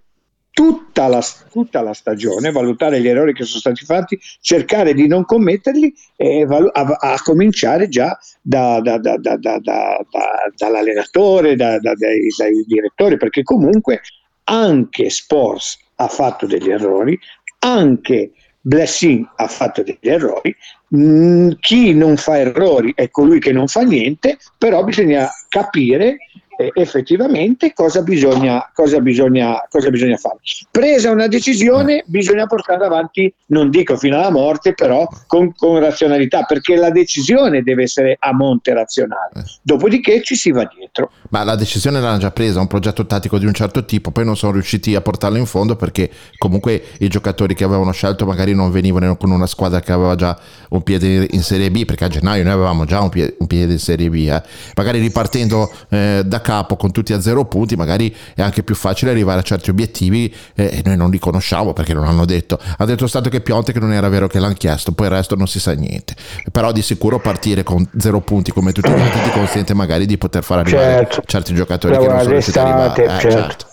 tutta 0.51 1.07
la, 1.07 1.22
tutta 1.51 1.80
la 1.80 1.94
stagione, 1.94 2.51
valutare 2.51 3.01
gli 3.01 3.09
errori 3.09 3.32
che 3.32 3.44
sono 3.44 3.61
stati 3.61 3.84
fatti, 3.84 4.18
cercare 4.40 4.94
di 4.94 5.07
non 5.07 5.24
commetterli 5.24 5.92
e 6.16 6.44
valu- 6.44 6.76
a, 6.76 6.82
a 6.98 7.20
cominciare 7.22 7.88
già 7.88 8.18
da- 8.42 8.80
da- 8.80 8.98
da- 8.98 9.16
da- 9.16 9.36
da- 9.36 9.59
da- 9.59 10.05
da- 10.11 10.53
dall'allenatore, 10.57 11.57
da- 11.57 11.78
da- 11.78 11.94
dai, 11.94 12.28
dai 12.36 12.64
direttori, 12.66 13.16
perché 13.16 13.42
comunque 13.42 14.01
anche 14.44 15.11
Sports 15.11 15.78
ha 15.96 16.09
fatto 16.09 16.46
degli 16.46 16.70
errori, 16.70 17.18
anche 17.61 18.32
Blessing 18.62 19.26
ha 19.36 19.46
fatto 19.46 19.82
degli 19.82 20.09
errori, 20.09 20.55
Mm, 20.92 21.53
chi 21.61 21.94
non 21.94 22.16
fa 22.16 22.38
errori 22.38 22.92
è 22.96 23.11
colui 23.11 23.38
che 23.38 23.53
non 23.53 23.68
fa 23.68 23.82
niente, 23.82 24.38
però 24.59 24.82
bisogna 24.82 25.28
capire 25.48 26.16
eh, 26.61 26.70
effettivamente 26.74 27.72
cosa 27.72 28.02
bisogna, 28.02 28.70
cosa, 28.74 29.00
bisogna, 29.00 29.66
cosa 29.70 29.88
bisogna 29.88 30.16
fare. 30.18 30.36
Presa 30.70 31.11
una 31.11 31.26
decisione, 31.26 32.04
bisogna 32.06 32.46
portarla 32.46 32.84
avanti, 32.84 33.32
non 33.46 33.70
dico 33.70 33.96
fino 33.96 34.18
alla 34.18 34.30
morte, 34.30 34.74
però 34.74 35.08
con, 35.26 35.54
con 35.54 35.78
razionalità, 35.78 36.42
perché 36.42 36.76
la 36.76 36.90
decisione 36.90 37.62
deve 37.62 37.84
essere 37.84 38.16
a 38.18 38.34
monte 38.34 38.74
razionale. 38.74 39.42
Dopodiché 39.62 40.22
ci 40.22 40.34
si 40.34 40.50
va 40.50 40.68
dietro. 40.76 41.11
Ma 41.30 41.44
la 41.44 41.56
decisione 41.56 41.98
l'hanno 41.98 42.18
già 42.18 42.30
presa, 42.30 42.61
un 42.61 42.66
progetto 42.66 43.06
tattico 43.06 43.38
di 43.38 43.46
un 43.46 43.54
certo 43.54 43.86
tipo, 43.86 44.11
poi 44.11 44.26
non 44.26 44.36
sono 44.36 44.52
riusciti 44.52 44.94
a 44.94 45.00
portarlo 45.00 45.38
in 45.38 45.46
fondo 45.46 45.76
perché 45.76 46.11
comunque 46.36 46.82
i 46.98 47.08
giocatori 47.08 47.54
che 47.54 47.64
avevano 47.64 47.92
scelto 47.92 48.26
magari 48.26 48.54
non 48.54 48.70
venivano 48.70 49.16
con 49.16 49.30
una 49.30 49.46
squadra 49.46 49.80
che 49.80 49.92
aveva 49.92 50.14
già 50.14 50.38
un 50.70 50.82
piede 50.82 51.26
in 51.30 51.42
Serie 51.42 51.70
B, 51.70 51.86
perché 51.86 52.04
a 52.04 52.08
gennaio 52.08 52.44
noi 52.44 52.52
avevamo 52.52 52.84
già 52.84 53.00
un 53.00 53.08
piede, 53.08 53.36
un 53.38 53.46
piede 53.46 53.72
in 53.72 53.78
Serie 53.78 54.11
B, 54.11 54.28
eh. 54.28 54.42
magari 54.74 54.98
ripartendo 54.98 55.70
eh, 55.88 56.22
da 56.26 56.40
capo 56.51 56.74
con 56.76 56.90
tutti 56.90 57.12
a 57.12 57.20
zero 57.20 57.44
punti, 57.44 57.76
magari 57.76 58.12
è 58.34 58.42
anche 58.42 58.64
più 58.64 58.74
facile 58.74 59.12
arrivare 59.12 59.38
a 59.38 59.42
certi 59.42 59.70
obiettivi 59.70 60.34
eh, 60.57 60.64
e 60.78 60.82
noi 60.84 60.96
non 60.96 61.09
li 61.11 61.18
conosciamo 61.20 61.72
perché 61.72 61.94
non 61.94 62.07
hanno 62.07 62.24
detto. 62.24 62.59
Ha 62.78 62.84
detto 62.84 63.07
stato 63.07 63.28
che 63.28 63.40
Pionte 63.40 63.72
che 63.72 63.78
non 63.78 63.92
era 63.92 64.09
vero 64.09 64.26
che 64.26 64.40
l'hanno 64.40 64.55
chiesto, 64.55 64.90
poi 64.90 65.07
il 65.07 65.12
resto 65.12 65.36
non 65.36 65.46
si 65.46 65.61
sa 65.61 65.72
niente. 65.74 66.14
Però 66.51 66.72
di 66.72 66.82
sicuro 66.82 67.20
partire 67.20 67.62
con 67.62 67.88
zero 67.98 68.20
punti 68.20 68.51
come 68.51 68.72
tutti 68.72 68.90
gli 68.90 68.98
altri 69.01 69.20
ti 69.22 69.30
consente 69.30 69.74
magari 69.74 70.07
di 70.07 70.18
poter 70.18 70.42
far 70.42 70.59
arrivare 70.59 71.07
Certo. 71.07 71.22
certi 71.26 71.55
giocatori 71.55 71.92
che 71.94 72.01
Lavorare 72.01 72.16
non 72.32 72.42
sono 72.42 72.55
riusciti 72.55 72.59
ad 72.59 72.66
arrivare. 72.66 73.05
Eh, 73.16 73.30
certo. 73.30 73.66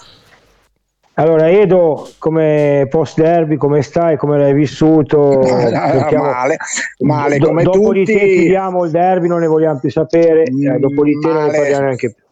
Allora 1.19 1.49
Edo, 1.49 2.07
come 2.19 2.85
post 2.91 3.19
derby, 3.19 3.57
come 3.57 3.81
stai, 3.81 4.17
come 4.17 4.37
l'hai 4.37 4.53
vissuto? 4.53 5.41
Cerchiamo- 5.43 6.25
male, 6.25 6.57
male 6.99 7.37
Do- 7.39 7.47
come 7.47 7.63
dopo 7.63 7.91
di 7.91 8.05
te 8.05 8.13
tutti. 8.13 8.35
chiudiamo 8.35 8.85
il 8.85 8.91
derby, 8.91 9.27
non 9.27 9.39
ne 9.39 9.47
vogliamo 9.47 9.79
più 9.79 9.89
sapere, 9.89 10.43
eh, 10.43 10.77
dopo 10.77 11.03
di 11.03 11.17
te 11.19 11.27
non 11.27 11.37
ne 11.37 11.45
male. 11.47 11.57
parliamo 11.57 11.81
neanche 11.85 12.13
più. 12.13 12.23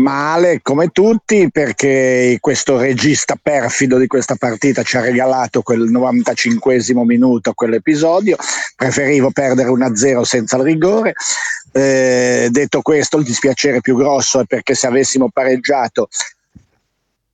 Male 0.00 0.60
come 0.62 0.88
tutti 0.88 1.50
perché 1.50 2.38
questo 2.40 2.78
regista 2.78 3.36
perfido 3.40 3.98
di 3.98 4.06
questa 4.06 4.34
partita 4.34 4.82
ci 4.82 4.96
ha 4.96 5.00
regalato 5.00 5.60
quel 5.60 5.82
95 5.90 6.82
minuto, 7.04 7.52
quell'episodio. 7.52 8.36
Preferivo 8.76 9.30
perdere 9.30 9.68
1-0 9.68 10.22
senza 10.22 10.56
il 10.56 10.62
rigore. 10.62 11.12
Eh, 11.72 12.48
detto 12.50 12.80
questo, 12.80 13.18
il 13.18 13.24
dispiacere 13.24 13.80
più 13.80 13.94
grosso 13.94 14.40
è 14.40 14.44
perché 14.44 14.74
se 14.74 14.86
avessimo 14.86 15.28
pareggiato 15.30 16.08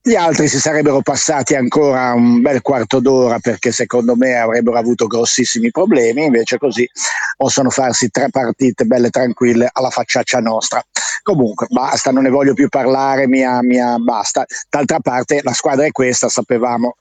gli 0.07 0.15
altri 0.15 0.47
si 0.47 0.57
sarebbero 0.57 1.01
passati 1.01 1.53
ancora 1.53 2.13
un 2.13 2.39
bel 2.39 2.61
quarto 2.61 3.01
d'ora 3.01 3.39
perché 3.39 3.73
secondo 3.73 4.15
me 4.15 4.37
avrebbero 4.37 4.77
avuto 4.77 5.05
grossissimi 5.05 5.69
problemi, 5.69 6.23
invece 6.23 6.57
così 6.57 6.89
possono 7.35 7.69
farsi 7.69 8.09
tre 8.09 8.29
partite 8.29 8.85
belle 8.85 9.09
tranquille 9.09 9.69
alla 9.69 9.89
facciaccia 9.89 10.39
nostra. 10.39 10.81
Comunque 11.23 11.67
basta, 11.69 12.11
non 12.11 12.23
ne 12.23 12.29
voglio 12.29 12.53
più 12.53 12.69
parlare, 12.69 13.27
mia, 13.27 13.61
mia, 13.61 13.97
basta. 13.97 14.45
D'altra 14.69 15.01
parte 15.01 15.41
la 15.43 15.51
squadra 15.51 15.85
è 15.85 15.91
questa, 15.91 16.29
sapevamo 16.29 16.95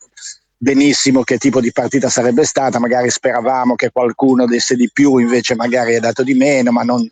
benissimo 0.57 1.23
che 1.23 1.39
tipo 1.39 1.61
di 1.61 1.73
partita 1.73 2.09
sarebbe 2.09 2.45
stata, 2.45 2.79
magari 2.79 3.11
speravamo 3.11 3.75
che 3.75 3.91
qualcuno 3.91 4.47
desse 4.47 4.75
di 4.75 4.91
più, 4.93 5.19
invece 5.19 5.55
magari 5.55 5.95
è 5.95 6.01
dato 6.01 6.23
di 6.23 6.35
meno, 6.35 6.73
ma 6.73 6.83
non, 6.83 7.09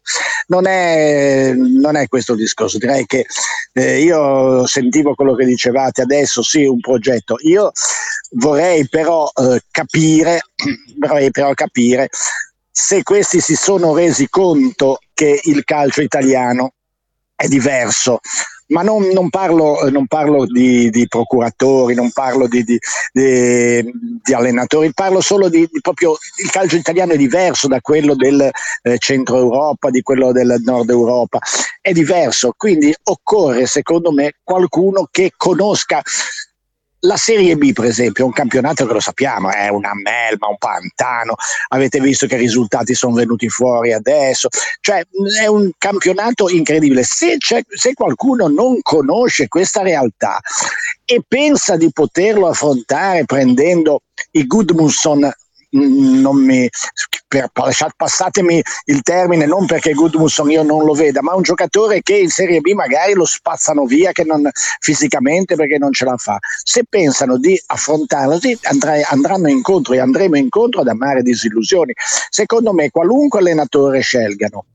non 0.46 0.66
è, 0.66 1.52
non 1.54 1.96
è 1.96 2.06
questo 2.08 2.32
il 2.32 2.38
discorso. 2.38 2.78
Direi 2.78 3.06
che 3.06 3.26
eh, 3.72 4.02
io 4.02 4.66
sentivo 4.66 5.14
quello 5.14 5.34
che 5.34 5.44
dicevate 5.44 6.02
adesso, 6.02 6.42
sì, 6.42 6.64
un 6.64 6.80
progetto. 6.80 7.36
Io 7.40 7.70
vorrei 8.32 8.88
però 8.88 9.30
eh, 9.34 9.60
capire, 9.70 10.40
vorrei 10.98 11.30
però 11.30 11.52
capire 11.54 12.08
se 12.76 13.04
questi 13.04 13.40
si 13.40 13.54
sono 13.54 13.94
resi 13.94 14.28
conto 14.28 14.98
che 15.14 15.40
il 15.44 15.62
calcio 15.64 16.02
italiano 16.02 16.72
è 17.36 17.46
diverso. 17.46 18.18
Ma 18.68 18.82
non, 18.82 19.08
non 19.08 19.28
parlo, 19.28 19.84
eh, 19.84 19.90
non 19.90 20.06
parlo 20.06 20.46
di, 20.46 20.88
di 20.90 21.06
procuratori, 21.06 21.94
non 21.94 22.10
parlo 22.12 22.48
di, 22.48 22.64
di- 22.64 22.78
di- 23.12 24.32
allenatori, 24.32 24.92
parlo 24.94 25.20
solo 25.20 25.48
di, 25.48 25.68
di 25.70 25.80
proprio 25.80 26.16
il 26.42 26.50
calcio 26.50 26.76
italiano 26.76 27.12
è 27.12 27.16
diverso 27.16 27.68
da 27.68 27.80
quello 27.80 28.14
del 28.14 28.50
eh, 28.82 28.98
centro 28.98 29.36
Europa, 29.36 29.90
di 29.90 30.00
quello 30.00 30.32
del 30.32 30.56
nord 30.64 30.88
Europa, 30.88 31.38
è 31.80 31.92
diverso, 31.92 32.54
quindi 32.56 32.94
occorre 33.04 33.66
secondo 33.66 34.12
me 34.12 34.36
qualcuno 34.42 35.08
che 35.10 35.32
conosca 35.36 36.00
la 37.04 37.16
Serie 37.16 37.56
B, 37.56 37.72
per 37.72 37.86
esempio, 37.86 38.24
è 38.24 38.26
un 38.26 38.32
campionato 38.32 38.86
che 38.86 38.92
lo 38.92 39.00
sappiamo, 39.00 39.50
è 39.50 39.68
una 39.68 39.92
melma, 39.94 40.48
un 40.48 40.56
pantano. 40.58 41.34
Avete 41.68 42.00
visto 42.00 42.26
che 42.26 42.36
risultati 42.36 42.94
sono 42.94 43.14
venuti 43.14 43.48
fuori 43.48 43.92
adesso. 43.92 44.48
Cioè, 44.80 45.04
è 45.40 45.46
un 45.46 45.70
campionato 45.78 46.48
incredibile. 46.48 47.02
Se, 47.02 47.36
se 47.38 47.94
qualcuno 47.94 48.48
non 48.48 48.80
conosce 48.82 49.48
questa 49.48 49.82
realtà 49.82 50.40
e 51.04 51.22
pensa 51.26 51.76
di 51.76 51.90
poterlo 51.92 52.48
affrontare 52.48 53.24
prendendo 53.24 54.00
i 54.32 54.46
mm, 54.46 55.28
non 55.74 56.44
mi, 56.44 56.68
per, 57.26 57.50
passatemi 57.96 58.62
il 58.86 59.02
termine, 59.02 59.46
non 59.46 59.66
perché 59.66 59.92
Gudmundsson 59.92 60.50
io 60.50 60.62
non 60.62 60.84
lo 60.84 60.92
veda, 60.92 61.20
ma 61.22 61.34
un 61.34 61.42
giocatore 61.42 62.02
che 62.02 62.16
in 62.16 62.30
Serie 62.30 62.60
B 62.60 62.72
magari 62.72 63.14
lo 63.14 63.24
spazzano 63.24 63.84
via 63.84 64.12
che 64.12 64.24
non, 64.24 64.48
fisicamente 64.80 65.56
perché 65.56 65.78
non 65.78 65.92
ce 65.92 66.04
la 66.04 66.16
fa. 66.16 66.38
Se 66.62 66.84
pensano 66.88 67.38
di 67.38 67.60
affrontarlo 67.66 68.38
andranno 69.10 69.48
incontro 69.48 69.94
e 69.94 70.00
andremo 70.00 70.36
incontro 70.36 70.80
ad 70.82 70.88
amare 70.88 71.22
disillusioni. 71.22 71.92
Secondo 72.30 72.72
me, 72.72 72.90
qualunque 72.90 73.40
allenatore 73.40 74.00
scelgano, 74.00 74.66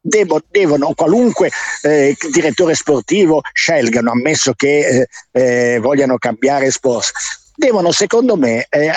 Devo- 0.00 0.42
devono, 0.50 0.94
qualunque 0.94 1.48
eh, 1.82 2.16
direttore 2.32 2.74
sportivo 2.74 3.40
scelgano, 3.52 4.10
ammesso 4.10 4.52
che 4.54 5.06
eh, 5.32 5.74
eh, 5.74 5.78
vogliano 5.78 6.16
cambiare 6.18 6.72
sport, 6.72 7.12
devono 7.56 7.90
secondo 7.90 8.36
me 8.36 8.66
eh, 8.68 8.86
eh, 8.86 8.92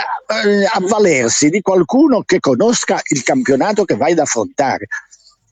avvalersi 0.73 1.49
di 1.49 1.61
qualcuno 1.61 2.23
che 2.23 2.39
conosca 2.39 2.99
il 3.09 3.23
campionato 3.23 3.85
che 3.85 3.95
vai 3.95 4.11
ad 4.11 4.19
affrontare. 4.19 4.87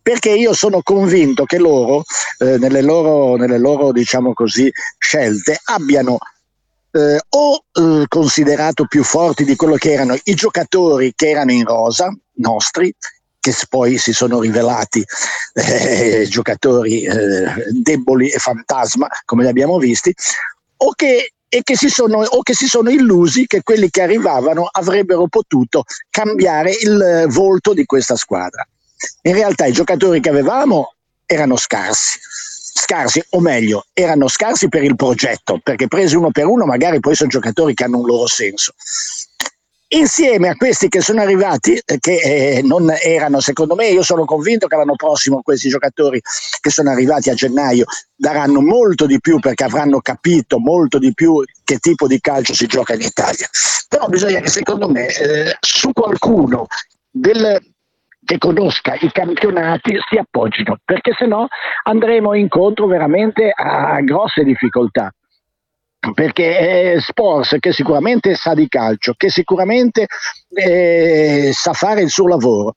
Perché 0.02 0.30
io 0.30 0.54
sono 0.54 0.82
convinto 0.82 1.44
che 1.46 1.58
loro, 1.58 2.04
eh, 2.40 2.58
nelle 2.58 2.82
loro, 2.82 3.36
nelle 3.36 3.58
loro 3.58 3.92
diciamo 3.92 4.34
così, 4.34 4.72
scelte, 4.98 5.60
abbiano 5.66 6.18
eh, 6.92 7.20
o 7.30 7.64
eh, 7.74 8.06
considerato 8.08 8.86
più 8.86 9.04
forti 9.04 9.44
di 9.44 9.56
quello 9.56 9.76
che 9.76 9.92
erano 9.92 10.16
i 10.24 10.34
giocatori 10.34 11.14
che 11.16 11.30
erano 11.30 11.52
in 11.52 11.66
rosa, 11.66 12.10
nostri, 12.36 12.94
che 13.40 13.54
poi 13.70 13.98
si 13.98 14.14
sono 14.14 14.40
rivelati 14.40 15.04
eh, 15.54 16.26
giocatori 16.30 17.04
eh, 17.04 17.54
deboli 17.70 18.30
e 18.30 18.40
fantasma, 18.40 19.08
come 19.26 19.44
li 19.44 19.50
abbiamo 19.50 19.78
visti, 19.78 20.14
o 20.78 20.92
che, 20.94 21.34
e 21.50 21.62
che 21.64 21.76
si 21.78 21.90
sono, 21.90 22.20
o 22.20 22.42
che 22.42 22.54
si 22.54 22.68
sono 22.68 22.90
illusi 22.90 23.48
che 23.48 23.64
quelli 23.64 23.90
che 23.90 24.02
arrivavano 24.02 24.68
avrebbero 24.70 25.28
potuto 25.28 25.84
cambiare 26.10 26.72
il 26.72 27.26
volto 27.30 27.74
di 27.74 27.86
questa 27.86 28.16
squadra. 28.16 28.68
In 29.24 29.34
realtà 29.34 29.66
i 29.66 29.72
giocatori 29.72 30.20
che 30.20 30.30
avevamo 30.30 30.96
erano 31.26 31.56
scarsi, 31.56 32.20
scarsi, 32.78 33.24
o 33.32 33.40
meglio, 33.40 33.86
erano 33.94 34.28
scarsi 34.28 34.70
per 34.70 34.84
il 34.84 34.96
progetto, 34.96 35.60
perché 35.62 35.88
presi 35.88 36.16
uno 36.16 36.32
per 36.32 36.46
uno 36.46 36.66
magari 36.66 37.00
poi 37.00 37.16
sono 37.16 37.30
giocatori 37.30 37.74
che 37.74 37.84
hanno 37.84 38.00
un 38.00 38.06
loro 38.06 38.28
senso. 38.28 38.74
Insieme 39.90 40.50
a 40.50 40.56
questi 40.56 40.90
che 40.90 41.00
sono 41.00 41.22
arrivati, 41.22 41.80
eh, 41.86 41.98
che 42.00 42.20
eh, 42.58 42.62
non 42.62 42.92
erano, 43.02 43.40
secondo 43.40 43.74
me, 43.74 43.88
io 43.88 44.04
sono 44.04 44.26
convinto 44.26 44.68
che 44.68 44.76
l'anno 44.76 44.98
prossimo 44.98 45.42
questi 45.42 45.70
giocatori 45.70 46.20
che 46.60 46.70
sono 46.70 46.90
arrivati 46.90 47.30
a 47.30 47.34
gennaio 47.34 47.86
daranno 48.14 48.60
molto 48.60 49.06
di 49.06 49.22
più 49.22 49.40
perché 49.40 49.64
avranno 49.64 50.02
capito 50.02 50.60
molto 50.60 51.00
di 51.00 51.14
più 51.14 51.42
che 51.64 51.78
tipo 51.78 52.06
di 52.06 52.20
calcio 52.20 52.54
si 52.54 52.66
gioca 52.66 52.96
in 52.96 53.02
Italia. 53.02 53.48
Però 53.88 54.08
bisogna 54.08 54.42
che, 54.42 54.50
secondo 54.50 54.90
me, 54.90 55.08
eh, 55.08 55.56
su 55.62 55.94
qualcuno 55.94 56.66
del, 57.10 57.58
che 58.26 58.38
conosca 58.40 58.94
i 59.00 59.10
campionati 59.14 59.98
si 60.10 60.18
appoggino, 60.18 60.80
perché 60.84 61.14
se 61.18 61.26
no 61.28 61.48
andremo 61.84 62.34
incontro 62.34 62.88
veramente 62.88 63.54
a 63.56 64.02
grosse 64.02 64.44
difficoltà 64.44 65.14
perché 66.14 66.94
è 66.94 67.00
Spors 67.00 67.58
che 67.60 67.74
sicuramente 67.74 68.36
sa 68.36 68.54
di 68.54 68.68
calcio, 68.68 69.14
che 69.16 69.30
sicuramente 69.30 70.08
eh, 70.50 71.52
sa 71.54 71.74
fare 71.74 72.02
il 72.02 72.10
suo 72.10 72.28
lavoro, 72.28 72.76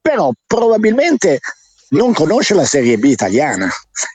però 0.00 0.30
probabilmente 0.46 1.40
non 1.92 2.12
conosce 2.12 2.54
la 2.54 2.64
Serie 2.64 2.96
B 2.96 3.04
italiana, 3.04 3.68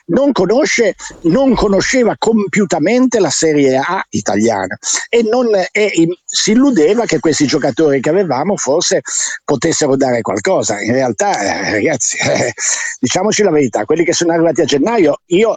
non, 0.06 0.32
conosce, 0.32 0.94
non 1.22 1.54
conosceva 1.54 2.14
compiutamente 2.18 3.20
la 3.20 3.30
Serie 3.30 3.76
A 3.76 4.04
italiana 4.10 4.76
e, 5.08 5.22
non, 5.22 5.48
e, 5.70 6.08
si 6.24 6.52
illudeva 6.52 7.04
che 7.04 7.20
questi 7.20 7.46
giocatori 7.46 8.00
che 8.00 8.10
avevamo 8.10 8.56
forse 8.56 9.00
potessero 9.44 9.96
dare 9.96 10.22
qualcosa. 10.22 10.80
In 10.80 10.92
realtà, 10.92 11.38
eh, 11.40 11.70
ragazzi, 11.72 12.16
eh, 12.28 12.52
diciamoci 12.98 13.42
la 13.42 13.50
verità, 13.50 13.84
quelli 13.84 14.04
che 14.04 14.12
sono 14.12 14.32
arrivati 14.32 14.60
a 14.60 14.64
gennaio, 14.64 15.20
io 15.26 15.56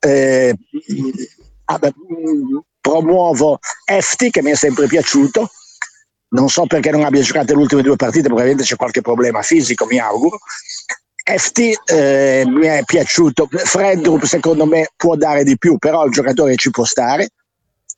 eh, 0.00 0.54
promuovo 2.80 3.58
Efti 3.84 4.30
che 4.30 4.42
mi 4.42 4.50
è 4.50 4.54
sempre 4.54 4.86
piaciuto. 4.86 5.50
Non 6.32 6.48
so 6.48 6.66
perché 6.66 6.90
non 6.90 7.02
abbia 7.02 7.22
giocato 7.22 7.54
le 7.54 7.60
ultime 7.60 7.82
due 7.82 7.96
partite, 7.96 8.26
probabilmente 8.26 8.64
c'è 8.64 8.76
qualche 8.76 9.00
problema 9.00 9.42
fisico, 9.42 9.86
mi 9.86 9.98
auguro. 9.98 10.38
Efti 11.22 11.76
eh, 11.86 12.44
mi 12.46 12.66
è 12.66 12.82
piaciuto, 12.84 13.48
Fredrup 13.50 14.24
secondo 14.24 14.64
me 14.64 14.88
può 14.96 15.16
dare 15.16 15.44
di 15.44 15.58
più, 15.58 15.76
però 15.76 16.04
il 16.04 16.12
giocatore 16.12 16.56
ci 16.56 16.70
può 16.70 16.84
stare. 16.84 17.30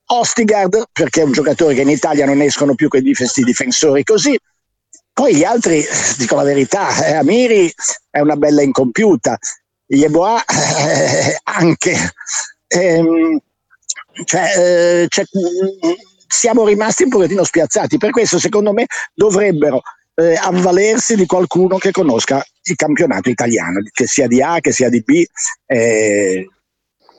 Ostigard 0.07 0.85
perché 0.93 1.23
è 1.23 1.25
un 1.25 1.33
giocatore 1.33 1.75
che 1.75 1.83
in 1.83 1.89
Italia 1.89 2.27
non 2.27 2.41
escono 2.41 2.75
più 2.75 2.89
quei 2.89 3.03
difensori 3.03 4.03
così. 4.03 4.39
Poi 5.13 5.37
gli 5.37 5.45
altri, 5.45 5.85
dico 6.17 6.37
la 6.37 6.43
verità, 6.43 7.07
eh, 7.07 7.15
Amiri 7.15 7.73
è 8.11 8.21
una 8.21 8.37
bella 8.37 8.63
incompiuta, 8.63 9.39
Yeboah 9.87 10.45
eh, 10.45 11.39
anche. 11.45 11.97
Ehm, 12.67 13.39
cioè, 14.25 14.53
eh, 14.57 15.07
cioè, 15.09 15.25
siamo 16.27 16.67
rimasti 16.67 17.05
un 17.05 17.11
pochettino 17.11 17.45
spiazzati. 17.45 17.99
Per 17.99 18.11
questo, 18.11 18.39
secondo 18.39 18.73
me, 18.73 18.87
dovrebbero 19.15 19.83
eh, 20.15 20.35
avvalersi 20.35 21.17
di 21.17 21.27
qualcuno 21.27 21.79
che 21.79 21.91
conosca 21.91 22.43
il 22.65 22.77
campionato 22.77 23.29
italiano, 23.29 23.81
che 23.93 24.07
sia 24.07 24.27
di 24.27 24.43
A, 24.43 24.61
che 24.61 24.73
sia 24.73 24.89
di 24.89 25.03
B, 25.03 25.25
eh, 25.67 26.47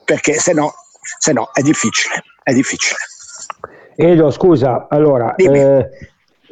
perché 0.05 0.33
se 0.39 0.53
no, 0.53 0.73
se 1.19 1.33
no 1.33 1.49
è 1.53 1.61
difficile. 1.61 2.23
È 2.43 2.53
difficile. 2.53 2.99
Edo, 3.95 4.31
scusa, 4.31 4.87
allora, 4.89 5.35
eh, 5.35 5.89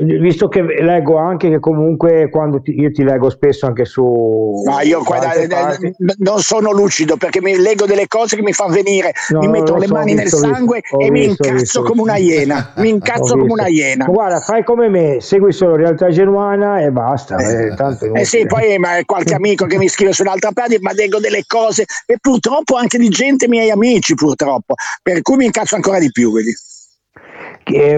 visto 0.03 0.47
che 0.47 0.61
leggo 0.61 1.17
anche 1.17 1.49
che 1.49 1.59
comunque 1.59 2.29
quando 2.29 2.61
ti, 2.61 2.79
io 2.79 2.91
ti 2.91 3.03
leggo 3.03 3.29
spesso 3.29 3.65
anche 3.65 3.85
su 3.85 4.63
no 4.65 4.79
io 4.81 5.01
guarda, 5.03 5.33
eh, 5.33 5.93
non 6.17 6.39
sono 6.39 6.71
lucido 6.71 7.17
perché 7.17 7.41
mi 7.41 7.57
leggo 7.57 7.85
delle 7.85 8.07
cose 8.07 8.35
che 8.35 8.41
mi 8.41 8.53
fanno 8.53 8.73
venire. 8.73 9.13
No, 9.29 9.39
mi 9.39 9.47
metto 9.47 9.75
le 9.77 9.87
so, 9.87 9.93
mani 9.93 10.13
nel 10.13 10.27
sangue 10.27 10.81
visto, 10.81 10.99
e 10.99 11.11
mi 11.11 11.25
incazzo 11.25 11.53
visto, 11.53 11.83
come 11.83 12.01
una 12.01 12.17
iena 12.17 12.73
mi 12.77 12.89
incazzo 12.89 13.37
come 13.37 13.51
una 13.51 13.67
iena. 13.67 14.05
Guarda 14.05 14.39
fai 14.39 14.63
come 14.63 14.89
me 14.89 15.17
segui 15.19 15.51
solo 15.51 15.75
realtà 15.75 16.09
genuana 16.09 16.81
e 16.81 16.91
basta 16.91 17.37
eh, 17.37 17.67
eh, 17.67 18.21
eh 18.21 18.25
sì 18.25 18.45
poi 18.45 18.77
ma 18.77 18.99
qualche 19.05 19.33
amico 19.33 19.65
che 19.65 19.77
mi 19.77 19.87
scrive 19.87 20.13
su 20.13 20.21
un'altra 20.23 20.51
pagina 20.51 20.79
ma 20.81 20.93
leggo 20.93 21.19
delle 21.19 21.43
cose 21.45 21.85
e 22.05 22.17
purtroppo 22.19 22.75
anche 22.75 22.97
di 22.97 23.09
gente 23.09 23.47
miei 23.47 23.69
amici 23.69 24.13
purtroppo 24.15 24.75
per 25.01 25.21
cui 25.21 25.37
mi 25.37 25.45
incazzo 25.45 25.75
ancora 25.75 25.99
di 25.99 26.11
più 26.11 26.31
vedi 26.31 26.53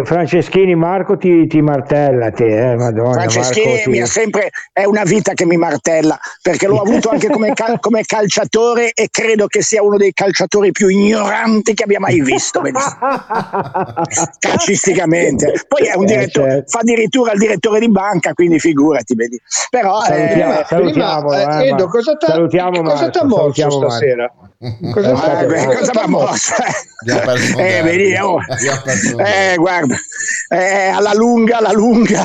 Franceschini 0.04 0.76
Marco 0.76 1.18
ti, 1.18 1.48
ti 1.48 1.62
martella 1.62 2.32
te, 2.32 2.72
eh, 2.72 2.76
Madonna, 2.76 3.14
Franceschini 3.14 3.74
Marco, 3.76 3.92
ti... 3.92 4.06
sempre, 4.06 4.50
è 4.72 4.84
una 4.84 5.04
vita 5.04 5.34
che 5.34 5.46
mi 5.46 5.58
martella 5.58 6.20
perché 6.42 6.68
l'ho 6.68 6.82
avuto 6.82 7.10
anche 7.10 7.30
come, 7.30 7.54
cal- 7.54 7.80
come, 7.82 8.04
calciatore 8.04 8.92
e 8.94 9.08
credo 9.10 9.48
che 9.48 9.62
sia 9.62 9.82
uno 9.82 9.98
dei 9.98 10.14
calciatori 10.14 10.72
più 10.72 10.88
ignoranti 10.88 11.74
che 11.74 11.84
abbia 11.84 12.00
mai 12.00 12.22
visto 12.22 12.62
calcisticamente 14.40 15.64
poi 15.68 15.88
è 15.88 15.96
un 15.96 16.04
eh, 16.04 16.08
direttore, 16.08 16.50
certo. 16.52 16.70
fa 16.70 16.80
addirittura 16.80 17.32
il 17.32 17.40
direttore 17.40 17.80
di 17.80 17.90
banca 17.90 18.34
quindi 18.34 18.60
figurati 18.60 19.16
vedi. 19.16 19.40
però 19.70 20.02
salutiamo, 20.02 20.60
eh, 20.60 20.66
salutiamo, 20.66 21.28
prima, 21.28 21.62
eh, 21.62 21.68
Edo, 21.68 21.88
cosa 21.88 22.16
ti 22.16 22.60
ha 22.60 22.70
mosso 22.82 23.10
stasera? 23.70 24.32
Cosa, 24.94 25.12
ah, 25.12 25.44
beh, 25.44 25.66
cosa 25.76 25.92
va 25.92 26.08
mossa? 26.08 26.56
Eh, 27.58 27.82
vedi, 27.84 28.16
oh. 28.16 28.40
eh, 29.20 29.56
guarda, 29.58 29.98
eh, 30.48 30.88
alla 30.88 31.14
lunga, 31.14 31.58
alla 31.58 31.74
lunga. 31.74 32.24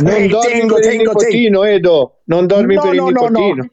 Non 0.00 0.14
eh, 0.14 0.26
dormi 0.28 0.50
tengo, 0.50 0.74
per 0.76 0.82
tengo, 0.82 0.92
il 0.92 0.98
nipotino, 0.98 1.60
tengo. 1.60 1.64
Edo. 1.64 2.20
Non 2.24 2.46
dormi 2.46 2.74
no, 2.74 2.80
per 2.80 2.94
no, 2.94 3.08
il 3.08 3.12
nipotino. 3.12 3.68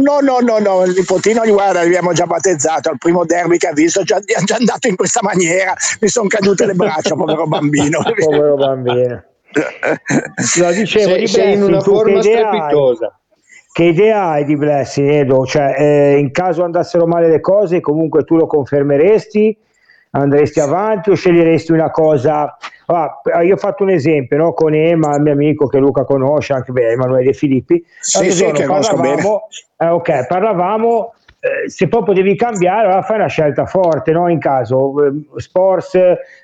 No, 0.00 0.20
no, 0.20 0.38
no, 0.38 0.58
no, 0.58 0.84
il 0.84 0.94
nipotino, 0.96 1.44
guarda, 1.46 1.82
l'abbiamo 1.82 2.12
già 2.12 2.26
battezzato 2.26 2.90
al 2.90 2.98
primo 2.98 3.24
derby 3.24 3.56
che 3.56 3.66
ha 3.66 3.72
visto, 3.72 4.04
già, 4.04 4.18
è 4.18 4.42
già 4.44 4.54
andato 4.54 4.86
in 4.86 4.94
questa 4.94 5.20
maniera, 5.22 5.74
mi 6.00 6.08
sono 6.08 6.28
cadute 6.28 6.64
le 6.64 6.74
braccia, 6.74 7.16
povero 7.16 7.46
bambino. 7.48 8.02
povero 8.24 8.54
bambino. 8.54 9.24
Lo 10.58 10.70
dicevo, 10.70 11.14
sei, 11.14 11.26
sei 11.26 11.52
in 11.54 11.62
una 11.64 11.80
forma 11.80 12.22
strepitosa. 12.22 13.18
Che 13.70 13.84
idea 13.84 14.30
hai 14.30 14.44
di 14.44 14.56
Blessing, 14.56 15.08
Edo? 15.08 15.44
Cioè, 15.44 15.74
eh, 15.78 16.18
in 16.18 16.30
caso 16.30 16.64
andassero 16.64 17.06
male 17.06 17.28
le 17.28 17.40
cose, 17.40 17.80
comunque 17.80 18.24
tu 18.24 18.36
lo 18.36 18.46
confermeresti? 18.46 19.56
Andresti 20.10 20.58
avanti 20.58 21.10
o 21.10 21.14
sceglieresti 21.14 21.72
una 21.72 21.90
cosa? 21.90 22.56
Ah, 22.86 23.20
io 23.42 23.54
ho 23.54 23.58
fatto 23.58 23.82
un 23.82 23.90
esempio 23.90 24.38
no? 24.38 24.52
con 24.54 24.74
Ema, 24.74 25.14
il 25.16 25.22
mio 25.22 25.32
amico 25.32 25.66
che 25.66 25.78
Luca 25.78 26.04
conosce, 26.04 26.54
anche 26.54 26.72
beh, 26.72 26.92
Emanuele 26.92 27.26
De 27.26 27.32
Filippi. 27.34 27.84
Sì, 28.00 28.30
sì, 28.32 28.50
che 28.50 28.64
parlavamo, 28.64 29.48
eh, 29.76 29.86
ok, 29.86 30.26
parlavamo 30.26 31.12
eh, 31.40 31.68
se 31.68 31.86
poi 31.86 32.02
potevi 32.02 32.34
cambiare, 32.34 32.86
allora 32.86 33.02
fai 33.02 33.16
una 33.16 33.28
scelta 33.28 33.64
forte 33.66 34.10
no? 34.10 34.28
in 34.28 34.40
caso. 34.40 34.92
Eh, 35.04 35.40
Sports, 35.40 35.98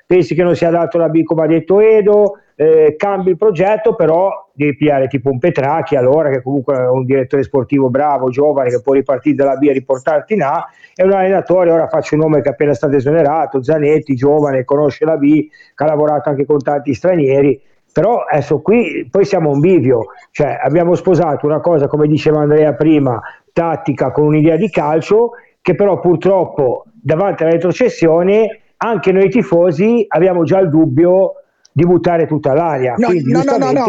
pensi 0.07 0.35
che 0.35 0.43
non 0.43 0.55
sia 0.55 0.69
adatto 0.69 0.99
la 0.99 1.09
B 1.09 1.23
come 1.25 1.45
ha 1.45 1.47
detto 1.47 1.81
Edo, 1.81 2.39
eh, 2.57 2.95
cambi 2.97 3.31
il 3.31 3.37
progetto, 3.37 3.95
però 3.95 4.51
devi 4.53 4.77
pigliare 4.77 5.09
tipo 5.09 5.31
un 5.31 5.39
Petracchi 5.39 5.97
allora 5.97 6.31
che 6.31 6.43
comunque 6.43 6.77
è 6.77 6.89
un 6.89 7.05
direttore 7.05 7.43
sportivo 7.43 7.91
bravo, 7.91 8.31
giovane 8.31 8.71
che 8.71 8.81
può 8.81 8.93
ripartire 8.93 9.35
dalla 9.35 9.57
B 9.57 9.65
e 9.65 9.73
riportarti 9.73 10.35
in 10.35 10.43
A 10.43 10.67
e 10.95 11.03
un 11.03 11.13
allenatore, 11.13 11.71
ora 11.71 11.89
faccio 11.89 12.15
un 12.15 12.21
nome 12.21 12.41
che 12.41 12.49
è 12.49 12.53
appena 12.53 12.75
stato 12.75 12.95
esonerato, 12.97 13.63
Zanetti, 13.63 14.15
giovane, 14.15 14.65
conosce 14.65 15.05
la 15.05 15.17
B, 15.17 15.49
che 15.75 15.85
ha 15.85 15.87
lavorato 15.87 16.29
anche 16.29 16.47
con 16.47 16.59
tanti 16.59 16.95
stranieri 16.95 17.61
però 17.95 18.25
adesso 18.29 18.61
qui 18.61 19.07
poi 19.09 19.25
siamo 19.25 19.51
un 19.51 19.61
bivio, 19.61 20.07
cioè 20.33 20.59
abbiamo 20.61 20.97
sposato 20.97 21.47
una 21.47 21.61
cosa 21.61 21.87
come 21.87 22.09
diceva 22.09 22.41
Andrea 22.41 22.75
prima, 22.75 23.23
tattica 23.53 24.11
con 24.11 24.27
un'idea 24.27 24.57
di 24.57 24.69
calcio 24.69 25.31
che 25.63 25.77
però 25.77 26.01
purtroppo 26.01 26.87
davanti 26.93 27.45
alla 27.45 27.53
retrocessione 27.53 28.63
anche 28.79 29.13
noi 29.13 29.29
tifosi 29.31 30.05
abbiamo 30.09 30.43
già 30.43 30.59
il 30.59 30.71
dubbio 30.71 31.35
di 31.77 31.85
buttare 31.85 32.29
tutta 32.29 32.55
l'aria. 32.55 32.95
No, 32.97 33.09
Quindi, 33.09 33.33
no, 33.33 33.43
no, 33.43 33.57
no, 33.57 33.73
no, 33.73 33.85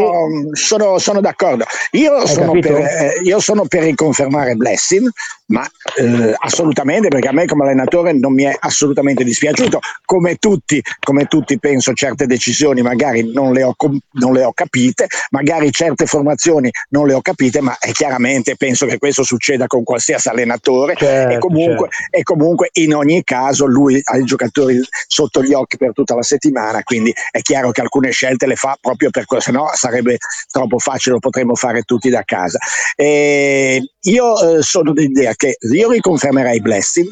sono, 0.54 0.98
sono 0.98 1.22
d'accordo. 1.22 1.66
Io 1.92 2.26
sono, 2.26 2.54
per, 2.54 2.72
eh, 2.72 3.20
io 3.24 3.40
sono 3.40 3.66
per 3.68 3.84
riconfermare 3.84 4.56
Blessing, 4.56 5.08
ma 5.48 5.64
eh, 5.98 6.34
assolutamente 6.40 7.10
perché 7.10 7.28
a 7.28 7.32
me 7.32 7.46
come 7.46 7.66
allenatore 7.66 8.12
non 8.14 8.34
mi 8.34 8.44
è 8.44 8.56
assolutamente 8.60 9.24
dispiaciuto. 9.24 9.80
Come 10.04 10.38
tutti, 10.38 10.82
come 11.00 11.26
tutti 11.26 11.60
penso 11.60 11.94
certe 11.94 12.26
decisioni 12.26 12.82
magari 12.82 13.32
non 13.32 13.54
le, 13.54 13.62
ho, 13.62 13.76
non 14.14 14.34
le 14.34 14.44
ho 14.44 14.52
capite, 14.52 15.06
magari 15.30 15.72
certe 15.72 16.08
formazioni 16.08 16.72
non 16.90 17.06
le 17.06 17.14
ho 17.14 17.22
capite, 17.22 17.62
ma 17.62 17.78
è 17.78 17.92
chiaramente 17.92 18.56
penso 18.56 18.88
che 18.88 18.98
questo 18.98 19.22
succeda 19.22 19.68
con 19.68 19.84
qualsiasi 19.84 20.30
allenatore 20.30 20.96
Certo, 20.96 21.36
e, 21.36 21.38
comunque, 21.38 21.90
e 22.10 22.24
comunque 22.24 22.70
in 22.74 22.96
ogni 22.96 23.24
caso 23.24 23.68
lui 23.68 24.02
ha 24.04 24.18
i 24.18 24.24
giocatori 24.24 24.80
sotto 25.08 25.44
gli 25.44 25.54
occhi 25.54 25.78
per 25.78 25.92
tutta 25.94 26.16
la 26.16 26.24
settimana, 26.24 26.82
quindi 26.82 27.14
è 27.30 27.42
chiaro 27.42 27.74
che 27.76 27.82
alcune 27.82 28.12
scelte 28.12 28.48
le 28.48 28.56
fa 28.56 28.78
proprio 28.80 29.10
per 29.10 29.26
questo, 29.26 29.52
no 29.52 29.70
sarebbe 29.74 30.18
troppo 30.50 30.80
facile, 30.80 31.16
lo 31.16 31.20
potremmo 31.20 31.56
fare 31.56 31.82
tutti 31.84 32.10
da 32.10 32.24
casa. 32.24 32.58
E 32.96 33.92
io 34.00 34.58
eh, 34.58 34.62
sono 34.64 34.94
dell'idea 34.94 35.34
che 35.36 35.58
io 35.60 35.92
riconfermerei 35.92 36.62
Blessing, 36.62 37.10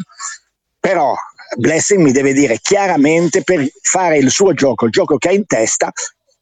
però 0.80 1.14
Blessing 1.58 2.02
mi 2.02 2.14
deve 2.14 2.32
dire 2.32 2.60
chiaramente 2.62 3.44
per 3.44 3.68
fare 3.82 4.18
il 4.18 4.32
suo 4.32 4.54
gioco, 4.54 4.86
il 4.86 4.92
gioco 4.92 5.18
che 5.18 5.28
ha 5.28 5.34
in 5.34 5.46
testa, 5.46 5.92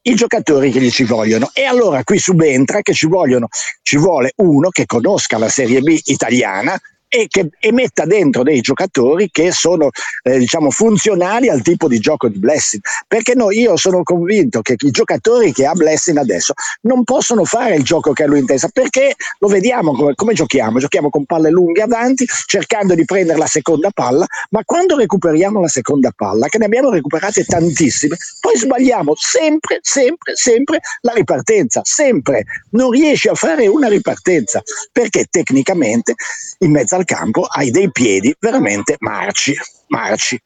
i 0.04 0.14
giocatori 0.14 0.72
che 0.72 0.80
gli 0.80 0.92
ci 0.92 1.04
vogliono. 1.04 1.50
E 1.54 1.64
allora 1.64 2.04
qui 2.04 2.20
subentra 2.20 2.82
che 2.82 2.94
ci, 2.94 3.08
vogliono, 3.08 3.48
ci 3.82 3.98
vuole 3.98 4.34
uno 4.38 4.70
che 4.70 4.86
conosca 4.86 5.38
la 5.40 5.50
Serie 5.50 5.82
B 5.82 6.00
italiana 6.06 6.80
e 7.14 7.28
che 7.28 7.50
e 7.60 7.74
metta 7.74 8.06
dentro 8.06 8.42
dei 8.42 8.62
giocatori 8.62 9.30
che 9.30 9.52
sono 9.52 9.90
eh, 10.24 10.38
diciamo 10.38 10.72
funzionali 10.72 11.50
al 11.50 11.62
tipo 11.62 11.90
di 11.90 12.00
gioco 12.00 12.30
di 12.30 12.40
Blessing. 12.40 12.82
Perché 13.08 13.36
noi, 13.36 13.60
io 13.60 13.76
sono 13.76 14.02
convinto 14.04 14.62
che 14.62 14.76
i 14.78 14.92
giocatori 14.92 15.52
che 15.52 15.66
ha 15.66 15.74
Blessing 15.74 16.18
adesso 16.18 16.54
non 16.82 17.04
possono 17.04 17.44
fare 17.44 17.76
il 17.76 17.84
gioco 17.84 18.14
che 18.14 18.24
ha 18.24 18.28
lui 18.28 18.40
in 18.40 18.46
testa 18.46 18.70
perché 18.70 19.16
lo 19.40 19.48
vediamo 19.48 19.94
come, 19.94 20.16
come 20.16 20.34
giochiamo? 20.34 20.80
Giochiamo 20.80 21.10
con 21.10 21.26
palle 21.26 21.50
lunghe 21.50 21.82
avanti 21.82 22.26
cercando 22.46 22.96
di 22.96 23.04
prendere 23.04 23.38
la 23.38 23.48
seconda 23.48 23.90
palla 23.92 24.26
ma 24.52 24.64
quando 24.64 24.96
recuperiamo 24.96 25.60
la 25.60 25.68
seconda 25.68 26.12
palla 26.16 26.48
che 26.48 26.58
ne 26.58 26.66
abbiamo 26.66 26.90
recuperate 26.90 27.44
tantissime 27.44 28.16
poi 28.40 28.58
sbagliamo 28.58 29.14
sempre 29.16 29.80
sempre 29.82 30.36
sempre 30.36 30.80
la 31.02 31.12
ripartenza 31.14 31.82
sempre. 31.84 32.46
Non 32.72 32.92
riesci 32.92 33.28
a 33.28 33.36
fare 33.36 33.68
una 33.68 33.88
ripartenza 33.88 34.62
perché 34.92 35.26
tecnicamente 35.30 36.16
in 36.60 36.72
mezzo 36.72 36.96
al 37.02 37.06
campo 37.06 37.46
hai 37.50 37.70
dei 37.72 37.92
piedi 37.92 38.34
veramente 38.40 38.96
marci 39.00 39.54
marci 39.88 40.40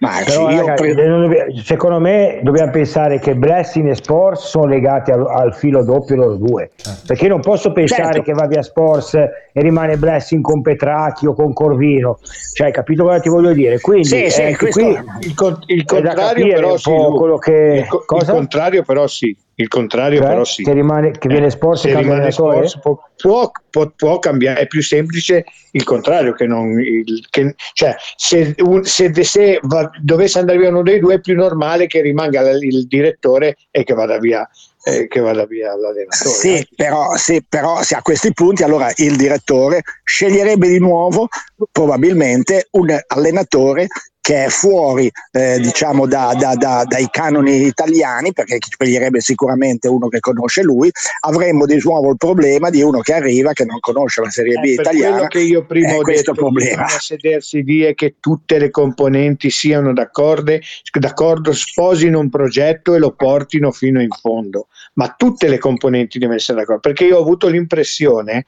marci. 0.00 0.30
Però, 0.32 0.48
Io 0.50 0.66
ragazzi, 0.66 0.94
pre- 0.94 1.46
secondo 1.62 2.00
me 2.00 2.40
dobbiamo 2.42 2.70
pensare 2.70 3.18
che 3.18 3.34
Blessing 3.36 3.86
e 3.90 3.94
Sports 3.94 4.46
sono 4.46 4.64
legati 4.64 5.10
al, 5.10 5.26
al 5.26 5.54
filo 5.54 5.84
doppio 5.84 6.16
loro 6.16 6.36
due. 6.36 6.70
Perché 7.06 7.24
io 7.24 7.30
non 7.32 7.40
posso 7.42 7.70
pensare 7.72 8.04
Certo. 8.04 8.22
che 8.22 8.32
va 8.32 8.46
via 8.46 8.62
Sports 8.62 9.12
e 9.14 9.30
rimane 9.52 9.98
Blessing 9.98 10.42
con 10.42 10.62
Petracchi 10.62 11.26
o 11.26 11.34
con 11.34 11.52
Corvino. 11.52 12.18
Cioè 12.54 12.68
hai 12.68 12.72
capito 12.72 13.04
cosa 13.04 13.20
ti 13.20 13.28
voglio 13.28 13.52
dire? 13.52 13.78
Quindi 13.78 14.08
Sì, 14.08 14.30
sì, 14.30 14.56
questo- 14.56 14.80
qui 14.80 14.98
il, 15.20 15.34
con- 15.34 15.58
il 15.66 15.84
da 15.84 16.14
contrario 16.14 16.54
però 16.54 16.76
sì, 16.78 16.90
il, 16.92 17.86
co- 17.86 18.16
il 18.16 18.24
contrario 18.26 18.82
però 18.84 19.06
sì 19.06 19.36
il 19.60 19.68
contrario 19.68 20.20
Cioè, 20.20 20.28
però 20.28 20.44
sì 20.44 20.62
che 20.62 20.72
rimane- 20.72 21.10
che 21.12 21.28
viene 21.28 21.50
Sports 21.50 21.84
e 21.84 21.88
se 21.88 21.94
cambia 21.94 22.12
rimane? 22.14 22.30
Sports 22.32 22.78
può, 22.80 22.98
può, 23.16 23.50
può- 23.70 23.92
può 23.94 24.18
cambiare 24.18 24.60
è 24.60 24.66
più 24.66 24.82
semplice 24.82 25.44
il 25.72 25.84
contrario 25.84 26.32
che 26.32 26.46
non 26.46 26.80
il, 26.80 27.26
che- 27.30 27.54
cioè 27.74 27.94
se, 28.16 28.54
un- 28.58 28.84
se- 28.84 29.12
se 29.22 29.58
va- 29.62 29.90
dovesse 30.02 30.38
andare 30.38 30.58
via 30.58 30.68
uno 30.70 30.82
dei 30.82 30.98
due 30.98 31.14
è 31.14 31.20
più 31.20 31.34
normale 31.34 31.86
che 31.86 32.00
rimanga 32.00 32.42
l- 32.42 32.62
il 32.62 32.86
direttore 32.86 33.56
e 33.70 33.84
che 33.84 33.94
vada 33.94 34.18
via 34.18 34.48
eh, 34.82 35.08
che 35.08 35.20
vada 35.20 35.44
via 35.44 35.76
l'allenatore 35.76 36.30
Sì, 36.30 36.66
però, 36.74 37.14
sì, 37.16 37.44
però 37.46 37.82
se 37.82 37.96
a 37.96 38.00
questi 38.02 38.32
punti 38.32 38.62
allora 38.62 38.90
il 38.96 39.14
direttore 39.16 39.82
sceglierebbe 40.04 40.68
di 40.68 40.78
nuovo 40.78 41.28
probabilmente 41.70 42.68
un 42.72 42.98
allenatore 43.08 43.88
che 44.20 44.44
è 44.44 44.48
fuori 44.48 45.10
eh, 45.32 45.58
diciamo 45.60 46.06
da- 46.06 46.34
da- 46.38 46.54
da- 46.54 46.84
dai 46.86 47.08
canoni 47.10 47.64
italiani 47.66 48.32
perché 48.32 48.58
sceglierebbe 48.60 49.20
sicuramente 49.20 49.88
uno 49.88 50.08
che 50.08 50.20
conosce 50.20 50.62
lui 50.62 50.90
avremmo 51.20 51.64
di 51.66 51.80
nuovo 51.82 52.10
il 52.10 52.16
problema 52.16 52.68
di 52.70 52.82
uno 52.82 53.00
che 53.00 53.14
arriva 53.14 53.52
che 53.52 53.64
non 53.64 53.78
conosce 53.80 54.20
la 54.20 54.30
Serie 54.30 54.60
B 54.60 54.64
Eh, 54.64 54.74
per 54.74 54.84
italiana. 54.86 55.12
quello 55.14 55.26
che 55.28 55.40
io 55.40 55.64
prima 55.64 55.88
è 55.88 55.96
ho 55.98 56.02
detto 56.02 56.32
problema. 56.32 56.86
sedersi 56.88 57.62
lì 57.62 57.84
e 57.86 57.94
che 57.94 58.16
tutte 58.20 58.58
le 58.58 58.70
componenti 58.70 59.50
siano 59.50 59.92
d'accordo, 59.92 60.58
d'accordo, 60.98 61.52
sposino 61.52 62.18
un 62.18 62.28
progetto 62.30 62.94
e 62.94 62.98
lo 62.98 63.12
portino 63.12 63.70
fino 63.72 64.00
in 64.00 64.08
fondo, 64.10 64.68
ma 64.94 65.14
tutte 65.16 65.48
le 65.48 65.58
componenti 65.58 66.18
devono 66.18 66.36
essere 66.36 66.58
d'accordo, 66.58 66.80
perché 66.80 67.04
io 67.04 67.16
ho 67.18 67.20
avuto 67.20 67.48
l'impressione 67.48 68.44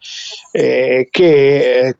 eh, 0.53 1.09
che, 1.11 1.79
eh, 1.89 1.97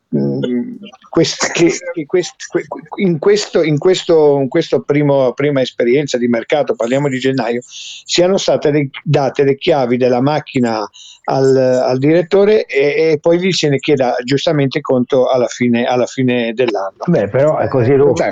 quest- 1.09 1.51
che- 1.53 1.73
che 1.93 2.07
quest- 2.07 2.47
que- 2.49 2.65
in 2.97 3.19
questo, 3.19 3.63
in 3.63 3.79
questo, 3.79 4.39
in 4.39 4.49
questo 4.49 4.81
primo, 4.83 5.33
prima 5.33 5.61
esperienza 5.61 6.19
di 6.19 6.29
mercato, 6.29 6.75
parliamo 6.75 7.09
di 7.09 7.19
gennaio, 7.19 7.61
siano 7.65 8.37
state 8.37 8.71
le- 8.71 8.91
date 9.03 9.45
le 9.45 9.57
chiavi 9.57 9.97
della 9.97 10.21
macchina 10.21 10.89
al, 11.25 11.57
al 11.57 11.99
direttore 11.99 12.65
e, 12.67 13.13
e 13.13 13.19
poi 13.21 13.39
gli 13.41 13.53
se 13.53 13.69
ne 13.69 13.79
chieda 13.79 14.15
giustamente 14.25 14.81
conto 14.81 15.29
alla 15.29 15.47
fine, 15.47 15.85
alla 15.85 16.07
fine 16.07 16.53
dell'anno. 16.53 16.97
Beh, 17.07 17.29
però 17.29 17.59
è 17.59 17.69
così 17.69 17.91
Certo. 17.93 18.25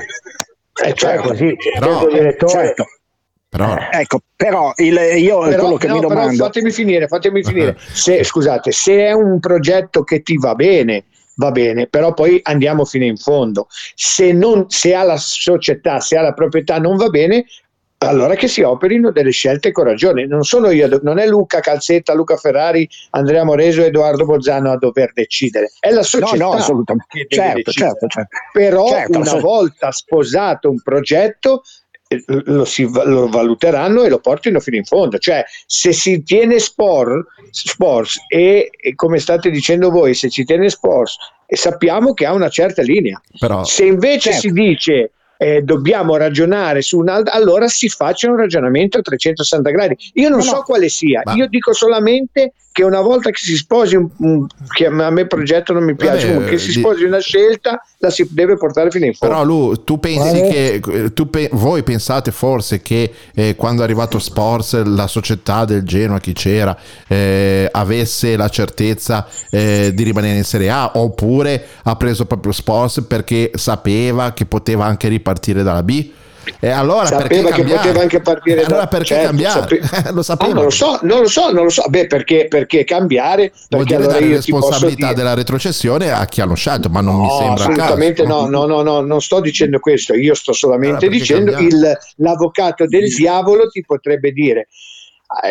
Eh, 0.83 0.95
cioè, 0.95 1.11
certo. 1.13 1.29
così 1.29 1.55
Però- 1.79 2.07
il 2.07 2.13
direttore 2.15 2.53
certo. 2.53 2.85
Però, 3.51 3.77
ecco 3.91 4.21
però 4.37 4.73
il- 4.77 4.95
io 5.19 5.41
Però, 5.41 5.61
quello 5.63 5.77
che 5.77 5.89
no, 5.89 5.95
mi 5.95 6.01
domando 6.01 6.45
fatemi 6.45 6.71
finire, 6.71 7.09
fatemi 7.09 7.43
finire. 7.43 7.77
Se, 7.93 8.23
scusate, 8.23 8.71
se 8.71 9.07
è 9.07 9.13
un 9.13 9.41
progetto 9.41 10.05
che 10.05 10.23
ti 10.23 10.37
va 10.39 10.55
bene, 10.55 11.05
va 11.41 11.51
bene, 11.51 11.87
però 11.87 12.13
poi 12.13 12.39
andiamo 12.43 12.85
fino 12.85 13.05
in 13.05 13.17
fondo. 13.17 13.67
Se, 13.95 14.31
non, 14.33 14.67
se 14.69 14.93
alla 14.95 15.17
società, 15.17 15.99
se 15.99 16.17
alla 16.17 16.35
proprietà 16.35 16.79
non 16.79 16.97
va 16.97 17.09
bene, 17.09 17.47
allora 18.03 18.35
che 18.35 18.49
si 18.49 18.63
operino 18.63 19.11
delle 19.11 19.31
scelte 19.31 19.73
coraggiose. 19.73 20.25
Non 20.27 20.45
sono 20.45 20.71
io, 20.71 21.01
non 21.03 21.19
è 21.19 21.27
Luca 21.27 21.61
Calzetta, 21.61 22.15
Luca 22.15 22.37
Ferrari, 22.37 22.89
Andrea 23.11 23.45
Moreso 23.45 23.83
Edoardo 23.83 24.25
Bozzano 24.25 24.71
a 24.71 24.79
dover 24.79 25.13
decidere, 25.13 25.71
è 25.79 25.91
la 25.91 25.97
no 25.97 26.03
società. 26.03 26.37
no 26.45 26.53
assolutamente 26.53 27.27
che 27.27 27.27
deve 27.29 27.63
certo 27.63 27.71
certo 27.73 28.07
certo 28.07 28.37
Però 28.53 28.87
Certo, 28.89 29.19
una 29.19 29.27
sì. 29.27 29.41
volta 29.41 29.91
sposato 29.91 30.71
un 30.71 30.81
progetto 30.83 31.63
lo, 32.27 32.65
si, 32.65 32.89
lo 32.91 33.29
valuteranno 33.29 34.03
e 34.03 34.09
lo 34.09 34.19
portino 34.19 34.61
fino 34.61 34.77
in 34.77 34.85
fondo. 34.85 35.19
Cioè, 35.19 35.45
se 35.67 35.93
si 35.93 36.23
tiene 36.23 36.59
sport, 36.59 37.27
sports 37.51 38.19
e, 38.29 38.71
e 38.77 38.95
come 38.95 39.19
state 39.19 39.51
dicendo 39.51 39.91
voi, 39.91 40.15
se 40.15 40.31
si 40.31 40.45
tiene 40.45 40.69
sports, 40.69 41.17
e 41.47 41.57
sappiamo 41.57 42.13
che 42.13 42.27
ha 42.27 42.33
una 42.33 42.49
certa 42.49 42.83
linea. 42.83 43.21
però 43.39 43.65
Se 43.65 43.85
invece 43.85 44.33
Certo. 44.33 44.41
si 44.41 44.53
dice 44.53 45.13
eh, 45.43 45.63
dobbiamo 45.63 46.17
ragionare 46.17 46.83
su 46.83 46.99
un'altra, 46.99 47.33
allora 47.33 47.67
si 47.67 47.89
faccia 47.89 48.29
un 48.29 48.37
ragionamento 48.37 48.99
a 48.99 49.01
360 49.01 49.71
gradi. 49.71 49.97
Io 50.15 50.29
non 50.29 50.39
No, 50.41 50.45
so 50.45 50.63
quale 50.67 50.91
sia, 50.91 51.23
Ma- 51.25 51.33
io 51.33 51.47
dico 51.49 51.73
solamente 51.73 52.53
che 52.73 52.85
una 52.85 53.01
volta 53.01 53.31
che 53.31 53.39
si 53.41 53.57
sposi 53.57 53.97
un, 53.97 54.09
un- 54.19 54.47
che 54.73 54.87
a 54.87 55.11
me 55.11 55.23
il 55.23 55.27
progetto 55.27 55.73
non 55.73 55.83
mi 55.83 55.97
piace, 55.97 56.19
Vabbè, 56.27 56.27
comunque 56.35 56.51
che 56.51 56.59
si 56.59 56.73
di- 56.73 56.79
sposi 56.81 57.05
una 57.05 57.19
scelta, 57.19 57.83
la 57.99 58.11
si 58.11 58.29
deve 58.31 58.57
portare 58.59 58.91
fino 58.91 59.07
in 59.07 59.15
fondo. 59.15 59.35
Però 59.35 59.45
Lu, 59.47 59.83
tu 59.83 59.99
pensi 59.99 60.19
Quale? 60.19 60.49
che 60.49 60.81
eh, 61.05 61.13
tu 61.15 61.29
pe- 61.31 61.49
voi 61.53 61.83
pensate 61.83 62.31
forse 62.31 62.81
che 62.83 63.11
eh, 63.35 63.57
quando 63.57 63.81
è 63.81 63.85
arrivato 63.85 64.19
Sports 64.21 64.81
la 64.85 65.07
società 65.09 65.65
del 65.65 65.83
Genoa 65.83 66.21
chi 66.21 66.33
c'era 66.33 66.77
eh, 67.09 67.67
avesse 67.73 68.37
la 68.37 68.49
certezza 68.49 69.27
eh, 69.51 69.91
di 69.93 70.03
rimanere 70.05 70.37
in 70.37 70.45
Serie 70.45 70.71
A 70.71 70.93
oppure 70.95 71.67
ha 71.83 71.97
preso 71.97 72.25
proprio 72.27 72.53
Sports 72.53 73.05
perché 73.09 73.51
sapeva 73.55 74.33
che 74.33 74.45
poteva 74.47 74.85
anche 74.85 75.09
ripartire 75.09 75.29
dalla 75.63 75.83
B? 75.83 76.11
E 76.59 76.71
allora 76.71 77.05
sapeva 77.07 77.51
che 77.51 77.63
poteva 77.63 78.01
anche 78.01 78.21
partire 78.21 78.65
allora 78.65 78.81
da 78.81 78.87
perché 78.89 79.07
certo, 79.07 79.27
cambiare? 79.27 79.81
sape- 79.83 80.11
lo 80.13 80.21
Ah, 80.21 80.23
sapeva. 80.23 80.53
non 80.55 80.65
lo 80.65 80.71
so, 80.71 80.99
non 81.03 81.21
lo 81.21 81.29
so, 81.29 81.53
non 81.53 81.65
lo 81.65 81.69
so. 81.69 81.85
Beh, 81.89 82.07
perché, 82.07 82.47
perché 82.49 82.85
cambiare? 82.85 83.53
Vuol 83.69 83.85
Perché 83.85 83.95
allora 83.95 84.19
posso 84.19 84.35
responsabilità 84.37 85.07
dire 85.07 85.15
della 85.15 85.35
retrocessione 85.35 86.11
a 86.11 86.25
chi 86.25 86.41
hanno 86.41 86.55
scelto, 86.55 86.89
ma 86.89 87.01
non 87.03 87.17
mi 87.17 87.27
No, 87.27 87.31
sembra 87.31 87.53
il 87.53 87.59
caso. 87.59 87.71
assolutamente 87.71 88.25
no, 88.25 88.47
no, 88.47 88.67
no, 88.67 88.83
no, 88.83 89.01
non 89.01 89.21
sto 89.21 89.41
dicendo 89.41 89.79
questo, 89.81 90.15
io 90.15 90.35
sto 90.35 90.53
solamente 90.53 91.07
Allora, 91.07 91.19
dicendo 91.19 91.59
il, 91.59 91.99
l'avvocato 92.17 92.87
del 92.87 93.15
diavolo 93.15 93.69
ti 93.69 93.83
potrebbe 93.85 94.33
dire 94.33 94.61
eh, 94.61 94.67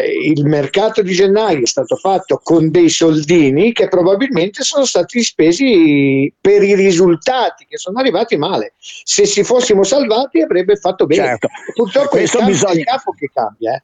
il 0.03 0.45
mercato 0.45 1.01
di 1.01 1.13
gennaio 1.13 1.61
è 1.63 1.65
stato 1.65 1.95
fatto 1.95 2.41
con 2.43 2.69
dei 2.69 2.89
soldini 2.89 3.71
che 3.71 3.87
probabilmente 3.87 4.63
sono 4.63 4.83
stati 4.83 5.23
spesi 5.23 6.33
per 6.39 6.63
i 6.63 6.75
risultati 6.75 7.65
che 7.65 7.77
sono 7.77 7.99
arrivati 7.99 8.35
male. 8.35 8.73
Se 8.77 9.25
si 9.25 9.43
fossimo 9.43 9.83
salvati 9.83 10.41
avrebbe 10.41 10.75
fatto 10.75 11.05
bene. 11.05 11.23
Certo. 11.27 11.47
Purtroppo 11.73 12.17
è 12.17 12.21
il 12.21 12.29
Questo 12.29 12.43
bisogna- 12.45 12.73
il 12.79 12.83
capo 12.83 13.11
che 13.13 13.29
cambia. 13.33 13.75
eh. 13.75 13.83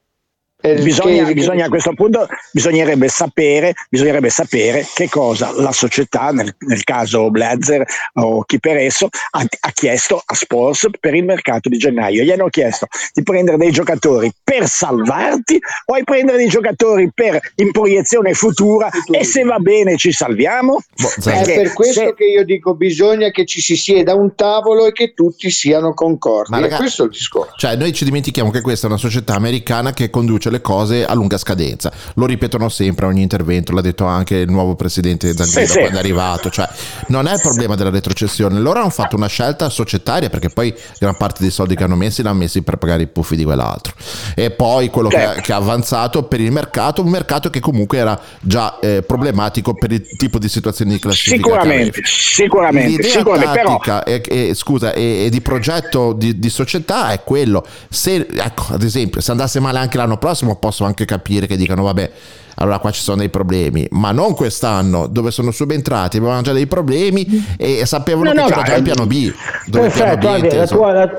Eh, 0.65 0.81
Bisogna, 0.81 1.25
che- 1.25 1.33
bisogna 1.33 1.65
a 1.65 1.69
questo 1.69 1.93
punto 1.93 2.27
bisognerebbe 2.51 3.07
sapere, 3.07 3.73
bisognerebbe 3.89 4.29
sapere 4.29 4.85
che 4.93 5.07
cosa 5.09 5.51
la 5.55 5.71
società, 5.71 6.31
nel, 6.31 6.53
nel 6.59 6.83
caso 6.83 7.29
Blazer 7.29 7.85
o 8.13 8.43
chi 8.43 8.59
per 8.59 8.77
esso, 8.77 9.07
ha, 9.31 9.39
ha 9.59 9.71
chiesto 9.71 10.21
a 10.25 10.33
Spurs 10.33 10.87
per 10.99 11.13
il 11.13 11.23
mercato 11.23 11.69
di 11.69 11.77
gennaio. 11.77 12.23
Gli 12.23 12.31
hanno 12.31 12.47
chiesto 12.49 12.87
di 13.13 13.23
prendere 13.23 13.57
dei 13.57 13.71
giocatori 13.71 14.31
per 14.43 14.67
salvarti 14.67 15.59
o 15.85 15.95
di 15.95 16.03
prendere 16.03 16.37
dei 16.37 16.47
giocatori 16.47 17.11
per 17.13 17.39
in 17.55 17.71
proiezione 17.71 18.33
futura 18.33 18.89
e 19.11 19.23
se 19.23 19.43
va 19.43 19.59
bene 19.59 19.97
ci 19.97 20.11
salviamo? 20.11 20.79
È 20.95 21.21
Perché 21.23 21.53
per 21.53 21.73
questo 21.73 21.99
se- 22.01 22.13
che 22.15 22.25
io 22.25 22.43
dico 22.43 22.73
bisogna 22.75 23.29
che 23.29 23.45
ci 23.45 23.61
si 23.61 23.75
sieda 23.75 24.13
a 24.13 24.15
un 24.15 24.33
tavolo 24.35 24.87
e 24.87 24.91
che 24.91 25.13
tutti 25.13 25.49
siano 25.51 25.93
concordi. 25.93 26.51
Ma 26.51 26.59
ragazzi- 26.59 26.81
questo 26.81 27.01
è 27.03 27.05
il 27.05 27.11
discorso. 27.11 27.53
Cioè, 27.57 27.75
noi 27.75 27.93
ci 27.93 28.03
dimentichiamo 28.05 28.49
che 28.51 28.61
questa 28.61 28.87
è 28.87 28.89
una 28.89 28.99
società 28.99 29.33
americana 29.35 29.93
che 29.93 30.09
conduce 30.09 30.49
le 30.55 30.61
cose 30.61 31.05
a 31.05 31.13
lunga 31.13 31.37
scadenza. 31.37 31.91
Lo 32.15 32.25
ripetono 32.25 32.69
sempre 32.69 33.05
a 33.05 33.09
ogni 33.09 33.21
intervento, 33.21 33.71
l'ha 33.73 33.81
detto 33.81 34.05
anche 34.05 34.35
il 34.37 34.49
nuovo 34.49 34.75
presidente 34.75 35.33
Zanghero 35.35 35.65
Sì, 35.65 35.71
sì. 35.71 35.79
quando 35.79 35.97
è 35.97 35.99
arrivato. 35.99 36.49
Cioè, 36.49 36.67
non 37.07 37.27
è 37.27 37.33
il 37.33 37.41
problema 37.41 37.75
della 37.75 37.89
retrocessione. 37.89 38.59
Loro 38.59 38.79
hanno 38.79 38.89
fatto 38.89 39.15
una 39.15 39.27
scelta 39.27 39.69
societaria 39.69 40.29
perché 40.29 40.49
poi 40.49 40.73
gran 40.99 41.15
parte 41.17 41.41
dei 41.41 41.51
soldi 41.51 41.75
che 41.75 41.83
hanno 41.83 41.95
messi 41.95 42.21
l'hanno 42.23 42.39
messi 42.39 42.61
per 42.61 42.77
pagare 42.77 43.03
i 43.03 43.07
puffi 43.07 43.35
di 43.35 43.43
quell'altro. 43.43 43.93
E 44.35 44.51
poi 44.51 44.89
quello 44.89 45.09
che, 45.09 45.17
Certo. 45.17 45.41
che 45.41 45.53
ha 45.53 45.57
avanzato 45.57 46.23
per 46.23 46.39
il 46.41 46.51
mercato, 46.51 47.01
un 47.01 47.09
mercato 47.09 47.49
che 47.49 47.59
comunque 47.59 47.97
era 47.97 48.19
già 48.41 48.79
eh, 48.79 49.01
problematico 49.05 49.73
per 49.73 49.91
il 49.91 50.05
tipo 50.17 50.37
di 50.39 50.47
situazione 50.49 50.91
di 50.93 50.99
classifica. 50.99 51.35
Sicuramente, 51.35 52.01
sicuramente, 52.03 52.89
L'idea 52.89 53.09
sicuramente, 53.11 53.51
però 53.53 53.77
tattica 53.77 54.03
e, 54.03 54.21
e- 54.27 54.53
scusa, 54.53 54.93
e, 54.93 55.25
e 55.25 55.29
di 55.29 55.41
progetto 55.41 56.13
di, 56.13 56.39
di 56.39 56.49
società 56.49 57.11
è 57.11 57.21
quello. 57.23 57.65
Se, 57.89 58.27
ecco, 58.31 58.65
ad 58.73 58.83
esempio, 58.83 59.21
se 59.21 59.31
andasse 59.31 59.59
male 59.59 59.79
anche 59.79 59.97
l'anno 59.97 60.17
prossimo, 60.17 60.34
posso 60.59 60.83
anche 60.83 61.05
capire 61.05 61.47
che 61.47 61.55
dicano, 61.55 61.83
vabbè, 61.83 62.11
allora 62.55 62.79
qua 62.79 62.91
ci 62.91 63.01
sono 63.01 63.17
dei 63.17 63.29
problemi, 63.29 63.85
ma 63.91 64.11
non 64.11 64.33
quest'anno, 64.33 65.07
dove 65.07 65.31
sono 65.31 65.51
subentrati, 65.51 66.17
avevano 66.17 66.41
già 66.41 66.53
dei 66.53 66.67
problemi 66.67 67.25
e 67.57 67.85
sapevano 67.85 68.31
No, 68.31 68.31
che 68.31 68.37
no, 68.39 68.45
c'era 68.47 68.59
no, 68.61 68.63
già 68.67 68.75
il 68.75 68.83
piano 68.83 69.05
B. 69.05 69.33
Dove 69.67 69.85
il 69.87 69.91
piano 69.93 70.17
B 70.17 70.21
Perfetto, 70.21 70.55
la 70.55 70.67
tua, 70.67 70.91
la, 70.93 71.11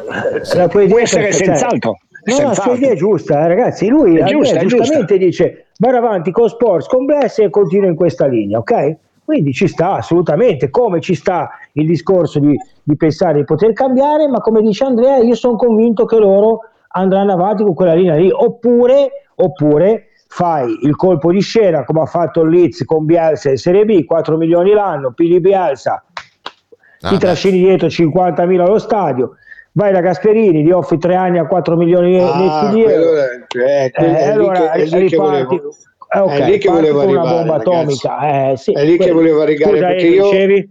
la 0.55 0.69
tua 0.69 0.83
idea 0.83 0.89
può 0.89 0.99
è 0.99 1.03
essere 1.03 1.23
perfetta, 1.25 1.45
cioè- 1.45 1.57
senz'altro. 1.57 1.91
No, 1.91 2.33
la 2.33 2.33
sua 2.33 2.45
senz'altro. 2.45 2.75
idea 2.75 2.91
è 2.91 2.97
giusta, 2.97 3.45
eh, 3.45 3.49
ragazzi. 3.49 3.87
Lui 3.89 4.17
È 4.19 4.25
giusta, 4.25 4.57
è 4.57 4.63
giusta. 4.63 4.77
giustamente 4.79 5.19
dice: 5.19 5.67
Vado 5.79 5.97
avanti 5.99 6.31
con 6.33 6.49
Sports, 6.49 6.87
con 6.89 7.05
Bless 7.05 7.39
e 7.39 7.51
continua 7.51 7.89
in 7.89 7.95
questa 7.95 8.27
linea, 8.27 8.59
ok? 8.59 8.97
Quindi 9.25 9.53
ci 9.53 9.67
sta 9.69 9.95
assolutamente, 9.97 10.71
come 10.71 11.01
ci 11.01 11.15
sta 11.15 11.51
il 11.73 11.87
discorso 11.87 12.39
di, 12.39 12.57
di 12.83 12.97
pensare 12.97 13.39
di 13.39 13.45
poter 13.45 13.73
cambiare, 13.73 14.29
ma 14.29 14.39
come 14.41 14.63
dice 14.63 14.85
Andrea, 14.85 15.19
io 15.19 15.35
sono 15.35 15.57
convinto 15.57 16.05
che 16.05 16.17
loro 16.17 16.61
andranno 16.97 17.33
avanti 17.33 17.63
con 17.63 17.75
quella 17.75 17.95
linea 17.95 18.15
lì, 18.17 18.31
oppure, 18.33 19.29
oppure 19.37 20.09
fai 20.29 20.79
il 20.83 20.97
colpo 20.97 21.31
di 21.31 21.41
scena 21.41 21.85
come 21.85 22.01
ha 22.01 22.07
fatto 22.07 22.43
il 22.43 22.51
Leeds 22.51 22.85
con 22.85 23.05
Bielsa 23.05 23.51
in 23.51 23.57
Serie 23.59 23.85
B, 23.85 24.05
4 24.05 24.37
milioni 24.37 24.73
l'anno, 24.73 25.13
pigli 25.13 25.39
Bielsa, 25.41 26.05
Ah, 27.03 27.09
ti 27.09 27.15
beh. 27.15 27.21
trascini 27.21 27.59
dietro 27.59 27.89
50.000 27.89 28.65
allo 28.65 28.79
stadio, 28.79 29.37
vai 29.73 29.93
da 29.93 30.01
Gasperini, 30.01 30.63
gli 30.65 30.71
offri 30.71 30.99
3 30.99 31.15
anni 31.15 31.39
a 31.39 31.47
4 31.47 31.77
milioni 31.77 32.19
Ah, 32.21 32.35
netti 32.71 32.75
di 32.75 32.83
euro. 32.83 33.15
è- 33.17 33.25
eh, 33.25 33.91
quello- 33.91 34.09
Eh, 34.09 34.17
è 34.17 34.27
lì 34.27 34.31
allora 34.33 34.61
che- 34.61 34.71
è 34.71 34.85
lì 34.85 34.91
che 34.91 34.99
riparti. 34.99 35.45
volevo- 35.45 35.75
Eh, 36.09 36.39
è 36.39 36.51
lì 36.51 36.59
che 36.59 36.69
volevo 36.71 37.01
con 37.01 37.09
una 37.09 37.21
arrivare, 37.21 37.37
bomba 37.45 37.57
ragazzi. 37.57 38.07
atomica. 38.07 38.51
Eh, 38.51 38.57
sì, 38.57 38.73
È 38.73 38.85
lì 38.85 38.91
che 38.93 38.97
quello- 38.99 39.15
volevo 39.15 39.43
arrivare, 39.43 39.73
Scusa, 39.77 39.87
perché 39.87 40.07
Edo, 40.07 40.15
io- 40.15 40.23
dicevi? 40.31 40.71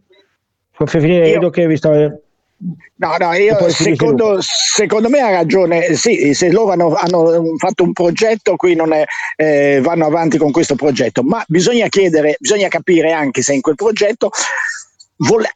Finire 0.86 1.28
Io- 1.30 1.36
Edo 1.38 1.50
che 1.52 1.68
vi 1.68 1.78
stavo... 1.78 2.20
No, 2.58 3.16
no, 3.20 3.34
io, 3.34 3.70
secondo, 3.70 4.38
secondo 4.40 5.10
me 5.10 5.20
ha 5.20 5.30
ragione. 5.30 5.96
Sì, 5.96 6.34
se 6.34 6.52
loro 6.52 6.72
hanno, 6.72 6.94
hanno 6.94 7.56
fatto 7.58 7.84
un 7.84 7.92
progetto, 7.92 8.56
qui 8.56 8.76
non 8.76 8.94
è, 8.94 9.04
eh, 9.36 9.82
vanno 9.84 10.06
avanti 10.06 10.38
con 10.38 10.52
questo 10.52 10.76
progetto, 10.76 11.22
ma 11.22 11.44
bisogna 11.48 11.88
chiedere, 11.88 12.38
bisogna 12.40 12.70
capire 12.70 13.12
anche 13.12 13.42
se 13.42 13.54
in 13.54 13.62
quel 13.62 13.76
progetto 13.76 14.32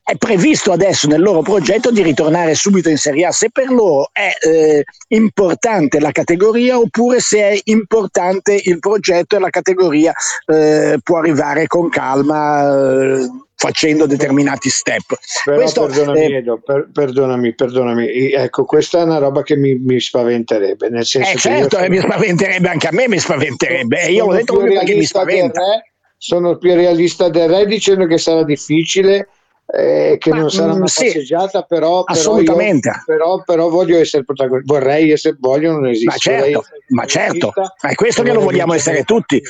è 0.03 0.15
previsto 0.15 0.71
adesso 0.71 1.07
nel 1.07 1.21
loro 1.21 1.41
progetto 1.41 1.91
di 1.91 2.01
ritornare 2.01 2.55
subito 2.55 2.89
in 2.89 2.97
Serie 2.97 3.25
A, 3.25 3.31
se 3.31 3.49
per 3.51 3.69
loro 3.69 4.09
è 4.11 4.31
eh, 4.39 4.83
importante 5.09 5.99
la 5.99 6.11
categoria 6.11 6.77
oppure 6.77 7.19
se 7.19 7.39
è 7.39 7.59
importante 7.65 8.59
il 8.63 8.79
progetto 8.79 9.35
e 9.35 9.39
la 9.39 9.49
categoria 9.49 10.13
eh, 10.45 10.97
può 11.03 11.17
arrivare 11.17 11.67
con 11.67 11.89
calma. 11.89 13.17
eh, 13.17 13.29
facendo 13.59 14.05
determinati 14.05 14.69
step 14.69 15.03
Però 15.43 15.57
Questo, 15.57 15.85
perdonami, 15.85 16.19
eh, 16.19 16.35
Edo, 16.37 16.61
per- 16.63 16.87
perdonami, 16.93 17.53
perdonami. 17.53 18.31
Ecco, 18.31 18.63
questa 18.63 19.01
è 19.01 19.03
una 19.03 19.17
roba 19.17 19.43
che 19.43 19.57
mi, 19.57 19.75
mi 19.75 19.99
spaventerebbe. 19.99 20.87
Nel 20.87 21.05
senso 21.05 21.29
Eh 21.29 21.33
che 21.33 21.39
certo, 21.39 21.77
io 21.77 21.83
eh, 21.83 21.89
mi 21.89 21.99
spaventerebbe 21.99 22.69
anche 22.69 22.87
a 22.87 22.91
me, 22.93 23.09
mi 23.09 23.19
spaventerebbe. 23.19 24.03
E 24.03 24.11
io 24.13 24.19
l'ho 24.19 24.25
sono 24.27 24.37
detto 24.37 24.53
proprio 24.53 24.79
perché 24.79 24.95
mi 24.95 25.03
spaventa. 25.03 25.59
re, 25.59 25.91
sono 26.15 26.57
più 26.57 26.73
realista 26.73 27.27
del 27.27 27.49
re 27.49 27.65
dicendo 27.65 28.05
che 28.05 28.17
sarà 28.17 28.43
difficile, 28.45 29.27
eh, 29.71 30.15
che 30.17 30.29
Ma, 30.31 30.37
non 30.37 30.49
sarà 30.49 30.73
mm, 30.73 30.77
una 30.77 30.87
sì, 30.87 31.05
passeggiata, 31.05 31.61
però, 31.61 32.03
però, 32.03 32.17
assolutamente. 32.17 32.89
io- 32.89 33.03
però, 33.05 33.43
però 33.43 33.69
voglio 33.69 33.99
essere 33.99 34.23
protagonista. 34.23 34.73
Vorrei 34.73 35.11
essere, 35.11 35.37
voglio 35.39 35.71
non 35.73 35.87
esiste. 35.87 36.05
Ma 36.07 36.15
certo, 36.17 36.39
Vorrei 36.39 36.53
essere 36.59 36.79
ma 36.89 37.05
certo, 37.05 37.51
ma 37.55 37.89
è 37.89 37.95
questo 37.95 38.23
che 38.23 38.33
lo 38.33 38.39
vogliamo 38.41 38.73
essere 38.73 39.03
tutti. 39.03 39.41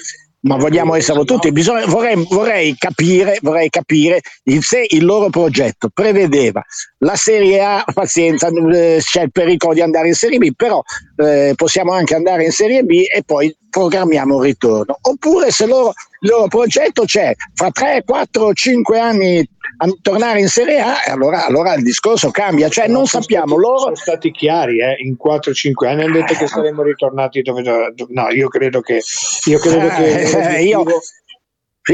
Ma 0.41 0.55
vogliamo 0.55 0.95
esserlo 0.95 1.25
tutti. 1.25 1.51
Bisogna- 1.51 1.85
vorrei, 1.85 2.15
vorrei 2.29 2.73
capire, 2.77 3.39
vorrei 3.41 3.69
capire 3.69 4.21
il- 4.43 4.63
se 4.63 4.85
il 4.87 5.03
loro 5.03 5.29
progetto 5.29 5.89
prevedeva 5.93 6.63
la 6.99 7.15
Serie 7.17 7.61
A, 7.61 7.83
pazienza, 7.93 8.47
eh, 8.47 8.99
c'è 9.01 9.23
il 9.23 9.31
pericolo 9.33 9.73
di 9.73 9.81
andare 9.81 10.07
in 10.07 10.13
Serie 10.13 10.37
B, 10.37 10.51
però 10.55 10.81
eh, 11.19 11.53
possiamo 11.55 11.91
anche 11.91 12.15
andare 12.15 12.45
in 12.45 12.51
Serie 12.51 12.83
B 12.83 13.03
e 13.13 13.23
poi 13.25 13.55
programmiamo 13.69 14.35
un 14.35 14.41
ritorno. 14.41 14.97
Oppure 15.01 15.51
se 15.51 15.65
loro- 15.65 15.93
il 16.21 16.29
loro 16.29 16.47
progetto 16.47 17.03
c'è 17.03 17.33
fra 17.53 17.71
3, 17.71 18.03
4, 18.05 18.53
5 18.53 18.99
anni 18.99 19.47
a 19.81 19.87
tornare 20.01 20.39
in 20.39 20.47
Serie 20.49 20.79
A, 20.79 21.03
allora, 21.07 21.45
allora 21.45 21.73
il 21.75 21.83
discorso 21.83 22.31
cambia. 22.31 22.67
Cioè 22.69 22.87
non 22.87 23.05
sono 23.05 23.21
sappiamo 23.21 23.47
stati, 23.53 23.61
loro 23.61 23.79
sono 23.79 23.95
stati 23.95 24.31
chiari 24.31 24.81
eh, 24.81 24.95
in 25.05 25.15
4-5 25.21 25.87
anni 25.87 26.03
hanno 26.03 26.13
detto 26.13 26.33
che 26.33 26.47
saremmo 26.47 26.83
ritornati 26.83 27.41
dove 27.41 27.61
no 28.09 28.29
io 28.29 28.47
credo 28.49 28.81
che 28.81 29.01
io 29.45 29.59
credo 29.59 29.87
che 29.87 30.57
Eh, 30.57 30.63
io- 30.63 30.83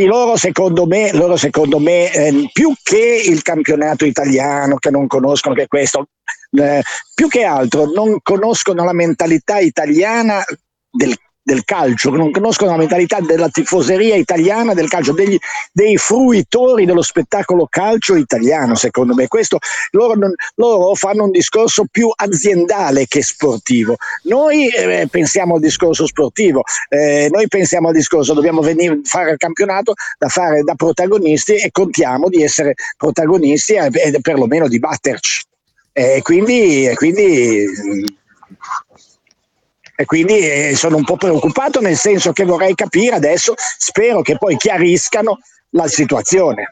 loro 0.04 0.36
secondo 0.36 0.86
me, 0.86 1.14
loro 1.14 1.38
secondo 1.38 1.80
me 1.80 2.12
eh, 2.12 2.50
più 2.52 2.74
che 2.84 3.24
il 3.26 3.42
campionato 3.42 4.06
italiano 4.06 4.76
che 4.76 4.90
non 4.90 5.08
conoscono 5.08 5.56
che 5.56 5.68
questo, 5.68 6.10
eh, 6.52 6.82
più 7.14 7.30
che 7.30 7.46
altro 7.46 7.86
non 7.86 8.20
conoscono 8.22 8.84
la 8.84 8.94
mentalità 8.94 9.60
italiana 9.60 10.44
del, 10.90 11.16
del 11.46 11.64
calcio, 11.64 12.10
non 12.10 12.32
conoscono 12.32 12.72
la 12.72 12.78
mentalità 12.78 13.20
della 13.20 13.50
tifoseria 13.50 14.16
italiana 14.16 14.74
del 14.74 14.90
calcio, 14.90 15.14
degli- 15.14 15.38
dei 15.72 15.96
fruitori 15.96 16.86
dello 16.86 17.04
spettacolo 17.04 17.68
calcio 17.70 18.16
italiano, 18.16 18.74
secondo 18.74 19.14
me. 19.14 19.28
Questo, 19.28 19.60
loro, 19.92 20.16
non- 20.16 20.34
loro 20.56 20.96
fanno 20.96 21.26
un 21.26 21.30
discorso 21.30 21.86
più 21.90 22.10
aziendale 22.14 23.06
che 23.06 23.22
sportivo. 23.22 23.96
Noi 24.24 24.68
eh, 24.70 25.08
pensiamo 25.10 25.56
al 25.56 25.62
discorso 25.62 26.08
sportivo, 26.08 26.64
eh, 26.90 27.30
noi 27.32 27.48
pensiamo 27.48 27.90
al 27.90 27.94
discorso 27.94 28.34
dobbiamo 28.34 28.62
venire 28.62 29.02
fare 29.04 29.32
il 29.32 29.38
campionato 29.38 29.94
da 30.18 30.30
fare 30.30 30.64
da 30.64 30.74
protagonisti 30.74 31.58
e 31.58 31.70
contiamo 31.72 32.28
di 32.28 32.42
essere 32.42 32.74
protagonisti 32.98 33.74
e, 33.74 33.90
e 33.94 34.20
perlomeno 34.20 34.68
di 34.68 34.80
batterci. 34.80 35.44
E 35.94 36.22
quindi, 36.24 36.92
quindi, 36.96 38.15
e 39.96 40.06
quindi 40.06 40.40
eh, 40.40 40.76
sono 40.76 40.98
un 40.98 41.04
po' 41.04 41.16
preoccupato 41.16 41.80
nel 41.80 41.96
senso 41.96 42.32
che 42.34 42.44
vorrei 42.44 42.76
capire 42.76 43.16
adesso, 43.16 43.54
spero 43.58 44.22
che 44.22 44.38
poi 44.38 44.58
chiariscano 44.58 45.40
la 45.72 45.88
situazione. 45.88 46.70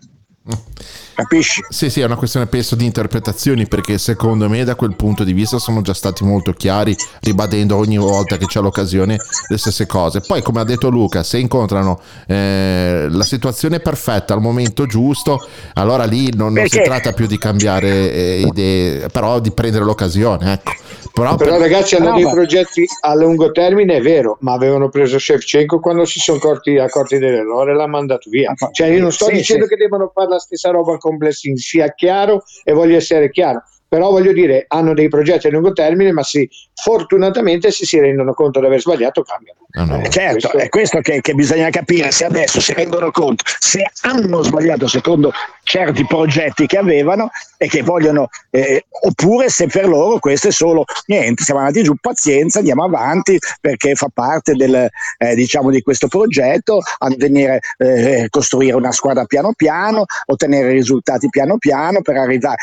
Capisci? 1.16 1.62
Sì, 1.70 1.90
sì, 1.90 2.02
è 2.02 2.06
una 2.06 2.16
questione 2.16 2.48
penso 2.48 2.76
di 2.76 2.86
interpretazioni 2.86 3.68
perché 3.68 3.98
secondo 3.98 4.50
me 4.50 4.64
da 4.64 4.76
quel 4.76 4.96
punto 4.96 5.24
di 5.24 5.34
vista 5.34 5.60
sono 5.60 5.82
già 5.82 5.94
stati 5.94 6.24
molto 6.24 6.54
chiari 6.54 6.96
ribadendo 7.22 7.76
ogni 7.78 7.98
volta 7.98 8.38
che 8.38 8.46
c'è 8.46 8.60
l'occasione 8.62 9.18
le 9.48 9.58
stesse 9.58 9.86
cose. 9.86 10.22
Poi 10.22 10.42
come 10.42 10.62
ha 10.62 10.64
detto 10.64 10.90
Luca, 10.90 11.22
se 11.24 11.38
incontrano 11.38 12.00
eh, 12.28 13.08
la 13.10 13.24
situazione 13.24 13.80
perfetta 13.80 14.34
al 14.34 14.42
momento 14.42 14.86
giusto, 14.86 15.48
allora 15.74 16.06
lì 16.06 16.34
non, 16.36 16.54
non 16.54 16.68
si 16.68 16.82
tratta 16.82 17.14
più 17.14 17.28
di 17.28 17.38
cambiare 17.38 18.12
eh, 18.12 18.42
idee, 18.48 19.08
però 19.10 19.40
di 19.40 19.52
prendere 19.52 19.86
l'occasione, 19.86 20.54
ecco. 20.54 20.72
Però, 21.14 21.36
però 21.36 21.52
per- 21.52 21.60
ragazzi 21.62 21.96
hanno 21.96 22.10
No, 22.10 22.16
dei 22.16 22.24
ma- 22.24 22.32
progetti 22.32 22.86
a 23.02 23.14
lungo 23.14 23.52
termine 23.52 23.98
è 23.98 24.02
vero 24.02 24.38
ma 24.40 24.54
avevano 24.54 24.90
preso 24.90 25.20
Shevchenko 25.20 25.80
quando 25.80 26.06
si 26.06 26.20
sono 26.20 26.40
accorti, 26.40 26.80
accorti 26.80 27.20
dell'errore 27.20 27.72
e 27.72 27.76
l'ha 27.76 27.86
mandato 27.86 28.32
via 28.32 28.52
cioè 28.72 28.88
io 28.88 29.00
non 29.00 29.12
sto 29.12 29.26
Sì, 29.26 29.34
dicendo 29.34 29.66
sì. 29.66 29.70
che 29.70 29.76
devono 29.76 30.10
fare 30.12 30.30
la 30.30 30.40
stessa 30.40 30.72
roba 30.72 30.98
con 31.04 31.18
Blessing 31.18 31.58
sia 31.58 31.94
chiaro 31.94 32.44
e 32.64 32.72
voglio 32.72 32.96
essere 32.96 33.30
chiaro 33.30 33.62
però 33.94 34.10
voglio 34.10 34.34
dire 34.34 34.66
hanno 34.70 34.96
dei 34.96 35.08
progetti 35.08 35.46
a 35.46 35.52
lungo 35.52 35.72
termine 35.72 36.12
ma 36.12 36.24
sì, 36.24 36.50
fortunatamente 36.74 37.70
se 37.70 37.86
si 37.86 38.00
rendono 38.00 38.34
conto 38.34 38.60
di 38.60 38.66
aver 38.66 38.82
sbagliato 38.82 39.22
cambiano 39.22 39.60
No, 39.76 39.86
no. 39.86 40.02
Eh, 40.04 40.10
Certo, 40.10 40.50
questo- 40.50 40.58
è 40.58 40.70
questo 40.70 41.00
che, 41.00 41.20
che 41.22 41.34
bisogna 41.34 41.70
capire, 41.72 42.12
se 42.12 42.26
adesso 42.26 42.62
si 42.62 42.74
rendono 42.74 43.10
conto, 43.10 43.44
se 43.58 43.84
hanno 44.04 44.44
sbagliato 44.44 44.88
secondo 44.88 45.32
certi 45.64 46.06
progetti 46.06 46.68
che 46.68 46.78
avevano 46.78 47.32
e 47.58 47.68
che 47.68 47.82
vogliono, 47.82 48.28
eh, 48.52 48.86
oppure 48.90 49.50
se 49.50 49.66
per 49.66 49.88
loro 49.88 50.20
questo 50.20 50.50
è 50.50 50.52
solo 50.52 50.86
niente, 51.08 51.44
siamo 51.44 51.60
andati 51.62 51.82
giù, 51.82 51.96
pazienza, 52.00 52.60
andiamo 52.60 52.84
avanti 52.84 53.40
perché 53.62 53.96
fa 53.96 54.10
parte 54.14 54.54
del, 54.54 54.88
eh, 55.18 55.34
diciamo, 55.34 55.72
di 55.72 55.82
questo 55.82 56.08
progetto, 56.08 56.80
venire, 57.18 57.60
eh, 57.78 58.28
costruire 58.30 58.76
una 58.76 58.92
squadra 58.92 59.26
piano 59.26 59.54
piano, 59.56 60.06
ottenere 60.28 60.72
risultati 60.72 61.30
piano 61.30 61.58
piano 61.58 62.04
per 62.04 62.18
arrivare 62.18 62.58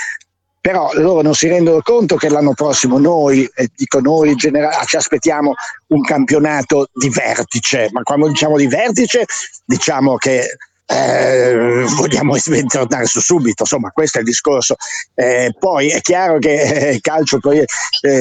però 0.61 0.91
loro 0.95 1.23
non 1.23 1.35
si 1.35 1.49
rendono 1.49 1.81
conto 1.83 2.17
che 2.17 2.29
l'anno 2.29 2.53
prossimo 2.53 2.99
noi, 2.99 3.49
e 3.55 3.71
dico 3.75 4.01
noi 4.01 4.31
in 4.31 4.37
generale, 4.37 4.85
ci 4.87 4.97
aspettiamo 4.97 5.55
un 5.89 6.03
campionato 6.03 6.89
di 6.93 7.09
vertice, 7.09 7.89
ma 7.93 8.03
quando 8.03 8.29
diciamo 8.29 8.57
di 8.57 8.67
vertice 8.67 9.25
diciamo 9.65 10.17
che 10.17 10.47
eh, 10.91 11.85
vogliamo 11.97 12.37
tornare 12.67 13.07
su 13.07 13.21
subito, 13.21 13.63
insomma 13.63 13.91
questo 13.91 14.19
è 14.19 14.21
il 14.21 14.27
discorso. 14.27 14.75
Eh, 15.15 15.55
poi 15.59 15.89
è 15.89 16.01
chiaro 16.01 16.39
che 16.39 16.61
eh, 16.61 16.95
il 16.95 17.01
calcio 17.01 17.39
poi, 17.39 17.59
eh, 17.59 17.67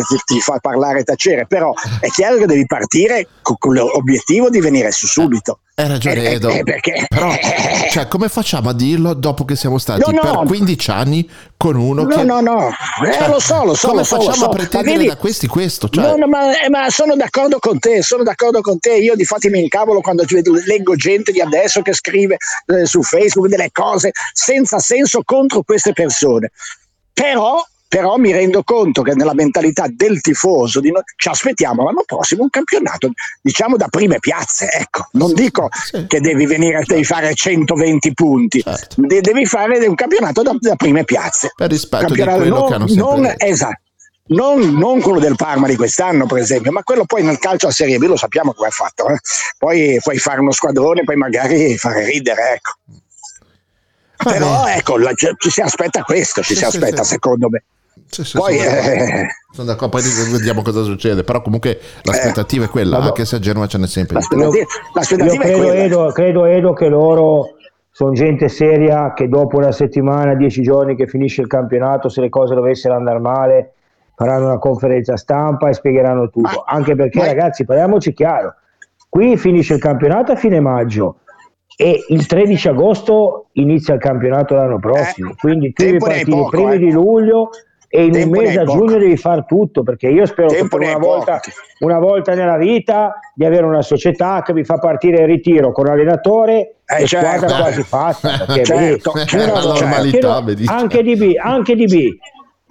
ti, 0.08 0.18
ti, 0.26 0.40
fa 0.40 0.60
parlare 0.60 1.00
e 1.00 1.04
tacere, 1.04 1.48
però 1.48 1.74
è 2.00 2.08
chiaro 2.10 2.38
che 2.38 2.46
devi 2.46 2.66
partire 2.68 3.28
con, 3.42 3.56
con 3.58 3.74
l'obiettivo 3.74 4.50
di 4.50 4.60
venire 4.62 4.92
su 4.92 5.08
subito. 5.08 5.62
Hai 5.80 5.88
ragione 5.88 6.24
Eh, 6.24 6.34
Edo, 6.34 6.50
eh, 6.50 6.64
perché- 6.64 7.06
però 7.08 7.34
cioè, 7.90 8.10
come 8.10 8.28
facciamo 8.28 8.68
a 8.68 8.74
dirlo 8.74 9.14
dopo 9.14 9.46
che 9.46 9.56
siamo 9.56 9.78
stati 9.78 10.02
No, 10.02 10.22
no. 10.22 10.40
per 10.40 10.48
15 10.48 10.92
anni 10.92 11.30
con 11.56 11.78
uno 11.78 12.04
No, 12.04 12.08
che... 12.18 12.24
no, 12.24 12.42
no, 12.42 12.68
eh, 12.68 13.14
Cioè, 13.14 13.30
lo 13.30 13.40
so, 13.40 13.64
lo 13.64 13.74
so, 13.76 13.88
come 13.88 14.00
lo 14.00 14.04
so, 14.06 14.16
lo 14.18 14.22
facciamo 14.24 14.44
so. 14.44 14.46
a 14.46 14.50
pretendere 14.50 14.98
vedi- 14.98 15.08
da 15.08 15.16
questi 15.16 15.48
questo? 15.48 15.88
Cioè, 15.88 16.04
No, 16.04 16.16
no, 16.18 16.28
ma, 16.28 16.60
eh, 16.62 16.70
ma 16.70 16.90
sono 16.90 17.16
d'accordo 17.16 17.60
con 17.60 17.80
te, 17.80 18.02
sono 18.02 18.24
d'accordo 18.24 18.60
con 18.60 18.78
te. 18.80 18.96
Io 18.98 19.16
difatti 19.16 19.48
mi 19.50 19.62
incavolo 19.62 20.02
quando 20.02 20.26
vedo- 20.28 20.52
leggo 20.66 20.96
gente 20.98 21.32
di 21.32 21.40
adesso 21.40 21.82
che 21.82 21.94
scrive 21.94 22.36
eh, 22.66 22.86
su 22.86 23.02
Facebook 23.02 23.48
delle 23.48 23.70
cose 23.72 24.12
senza 24.34 24.80
senso 24.80 25.22
contro 25.24 25.62
queste 25.62 25.94
persone. 25.94 26.52
Però, 27.14 27.64
però 27.90 28.18
mi 28.18 28.32
rendo 28.32 28.62
conto 28.64 29.02
che 29.02 29.16
nella 29.16 29.34
mentalità 29.34 29.88
del 29.90 30.22
tifoso 30.22 30.80
noi, 30.80 30.92
ci 31.16 31.28
aspettiamo 31.28 31.84
l'anno 31.84 32.04
prossimo 32.06 32.44
un 32.44 32.50
campionato, 32.52 33.10
diciamo 33.42 33.78
da 33.78 33.88
prime 33.88 34.20
piazze. 34.20 34.70
Ecco, 34.72 35.08
non 35.14 35.34
dico 35.34 35.70
sì. 35.72 36.06
che 36.08 36.22
devi 36.22 36.46
venire 36.46 36.84
devi 36.86 37.04
fare 37.04 37.34
120 37.34 38.14
punti, 38.14 38.62
Certo. 38.62 38.96
De- 39.02 39.22
devi 39.22 39.46
fare 39.48 39.86
un 39.88 39.96
campionato 39.96 40.44
da, 40.44 40.52
da 40.60 40.76
prime 40.76 41.04
piazze. 41.04 41.52
per 41.56 41.70
rispetto 41.72 42.14
di 42.14 42.22
quello 42.22 42.46
non, 42.60 42.68
che 42.68 42.74
hanno 42.76 42.86
non- 42.94 43.34
esatto. 43.38 43.82
Non, 44.30 44.60
non 44.76 45.02
quello 45.02 45.18
del 45.20 45.36
Parma 45.36 45.66
di 45.68 45.76
quest'anno, 45.76 46.28
per 46.28 46.38
esempio, 46.38 46.72
ma 46.72 46.84
quello 46.84 47.04
poi 47.06 47.24
nel 47.24 47.40
calcio 47.40 47.66
a 47.66 47.72
Serie 47.72 47.98
B 47.98 48.04
lo 48.04 48.16
sappiamo 48.16 48.54
come 48.54 48.68
è 48.68 48.72
fatto. 48.72 49.08
eh. 49.10 49.18
Poi 49.58 49.98
puoi 50.04 50.20
fare 50.20 50.40
uno 50.40 50.52
squadrone, 50.52 51.04
poi 51.04 51.16
magari 51.16 51.76
fare 51.80 52.06
ridere, 52.06 52.54
ecco. 52.54 52.74
Va 54.24 54.32
Però 54.32 54.68
ecco, 54.68 54.98
la- 54.98 55.14
ci 55.16 55.50
si 55.50 55.62
aspetta 55.62 56.04
questo, 56.04 56.42
ci 56.44 56.54
Sì, 56.54 56.64
si 56.64 56.70
sì, 56.70 56.78
aspetta, 56.78 57.04
sì. 57.04 57.14
secondo 57.14 57.50
me. 57.50 57.64
Sì, 58.08 58.24
sì, 58.24 58.38
Poi, 58.38 58.58
sono, 58.58 58.70
d'accordo. 58.70 59.04
eh, 59.04 59.28
Sono 59.52 59.68
d'accordo, 59.68 59.98
poi 59.98 60.32
vediamo 60.32 60.62
cosa 60.62 60.84
succede. 60.84 61.24
Però 61.24 61.42
comunque 61.42 61.80
l'aspettativa 62.04 62.66
è 62.66 62.70
quella, 62.70 62.98
vabbè. 62.98 63.08
anche 63.10 63.26
se 63.26 63.36
a 63.36 63.40
Genova 63.40 63.68
ce 63.68 63.78
n'è 63.78 63.88
sempre 63.88 64.16
l'aspettativa, 64.16 64.58
Io 64.58 64.66
l'aspettativa 64.94 65.44
è 65.44 65.52
credo. 65.52 65.72
Edo, 65.74 66.12
credo 66.12 66.46
Edo 66.46 66.74
che 66.74 66.88
loro 66.88 67.56
sono 67.92 68.12
gente 68.14 68.48
seria 68.48 69.14
che 69.14 69.28
dopo 69.28 69.58
una 69.58 69.72
settimana, 69.72 70.34
dieci 70.36 70.62
giorni 70.62 70.96
che 70.96 71.08
finisce 71.08 71.42
il 71.42 71.48
campionato, 71.48 72.08
se 72.10 72.22
le 72.22 72.30
cose 72.30 72.56
dovessero 72.56 72.96
andare 72.96 73.20
male, 73.20 73.74
faranno 74.16 74.46
una 74.46 74.58
conferenza 74.60 75.18
stampa 75.18 75.70
e 75.70 75.74
spiegheranno 75.74 76.30
tutto. 76.30 76.42
Ma- 76.42 76.64
Anche 76.66 76.96
perché, 76.96 77.20
ma- 77.20 77.26
ragazzi, 77.26 77.66
parliamoci 77.66 78.14
chiaro, 78.14 78.56
qui 79.10 79.36
finisce 79.38 79.74
il 79.74 79.80
campionato 79.82 80.32
a 80.32 80.36
fine 80.36 80.60
maggio 80.60 81.18
e 81.76 82.04
il 82.10 82.26
13 82.26 82.68
agosto 82.70 83.48
inizia 83.54 83.94
il 83.94 84.00
campionato 84.02 84.54
l'anno 84.56 84.80
prossimo. 84.80 85.32
Eh, 85.32 85.36
Quindi 85.38 85.72
tu 85.74 85.84
devi 85.84 85.98
partire 85.98 86.38
i 86.42 86.48
primi 86.50 86.74
eh. 86.74 86.78
di 86.78 86.92
luglio 86.92 87.50
e 87.92 88.04
in 88.06 88.12
Tempo 88.12 88.38
un 88.38 88.44
mese 88.46 88.60
a 88.60 88.64
poco. 88.66 88.78
giugno 88.78 88.98
devi 89.00 89.18
fare 89.18 89.46
tutto 89.48 89.82
perché 89.82 90.08
io 90.10 90.26
spero 90.28 90.50
Tempo 90.50 90.78
che 90.78 90.86
per 90.86 90.96
una 90.96 91.06
volta, 91.06 91.40
una 91.80 91.98
volta 92.00 92.34
nella 92.36 92.56
vita 92.58 93.20
di 93.34 93.46
avere 93.46 93.66
una 93.66 93.82
società 93.82 94.44
che 94.46 94.54
mi 94.54 94.64
fa 94.64 94.78
partire 94.78 95.22
il 95.22 95.26
ritiro 95.28 95.72
con 95.72 95.88
allenatore 95.88 96.76
Eh, 96.86 97.04
e 97.04 97.06
certo. 97.08 97.28
squadra 97.38 97.58
quasi 97.58 97.84
fatta 97.84 98.30
perché 98.46 98.64
Certo, 98.66 99.12
vedi, 99.14 99.28
certo, 99.28 99.52
una 99.52 99.62
normalità, 99.74 100.36
anche, 100.36 100.70
anche 100.72 101.04
di 101.04 101.16
B 101.16 101.34
anche 101.42 101.76
di 101.76 101.86
B 101.86 102.18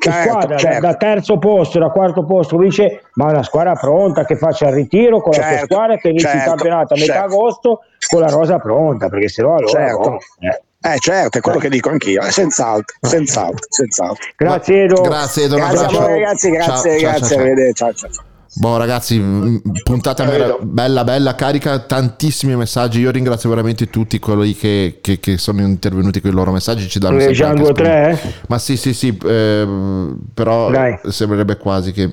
Certo, 0.01 0.29
squadra 0.31 0.55
da- 0.55 0.59
certo. 0.59 0.81
da, 0.87 0.95
terzo 0.95 1.39
posto 1.39 1.79
da 1.81 1.89
quarto 1.91 2.25
posto 2.25 2.57
dice 2.57 3.03
ma 3.15 3.25
una 3.31 3.43
squadra 3.43 3.73
pronta 3.75 4.25
che 4.25 4.37
faccia 4.37 4.69
il 4.69 4.75
ritiro 4.75 5.21
con 5.21 5.33
la 5.33 5.43
sua 5.43 5.57
Certo, 5.57 5.75
squadra 5.75 5.97
che 5.97 6.09
inizi 6.11 6.25
il 6.27 6.31
certo, 6.31 6.49
campionato 6.51 6.95
a 6.95 6.97
metà 6.97 7.13
certo. 7.15 7.27
agosto 7.35 7.81
con 8.09 8.21
la 8.21 8.29
rosa 8.29 8.59
pronta 8.61 9.09
perché 9.09 9.27
sennò 9.29 9.57
allora 9.57 9.67
Certo. 9.87 10.11
no. 10.11 10.19
Eh. 10.49 10.63
Eh, 10.81 10.97
certo, 11.01 11.39
è 11.39 11.41
quello 11.41 11.59
che 11.59 11.69
dico 11.69 11.91
anch'io, 11.91 12.23
eh, 12.23 12.31
senz'altro, 12.31 12.97
senz'altro, 13.01 13.67
senz'altro. 13.69 14.25
grazie 14.37 14.85
Edo 14.85 15.01
Grazie 15.01 15.45
Edo, 15.45 15.57
Grazie 15.57 15.85
a 15.87 15.89
voi 15.89 16.07
ragazzi, 16.21 16.51
grazie, 16.51 16.99
Ciao, 17.01 17.11
grazie, 17.19 17.73
ciao, 17.75 17.93
ciao. 17.95 18.11
ciao. 18.11 18.25
Boh 18.55 18.77
ragazzi, 18.77 19.61
puntata 19.83 20.23
Ciao, 20.23 20.33
mera- 20.33 20.45
Edo. 20.47 20.59
bella 20.63 21.03
bella, 21.03 21.35
carica, 21.35 21.81
tantissimi 21.81 22.55
messaggi. 22.55 23.01
Io 23.01 23.11
ringrazio 23.11 23.49
veramente 23.51 23.91
tutti 23.91 24.21
quelli 24.21 24.55
che, 24.55 24.99
che- 25.01 25.19
che 25.19 25.37
sono 25.37 25.63
intervenuti 25.63 26.21
con 26.21 26.31
i 26.31 26.35
loro 26.35 26.53
messaggi. 26.53 26.89
Ci 26.89 27.01
danno 27.01 27.19
anche 27.21 27.55
due 27.55 27.69
o 27.69 27.73
tre 27.73 28.11
eh? 28.23 28.33
Ma 28.47 28.59
sì, 28.59 28.77
sì, 28.77 28.95
sì, 28.95 29.19
ehm, 29.21 30.17
però 30.33 30.71
Dai. 30.71 30.97
sembrerebbe 31.09 31.57
quasi 31.57 31.91
che... 31.91 32.09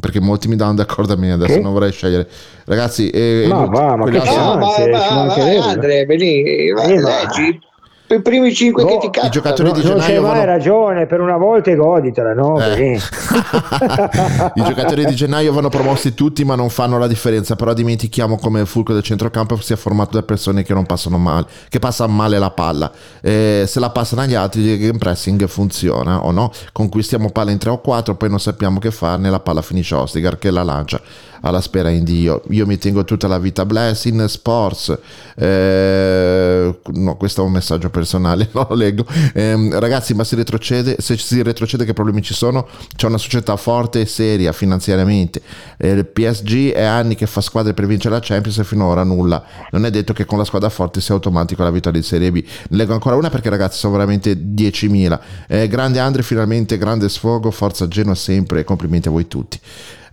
Perché 0.00 0.20
molti 0.20 0.48
mi 0.48 0.56
danno 0.56 0.74
d'accordo 0.74 1.12
a 1.12 1.16
me 1.16 1.32
adesso, 1.32 1.54
Che? 1.54 1.60
non 1.60 1.72
vorrei 1.72 1.92
scegliere. 1.92 2.26
Ragazzi, 2.64 3.10
eh, 3.10 3.44
Ma 3.48 3.56
no, 3.56 3.66
va, 3.68 3.94
ma 3.96 4.04
che 4.08 4.20
c'è? 4.20 4.36
No, 4.36 4.44
ma, 4.44 4.54
ma- 4.54 4.56
ma- 4.56 5.24
mancherebbe. 5.26 5.58
Andre, 5.58 6.06
ma 6.06 6.12
Eh, 6.14 7.00
ma- 7.00 7.08
leggi 7.10 7.60
i 8.14 8.22
primi 8.22 8.52
cinque 8.54 8.84
che 8.84 8.92
No, 8.94 8.98
ti 8.98 9.06
capitano. 9.10 9.26
i 9.28 9.30
giocatori 9.30 9.72
di 9.72 9.82
non 9.86 9.98
c'è 9.98 9.98
gennaio 10.06 10.20
mai 10.22 10.30
vanno- 10.32 10.44
ragione 10.44 11.06
per 11.06 11.20
una 11.20 11.36
volta 11.36 11.70
e 11.70 11.74
goditela 11.76 12.34
no? 12.34 12.60
Eh. 12.60 12.98
I 14.54 14.62
giocatori 14.62 15.04
di 15.04 15.14
gennaio 15.14 15.52
vanno 15.52 15.68
promossi 15.68 16.14
tutti, 16.14 16.44
ma 16.44 16.54
non 16.54 16.68
fanno 16.70 16.98
la 16.98 17.06
differenza. 17.06 17.56
Però 17.56 17.72
dimentichiamo 17.72 18.36
come 18.36 18.60
il 18.60 18.66
fulcro 18.66 18.94
del 18.94 19.02
centrocampo 19.02 19.56
sia 19.56 19.76
formato 19.76 20.16
da 20.16 20.22
persone 20.22 20.62
che 20.62 20.74
non 20.74 20.84
passano 20.86 21.18
male, 21.18 21.46
che 21.68 21.78
passano 21.78 22.12
male 22.12 22.38
la 22.38 22.50
palla. 22.50 22.90
Eh, 23.20 23.64
se 23.66 23.80
la 23.80 23.90
passano 23.90 24.22
agli 24.22 24.34
altri, 24.34 24.62
il 24.62 24.78
game 24.78 24.98
pressing 24.98 25.46
funziona 25.46 26.24
o 26.24 26.30
no? 26.30 26.50
Conquistiamo 26.72 27.30
palla 27.30 27.50
in 27.50 27.58
3 27.58 27.70
o 27.70 27.78
4, 27.78 28.14
poi 28.14 28.28
non 28.28 28.40
sappiamo 28.40 28.78
che 28.78 28.90
farne. 28.90 29.30
La 29.30 29.40
palla 29.40 29.62
finisce 29.62 29.94
a 29.94 30.00
Ostigar 30.00 30.38
che 30.38 30.50
la 30.50 30.62
lancia 30.62 31.00
alla 31.42 31.60
spera 31.60 31.90
in 31.90 32.04
Dio. 32.04 32.42
Io 32.50 32.66
mi 32.66 32.78
tengo 32.78 33.04
tutta 33.04 33.28
la 33.28 33.38
vita 33.38 33.64
blessing 33.64 34.24
sports. 34.24 34.96
Eh, 35.34 36.80
no, 36.92 37.16
questo 37.16 37.42
è 37.42 37.44
un 37.44 37.52
messaggio 37.52 37.90
personale, 37.90 38.48
non 38.52 38.66
lo 38.68 38.74
leggo. 38.74 39.06
Ehm, 39.34 39.78
ragazzi, 39.78 40.14
ma 40.14 40.24
si 40.24 40.34
retrocede, 40.34 40.96
se 40.98 41.16
si 41.16 41.42
retrocede 41.42 41.84
che 41.84 41.92
problemi 41.92 42.22
ci 42.22 42.34
sono? 42.34 42.68
C'è 42.96 43.06
una 43.06 43.18
società 43.18 43.56
forte 43.56 44.00
e 44.00 44.06
seria 44.06 44.52
finanziariamente. 44.52 45.40
Eh, 45.76 45.90
il 45.90 46.06
PSG 46.06 46.72
è 46.72 46.82
anni 46.82 47.14
che 47.14 47.26
fa 47.26 47.40
squadre 47.40 47.74
per 47.74 47.86
vincere 47.86 48.14
la 48.14 48.20
Champions 48.22 48.58
e 48.58 48.64
finora 48.64 49.04
nulla. 49.04 49.44
Non 49.70 49.84
è 49.84 49.90
detto 49.90 50.12
che 50.12 50.24
con 50.24 50.38
la 50.38 50.44
squadra 50.44 50.68
forte 50.68 51.00
sia 51.00 51.14
automatico 51.14 51.62
la 51.62 51.70
vittoria 51.70 52.00
di 52.00 52.06
Serie 52.06 52.30
B. 52.30 52.44
Leggo 52.68 52.92
ancora 52.92 53.16
una 53.16 53.30
perché 53.30 53.48
ragazzi 53.48 53.78
sono 53.78 53.92
veramente 53.92 54.34
10.000. 54.34 55.20
Eh, 55.48 55.68
grande 55.68 55.98
Andre, 55.98 56.22
finalmente 56.22 56.78
grande 56.78 57.08
sfogo, 57.08 57.50
forza 57.50 57.88
Genoa 57.88 58.14
sempre 58.14 58.64
complimenti 58.64 59.08
a 59.08 59.10
voi 59.10 59.26
tutti. 59.28 59.58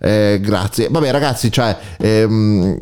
Eh, 0.00 0.38
grazie. 0.42 0.88
Vabbè 0.90 1.10
ragazzi, 1.10 1.52
cioè... 1.52 1.76
ehm, 1.98 2.78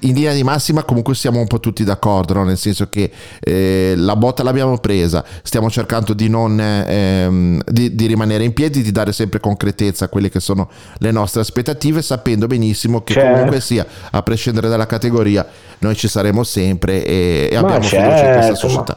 in 0.00 0.12
linea 0.14 0.34
di 0.34 0.42
massima 0.42 0.82
comunque 0.82 1.14
siamo 1.14 1.40
un 1.40 1.46
po' 1.46 1.58
tutti 1.58 1.82
d'accordo, 1.82 2.34
no? 2.34 2.44
nel 2.44 2.58
senso 2.58 2.88
che 2.88 3.10
eh, 3.40 3.94
la 3.96 4.14
botta 4.14 4.42
l'abbiamo 4.42 4.76
presa, 4.78 5.24
stiamo 5.42 5.70
cercando 5.70 6.12
di, 6.12 6.28
non, 6.28 6.60
ehm, 6.60 7.60
di, 7.66 7.94
di 7.94 8.06
rimanere 8.06 8.44
in 8.44 8.52
piedi, 8.52 8.82
di 8.82 8.92
dare 8.92 9.12
sempre 9.12 9.40
concretezza 9.40 10.04
a 10.04 10.08
quelle 10.08 10.28
che 10.28 10.38
sono 10.38 10.68
le 10.98 11.10
nostre 11.10 11.40
aspettative, 11.40 12.02
sapendo 12.02 12.46
benissimo 12.46 13.02
che 13.02 13.14
Certo. 13.14 13.32
comunque 13.32 13.60
sia, 13.60 13.86
a 14.10 14.22
prescindere 14.22 14.68
dalla 14.68 14.86
categoria, 14.86 15.46
noi 15.78 15.96
ci 15.96 16.08
saremo 16.08 16.44
sempre 16.44 17.04
e, 17.04 17.48
e 17.50 17.54
Ma 17.54 17.60
abbiamo 17.60 17.82
fiducia 17.82 18.06
in 18.06 18.32
questa 18.32 18.42
certo, 18.42 18.68
società. 18.68 18.96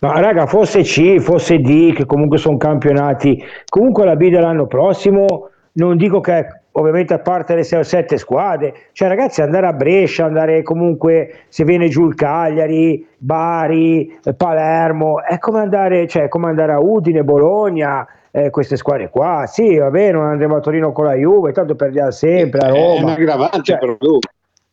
Ma 0.00 0.20
raga, 0.20 0.46
fosse 0.46 0.82
C, 0.82 1.20
fosse 1.20 1.58
D, 1.60 1.92
che 1.94 2.04
comunque 2.04 2.38
sono 2.38 2.56
campionati, 2.56 3.42
comunque 3.68 4.04
la 4.04 4.16
B 4.16 4.28
dell'anno 4.28 4.66
prossimo, 4.66 5.50
non 5.72 5.96
dico 5.96 6.20
che 6.20 6.62
ovviamente 6.78 7.14
a 7.14 7.18
parte 7.18 7.54
le 7.54 7.62
6 7.62 7.78
o 7.78 7.82
7 7.82 8.16
squadre, 8.16 8.74
cioè 8.92 9.08
ragazzi 9.08 9.42
andare 9.42 9.66
a 9.66 9.72
Brescia, 9.72 10.24
andare 10.24 10.62
comunque 10.62 11.44
se 11.48 11.64
viene 11.64 11.88
giù 11.88 12.06
il 12.06 12.14
Cagliari, 12.14 13.06
Bari, 13.18 14.18
eh, 14.22 14.34
Palermo, 14.34 15.22
è 15.22 15.38
come 15.38 15.60
andare, 15.60 16.06
cioè, 16.06 16.28
come 16.28 16.48
andare 16.48 16.72
a 16.72 16.80
Udine, 16.80 17.24
Bologna, 17.24 18.06
eh, 18.30 18.50
queste 18.50 18.76
squadre 18.76 19.08
qua, 19.08 19.46
sì 19.46 19.76
va 19.78 19.90
bene, 19.90 20.12
non 20.12 20.26
andremo 20.26 20.56
a 20.56 20.60
Torino 20.60 20.92
con 20.92 21.06
la 21.06 21.14
Juve, 21.14 21.52
tanto 21.52 21.74
perdiamo 21.74 22.10
sempre 22.10 22.60
a 22.60 22.68
È 22.68 22.70
Roma. 22.70 23.04
un'aggravante 23.04 23.62
Cioè, 23.62 23.78
per 23.78 23.96
lui. 23.98 24.18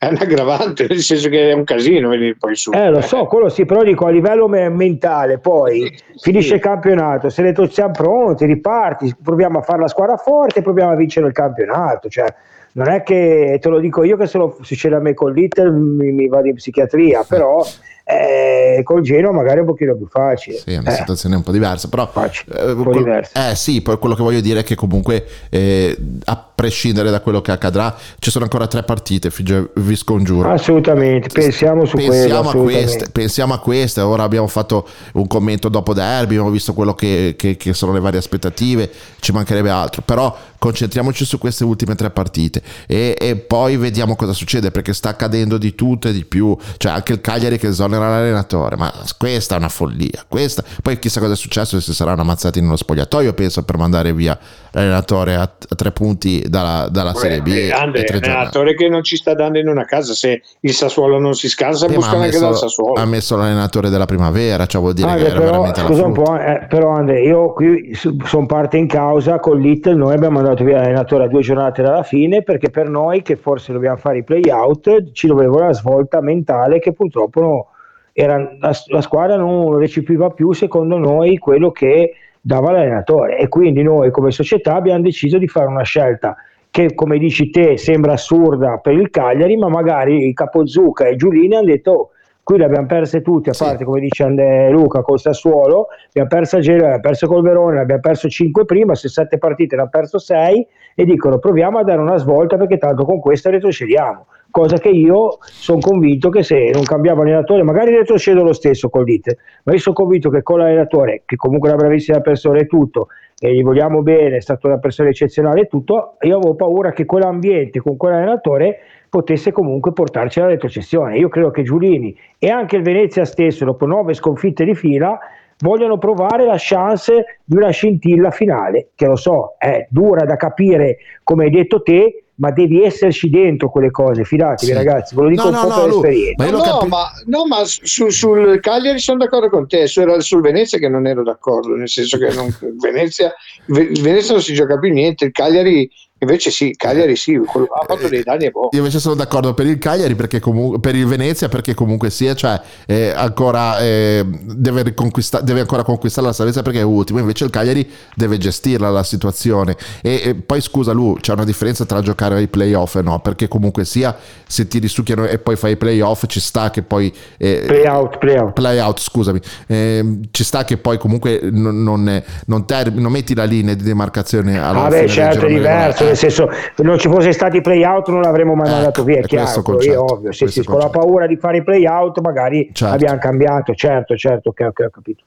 È 0.03 0.07
un'aggravante, 0.09 0.87
nel 0.89 0.99
senso 0.99 1.29
che 1.29 1.49
è 1.49 1.53
un 1.53 1.63
casino 1.63 2.09
venire 2.09 2.35
poi 2.37 2.55
su. 2.55 2.71
Eh, 2.73 2.89
lo 2.89 3.01
so, 3.01 3.25
quello 3.25 3.49
sì, 3.49 3.65
però 3.65 3.83
dico 3.83 4.05
a 4.05 4.09
livello 4.09 4.47
me- 4.47 4.69
mentale, 4.69 5.37
poi 5.39 5.91
finisce 6.17 6.55
il 6.55 6.61
campionato, 6.61 7.29
se 7.29 7.41
ne 7.41 7.53
siamo 7.69 7.91
pronti, 7.91 8.45
riparti, 8.45 9.15
proviamo 9.23 9.59
a 9.59 9.61
fare 9.61 9.79
la 9.79 9.87
squadra 9.87 10.17
forte, 10.17 10.61
proviamo 10.61 10.91
a 10.91 10.95
vincere 10.95 11.27
il 11.27 11.33
campionato, 11.33 12.09
cioè 12.09 12.25
non 12.73 12.89
è 12.89 13.03
che, 13.03 13.59
te 13.61 13.69
lo 13.69 13.79
dico 13.79 14.03
io 14.03 14.17
che 14.17 14.25
se 14.25 14.37
lo 14.39 14.57
succede 14.61 14.95
a 14.95 14.99
me 14.99 15.13
con 15.13 15.31
l'Inter 15.31 15.69
mi, 15.71 16.11
mi 16.11 16.27
vado 16.27 16.47
in 16.47 16.55
psichiatria, 16.55 17.23
però 17.27 17.63
Eh, 18.05 18.81
col 18.83 19.01
Genoa 19.01 19.31
magari 19.31 19.59
è 19.59 19.61
un 19.61 19.65
pochino 19.67 19.95
più 19.95 20.07
facile. 20.07 20.57
Sì, 20.57 20.73
è 20.73 20.77
una 20.79 20.89
Eh, 20.91 20.95
situazione 20.95 21.35
un 21.37 21.41
po' 21.41 21.51
diversa, 21.53 21.87
però 21.87 22.03
eh, 22.13 22.71
un 22.71 22.75
po' 22.83 22.89
quel- 22.89 22.97
diversa. 22.97 23.49
eh, 23.51 23.55
sì, 23.55 23.81
poi 23.81 23.97
quello 23.97 24.13
che 24.13 24.21
voglio 24.23 24.41
dire 24.41 24.59
è 24.59 24.63
che 24.63 24.75
comunque 24.75 25.23
eh, 25.49 25.95
a 26.25 26.51
prescindere 26.55 27.09
da 27.09 27.19
quello 27.21 27.41
che 27.41 27.51
accadrà 27.51 27.95
ci 28.19 28.29
sono 28.31 28.43
ancora 28.43 28.67
tre 28.67 28.83
partite, 28.83 29.31
vi 29.75 29.95
scongiuro. 29.95 30.51
Assolutamente, 30.51 31.29
pensiamo 31.29 31.85
su 31.85 31.95
quello. 31.95 32.11
Pensiamo 32.11 32.35
a, 32.35 32.49
assolutamente. 32.49 32.83
queste, 32.85 33.09
pensiamo 33.11 33.53
a 33.53 33.59
queste, 33.59 34.01
ora 34.01 34.23
abbiamo 34.23 34.47
fatto 34.47 34.87
un 35.13 35.27
commento 35.27 35.69
dopo 35.69 35.93
derby, 35.93 36.33
abbiamo 36.35 36.49
visto 36.51 36.73
quello 36.73 36.93
che, 36.93 37.35
che- 37.37 37.57
che 37.57 37.73
sono 37.73 37.91
le 37.93 37.99
varie 37.99 38.19
aspettative, 38.19 38.89
ci 39.19 39.31
mancherebbe 39.31 39.69
altro, 39.69 40.01
però 40.03 40.35
concentriamoci 40.57 41.25
su 41.25 41.37
queste 41.37 41.65
ultime 41.65 41.93
tre 41.95 42.09
partite 42.09 42.61
e, 42.87 43.17
e 43.19 43.35
poi 43.35 43.75
vediamo 43.75 44.15
cosa 44.15 44.31
succede 44.31 44.71
perché 44.71 44.93
sta 44.93 45.09
accadendo 45.09 45.57
di 45.57 45.75
tutto 45.75 46.07
e 46.07 46.13
di 46.13 46.23
più, 46.23 46.55
cioè 46.77 46.93
anche 46.93 47.13
il 47.13 47.21
Cagliari 47.21 47.57
che 47.57 47.67
esonera 47.67 48.07
l'allenatore, 48.09 48.77
ma 48.77 48.93
questa 49.17 49.55
è 49.55 49.57
una 49.57 49.67
follia, 49.69 50.23
questa, 50.27 50.63
poi 50.81 50.99
chissà 50.99 51.19
cosa 51.19 51.33
è 51.33 51.35
successo 51.35 51.79
se 51.81 51.93
saranno 51.93 52.21
ammazzati 52.21 52.61
nello 52.61 52.77
spogliatoio 52.77 53.33
penso 53.33 53.63
per 53.63 53.77
mandare 53.77 54.13
via 54.13 54.37
l'allenatore 54.71 55.35
a, 55.35 55.41
a 55.41 55.75
tre 55.75 55.91
punti 55.91 56.42
dalla, 56.47 56.87
dalla 56.89 57.13
Serie 57.13 57.41
B 57.41 57.47
Eh, 57.47 57.71
Andre, 57.71 58.03
è 58.03 58.15
un 58.15 58.23
allenatore 58.23 58.75
che 58.75 58.89
non 58.89 59.03
ci 59.03 59.15
sta 59.15 59.33
dando 59.33 59.59
in 59.59 59.67
una 59.67 59.85
casa. 59.85 60.13
Se 60.13 60.41
il 60.59 60.73
Sassuolo 60.73 61.19
non 61.19 61.33
si 61.33 61.47
ma 61.57 61.87
buscano 61.87 62.21
ha 62.21 62.23
anche 62.25 62.39
dal 62.39 62.55
Sassuolo. 62.55 62.99
ha 62.99 63.05
messo 63.05 63.35
l'allenatore 63.35 63.89
della 63.89 64.05
primavera, 64.05 64.65
cioè 64.65 64.81
vuol 64.81 64.93
dire 64.93 65.07
Andre, 65.07 65.23
che 65.23 65.29
era 65.29 65.39
però, 65.39 65.51
veramente 65.51 65.81
scusa 65.81 66.05
un 66.05 66.13
po', 66.13 66.37
eh, 66.37 66.65
però 66.69 66.89
Andre, 66.91 67.21
io 67.21 67.53
qui 67.53 67.97
sono 68.25 68.45
parte 68.45 68.77
in 68.77 68.87
causa 68.87 69.39
con 69.39 69.59
l'Ittel, 69.59 69.95
noi 69.95 70.13
abbiamo 70.13 70.39
mandato 70.39 70.63
via 70.63 70.77
l'allenatore 70.77 71.25
a 71.25 71.27
due 71.27 71.41
giornate 71.41 71.81
dalla 71.81 72.03
fine 72.03 72.43
perché 72.43 72.69
per 72.69 72.89
noi 72.89 73.21
che 73.21 73.35
forse 73.35 73.73
dobbiamo 73.73 73.97
fare 73.97 74.19
i 74.19 74.23
play-out 74.23 75.11
ci 75.11 75.27
doveva 75.27 75.55
una 75.55 75.73
svolta 75.73 76.21
mentale 76.21 76.79
che 76.79 76.93
purtroppo 76.93 77.41
no- 77.41 77.67
era, 78.13 78.37
la, 78.59 78.71
la 78.87 79.01
squadra 79.01 79.35
non 79.35 79.77
recepiva 79.77 80.29
più 80.29 80.51
secondo 80.53 80.97
noi 80.97 81.37
quello 81.37 81.71
che 81.71 82.13
dava 82.45 82.71
l'allenatore 82.71 83.37
e 83.37 83.47
quindi 83.47 83.83
noi 83.83 84.11
come 84.11 84.29
società 84.29 84.75
abbiamo 84.75 85.01
deciso 85.01 85.37
di 85.37 85.47
fare 85.47 85.67
una 85.67 85.83
scelta 85.83 86.35
che 86.69 86.93
come 86.93 87.17
dici 87.17 87.49
te 87.49 87.77
sembra 87.77 88.13
assurda 88.13 88.79
per 88.79 88.95
il 88.95 89.09
Cagliari 89.09 89.55
ma 89.55 89.69
magari 89.69 90.27
il 90.27 90.33
Capozucca 90.33 91.07
e 91.07 91.15
Giulini 91.15 91.55
hanno 91.55 91.67
detto 91.67 91.91
"Oh, 91.91 92.09
qui 92.43 92.57
le 92.57 92.65
abbiamo 92.65 92.85
perse 92.85 93.21
tutte 93.21 93.51
a 93.51 93.53
parte 93.57 93.85
come 93.85 94.01
dice 94.01 94.23
Ande- 94.23 94.69
Luca 94.71 95.01
col 95.03 95.21
Sassuolo 95.21 95.87
abbiamo 96.07 96.27
perso 96.27 96.57
a 96.57 96.59
Genoa, 96.59 96.85
abbiamo 96.87 97.01
perso 97.01 97.27
col 97.27 97.43
Verona 97.43 97.79
abbiamo 97.79 98.01
perso 98.01 98.27
5 98.27 98.65
prima 98.65 98.93
su 98.93 99.07
7 99.07 99.37
partite 99.37 99.75
ne 99.75 99.81
hanno 99.83 99.89
perso 99.89 100.17
6 100.19 100.67
e 100.95 101.05
dicono 101.05 101.39
proviamo 101.39 101.79
a 101.79 101.83
dare 101.83 102.01
una 102.01 102.17
svolta 102.17 102.57
perché 102.57 102.77
tanto 102.77 103.05
con 103.05 103.19
questa 103.19 103.49
retrocediamo 103.49 104.25
cosa 104.51 104.77
che 104.77 104.89
io 104.89 105.37
sono 105.41 105.79
convinto 105.79 106.29
che 106.29 106.43
se 106.43 106.69
non 106.73 106.83
cambiavo 106.83 107.21
allenatore 107.21 107.63
magari 107.63 107.95
retrocedo 107.95 108.43
lo 108.43 108.53
stesso 108.53 108.89
con 108.89 109.03
l'Ite 109.03 109.37
ma 109.63 109.73
io 109.73 109.79
sono 109.79 109.95
convinto 109.95 110.29
che 110.29 110.43
con 110.43 110.59
l'allenatore 110.59 111.23
che 111.25 111.35
comunque 111.35 111.69
è 111.69 111.73
una 111.73 111.83
bravissima 111.83 112.19
persona 112.19 112.59
e 112.59 112.65
tutto 112.65 113.07
e 113.45 113.53
gli 113.53 113.61
vogliamo 113.61 114.01
bene, 114.01 114.37
è 114.37 114.39
stata 114.39 114.67
una 114.67 114.77
persona 114.77 115.09
eccezionale 115.09 115.61
e 115.61 115.67
tutto, 115.67 116.15
io 116.21 116.37
avevo 116.37 116.55
paura 116.55 116.93
che 116.93 117.03
quell'ambiente 117.03 117.81
con 117.81 117.97
quell'allenatore 117.97 118.79
potesse 119.09 119.51
comunque 119.51 119.91
portarci 119.91 120.39
alla 120.39 120.47
retrocessione. 120.47 121.17
Io 121.17 121.27
credo 121.27 121.51
che 121.51 121.61
Giulini 121.61 122.17
e 122.39 122.49
anche 122.49 122.77
il 122.77 122.83
Venezia 122.83 123.25
stesso, 123.25 123.65
dopo 123.65 123.85
nove 123.85 124.13
sconfitte 124.13 124.63
di 124.63 124.73
fila, 124.75 125.19
vogliono 125.63 125.97
provare 125.97 126.45
la 126.45 126.57
chance 126.57 127.39
di 127.45 127.55
una 127.55 127.69
scintilla 127.69 128.29
finale, 128.31 128.89
che 128.95 129.05
lo 129.07 129.15
so, 129.15 129.55
è 129.57 129.87
dura 129.89 130.25
da 130.25 130.35
capire, 130.35 130.97
come 131.23 131.45
hai 131.45 131.49
detto 131.51 131.81
te, 131.81 132.25
ma 132.35 132.51
devi 132.51 132.83
esserci 132.83 133.29
dentro 133.29 133.69
quelle 133.69 133.91
cose, 133.91 134.23
fidatevi 134.25 134.71
Sì. 134.71 134.73
ragazzi, 134.77 135.15
ve 135.15 135.21
lo 135.21 135.29
dico 135.29 135.43
No, 135.43 135.47
un 135.49 135.53
no, 135.53 135.61
po' 135.61 135.67
no, 135.67 135.81
per 136.01 136.09
esperienza. 136.09 136.71
no, 136.71 136.87
ma, 136.87 137.03
no, 137.27 137.45
ma 137.45 137.57
su- 137.63 138.09
sul 138.09 138.59
Cagliari 138.59 138.99
sono 138.99 139.19
d'accordo 139.19 139.49
con 139.49 139.67
te, 139.67 139.87
sul, 139.87 140.21
sul 140.21 140.41
Venezia 140.41 140.79
che 140.79 140.89
non 140.89 141.07
ero 141.07 141.23
d'accordo, 141.23 141.75
nel 141.75 141.87
senso 141.87 142.17
che 142.17 142.33
non, 142.33 142.53
Venezia, 142.81 143.31
Venezia 143.67 144.33
non 144.33 144.41
si 144.41 144.53
gioca 144.53 144.77
più 144.79 144.91
niente, 144.91 145.25
il 145.25 145.31
Cagliari 145.31 145.89
invece 146.23 146.51
sì, 146.51 146.73
Cagliari 146.75 147.15
sì, 147.15 147.37
quello- 147.37 147.67
ha 147.67 147.85
fatto 147.85 148.07
dei 148.07 148.23
danni 148.23 148.45
e 148.45 148.51
boh. 148.51 148.69
Io 148.71 148.79
invece 148.79 148.99
sono 148.99 149.15
d'accordo 149.15 149.53
per 149.53 149.67
il 149.67 149.77
Cagliari 149.77 150.15
perché 150.15 150.39
comunque 150.39 150.79
per 150.79 150.95
il 150.95 151.05
Venezia 151.05 151.47
perché 151.49 151.73
comunque 151.73 152.09
sia, 152.09 152.33
cioè 152.33 152.59
eh, 152.87 153.11
ancora 153.15 153.79
eh, 153.79 154.25
deve, 154.25 154.83
riconquista- 154.83 155.41
deve 155.41 155.59
ancora 155.61 155.83
conquistare 155.83 156.27
la 156.27 156.33
salvezza 156.33 156.61
perché 156.61 156.79
è 156.79 156.83
ultimo, 156.83 157.19
invece 157.19 157.43
il 157.45 157.49
Cagliari 157.49 157.89
deve 158.15 158.37
gestirla 158.37 158.89
la 158.89 159.03
situazione. 159.03 159.75
E, 160.01 160.21
e 160.23 160.35
poi 160.35 160.61
scusa 160.61 160.91
Lu, 160.91 161.17
c'è 161.19 161.33
una 161.33 161.45
differenza 161.45 161.85
tra 161.85 162.01
giocare 162.01 162.35
ai 162.35 162.47
playoff 162.47 162.95
e 162.95 163.01
no, 163.01 163.19
perché 163.19 163.47
comunque 163.47 163.85
sia 163.85 164.15
se 164.47 164.67
ti 164.67 164.79
risucchiano 164.79 165.25
e 165.25 165.37
poi 165.39 165.55
fai 165.55 165.73
i 165.73 165.77
playoff 165.77 166.25
ci 166.27 166.39
sta 166.39 166.69
che 166.69 166.81
poi 166.81 167.13
eh, 167.37 167.63
Playout, 167.65 168.17
playout. 168.17 168.53
playout, 168.53 168.99
scusami, 168.99 169.39
Ehm, 169.67 170.21
ci 170.31 170.43
sta 170.43 170.63
che 170.63 170.77
poi 170.77 170.97
comunque 170.97 171.39
non, 171.51 171.81
non, 171.83 172.23
non 172.45 172.65
ter- 172.65 172.93
non 172.93 173.11
metti 173.11 173.33
la 173.35 173.43
linea 173.45 173.73
di 173.73 173.83
demarcazione 173.83 174.59
alla 174.61 174.85
Ah 174.85 174.89
beh, 174.89 175.07
certo, 175.07 175.45
è 175.45 175.49
diverso. 175.49 176.12
Nel 176.13 176.17
senso, 176.17 176.49
se 176.75 176.83
non 176.83 176.99
ci 176.99 177.07
fosse 177.09 177.31
stati 177.31 177.57
i 177.57 177.61
playout 177.61 178.09
non 178.09 178.21
l'avremmo 178.21 178.53
mai 178.53 178.67
Ecco, 178.67 178.75
mandato 178.75 179.03
via, 179.03 179.17
è 179.17 179.21
chiaro, 179.23 179.51
lì 179.51 179.59
è 179.59 179.61
concetto, 179.61 180.13
ovvio. 180.13 180.31
Sì, 180.31 180.47
sì, 180.47 180.63
con 180.63 180.77
la 180.77 180.89
paura 180.89 181.25
di 181.25 181.37
fare 181.37 181.57
i 181.57 181.63
playout 181.63 182.19
magari 182.19 182.69
Certo. 182.71 182.93
abbiamo 182.93 183.17
cambiato, 183.19 183.73
certo, 183.73 184.15
certo, 184.15 184.49
ok, 184.49 184.59
ok, 184.69 184.79
ho 184.79 184.89
capito. 184.89 185.23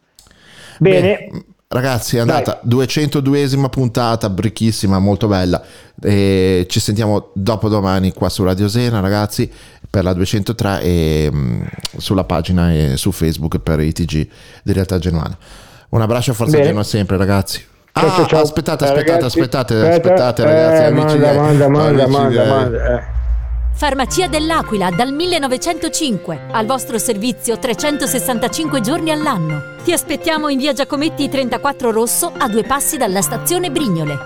Bene, 0.78 1.28
Ragazzi, 1.68 2.16
è 2.16 2.20
andata 2.20 2.60
202esima 2.64 3.68
puntata, 3.68 4.32
ricchissima, 4.36 5.00
molto 5.00 5.26
bella. 5.26 5.60
E 6.00 6.64
ci 6.68 6.78
sentiamo 6.78 7.30
dopo 7.32 7.68
domani 7.68 8.12
qua 8.12 8.28
su 8.28 8.44
Radio 8.44 8.68
Sena, 8.68 9.00
ragazzi, 9.00 9.50
per 9.90 10.04
la 10.04 10.12
203 10.12 10.80
e 10.82 11.28
mm, 11.34 11.62
sulla 11.96 12.22
pagina 12.22 12.72
e 12.72 12.96
su 12.96 13.10
Facebook 13.10 13.58
per 13.58 13.80
i 13.80 13.90
TG 13.90 14.28
di 14.62 14.72
Realtà 14.72 14.98
Genuana. 14.98 15.36
Un 15.88 16.00
abbraccio 16.02 16.30
a 16.30 16.34
Forza 16.34 16.52
Bene. 16.52 16.68
Genoa 16.68 16.84
sempre, 16.84 17.16
ragazzi. 17.16 17.74
Ah, 17.98 18.10
ciao, 18.10 18.26
ciao. 18.26 18.42
aspettate, 18.42 18.84
Eh, 18.84 18.88
aspettate, 18.88 18.94
ragazzi, 18.94 19.24
aspettate, 19.24 19.74
aspetta, 19.74 19.94
aspettate, 19.94 20.44
ragazzi, 20.44 20.82
eh, 20.82 20.84
amici 20.86 21.04
manda, 21.18 21.32
manda, 21.32 21.68
manda, 21.68 22.02
amici 22.04 22.18
manda, 22.18 22.42
miei. 22.42 22.48
manda, 22.48 22.98
eh. 22.98 23.02
Farmacia 23.72 24.26
dell'Aquila 24.26 24.90
dal 24.90 25.12
1905, 25.12 26.40
al 26.50 26.66
vostro 26.66 26.98
servizio 26.98 27.58
365 27.58 28.80
giorni 28.80 29.10
all'anno. 29.10 29.62
Ti 29.82 29.92
aspettiamo 29.92 30.48
in 30.48 30.58
via 30.58 30.72
Giacometti 30.74 31.28
34 31.28 31.90
Rosso 31.90 32.32
a 32.36 32.48
due 32.48 32.64
passi 32.64 32.96
dalla 32.98 33.22
stazione 33.22 33.70
Brignole. 33.70 34.18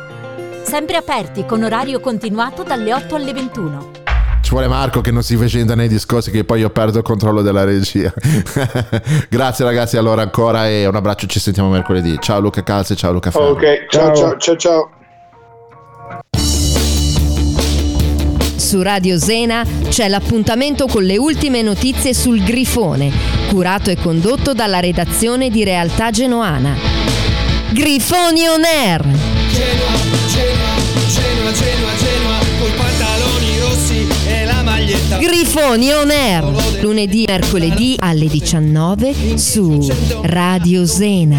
Sempre 0.63 0.97
aperti 0.97 1.47
con 1.47 1.63
orario 1.63 2.01
continuato 2.01 2.63
dalle 2.65 2.93
8 2.93 3.15
alle 3.15 3.33
21. 3.33 4.00
Ci 4.51 4.57
vuole 4.57 4.69
Marco 4.69 5.01
che 5.01 5.13
non 5.13 5.23
si 5.23 5.37
facenda 5.37 5.77
nei 5.77 5.87
discorsi 5.87 6.33
che 6.33 6.43
poi 6.43 6.59
io 6.59 6.71
perdo 6.71 6.99
il 6.99 7.05
controllo 7.05 7.41
della 7.41 7.63
regia. 7.63 8.13
Grazie 9.31 9.65
ragazzi 9.65 9.97
allora 9.97 10.23
ancora 10.23 10.67
e 10.69 10.87
un 10.87 10.97
abbraccio, 10.97 11.29
ci 11.29 11.39
sentiamo 11.39 11.69
mercoledì. 11.69 12.17
Ciao 12.19 12.41
Luca 12.41 12.65
Calze, 12.65 12.97
ciao 12.97 13.13
Luca 13.13 13.31
Ferro. 13.31 13.51
Ok, 13.51 13.87
ciao, 13.89 14.13
ciao, 14.13 14.37
ciao, 14.39 14.57
ciao. 14.57 14.91
Su 18.57 18.83
Radio 18.83 19.19
Zena 19.19 19.65
c'è 19.89 20.09
l'appuntamento 20.09 20.89
con 20.89 21.05
le 21.05 21.17
ultime 21.17 21.63
notizie 21.63 22.13
sul 22.13 22.43
Grifone, 22.43 23.13
curato 23.51 23.91
e 23.91 23.97
condotto 23.99 24.53
dalla 24.53 24.81
redazione 24.81 25.49
di 25.49 25.63
Realtà 25.63 26.11
Genoana. 26.11 26.75
Grifoni 27.71 28.49
on 28.49 28.65
air! 28.65 29.01
Genoa, 29.01 29.93
Genoa, 30.27 30.75
Genoa, 31.07 31.53
Genoa, 31.53 31.97
Genoa, 31.97 32.39
coi 32.59 32.71
pantaloni 32.73 33.50
Grifoni 35.19 35.93
on 35.93 36.11
air! 36.11 36.45
Lunedì 36.81 37.25
mercoledì 37.27 37.97
alle 37.99 38.27
19 38.27 39.37
su 39.37 39.89
Radio 40.23 40.87
Zena. 40.87 41.39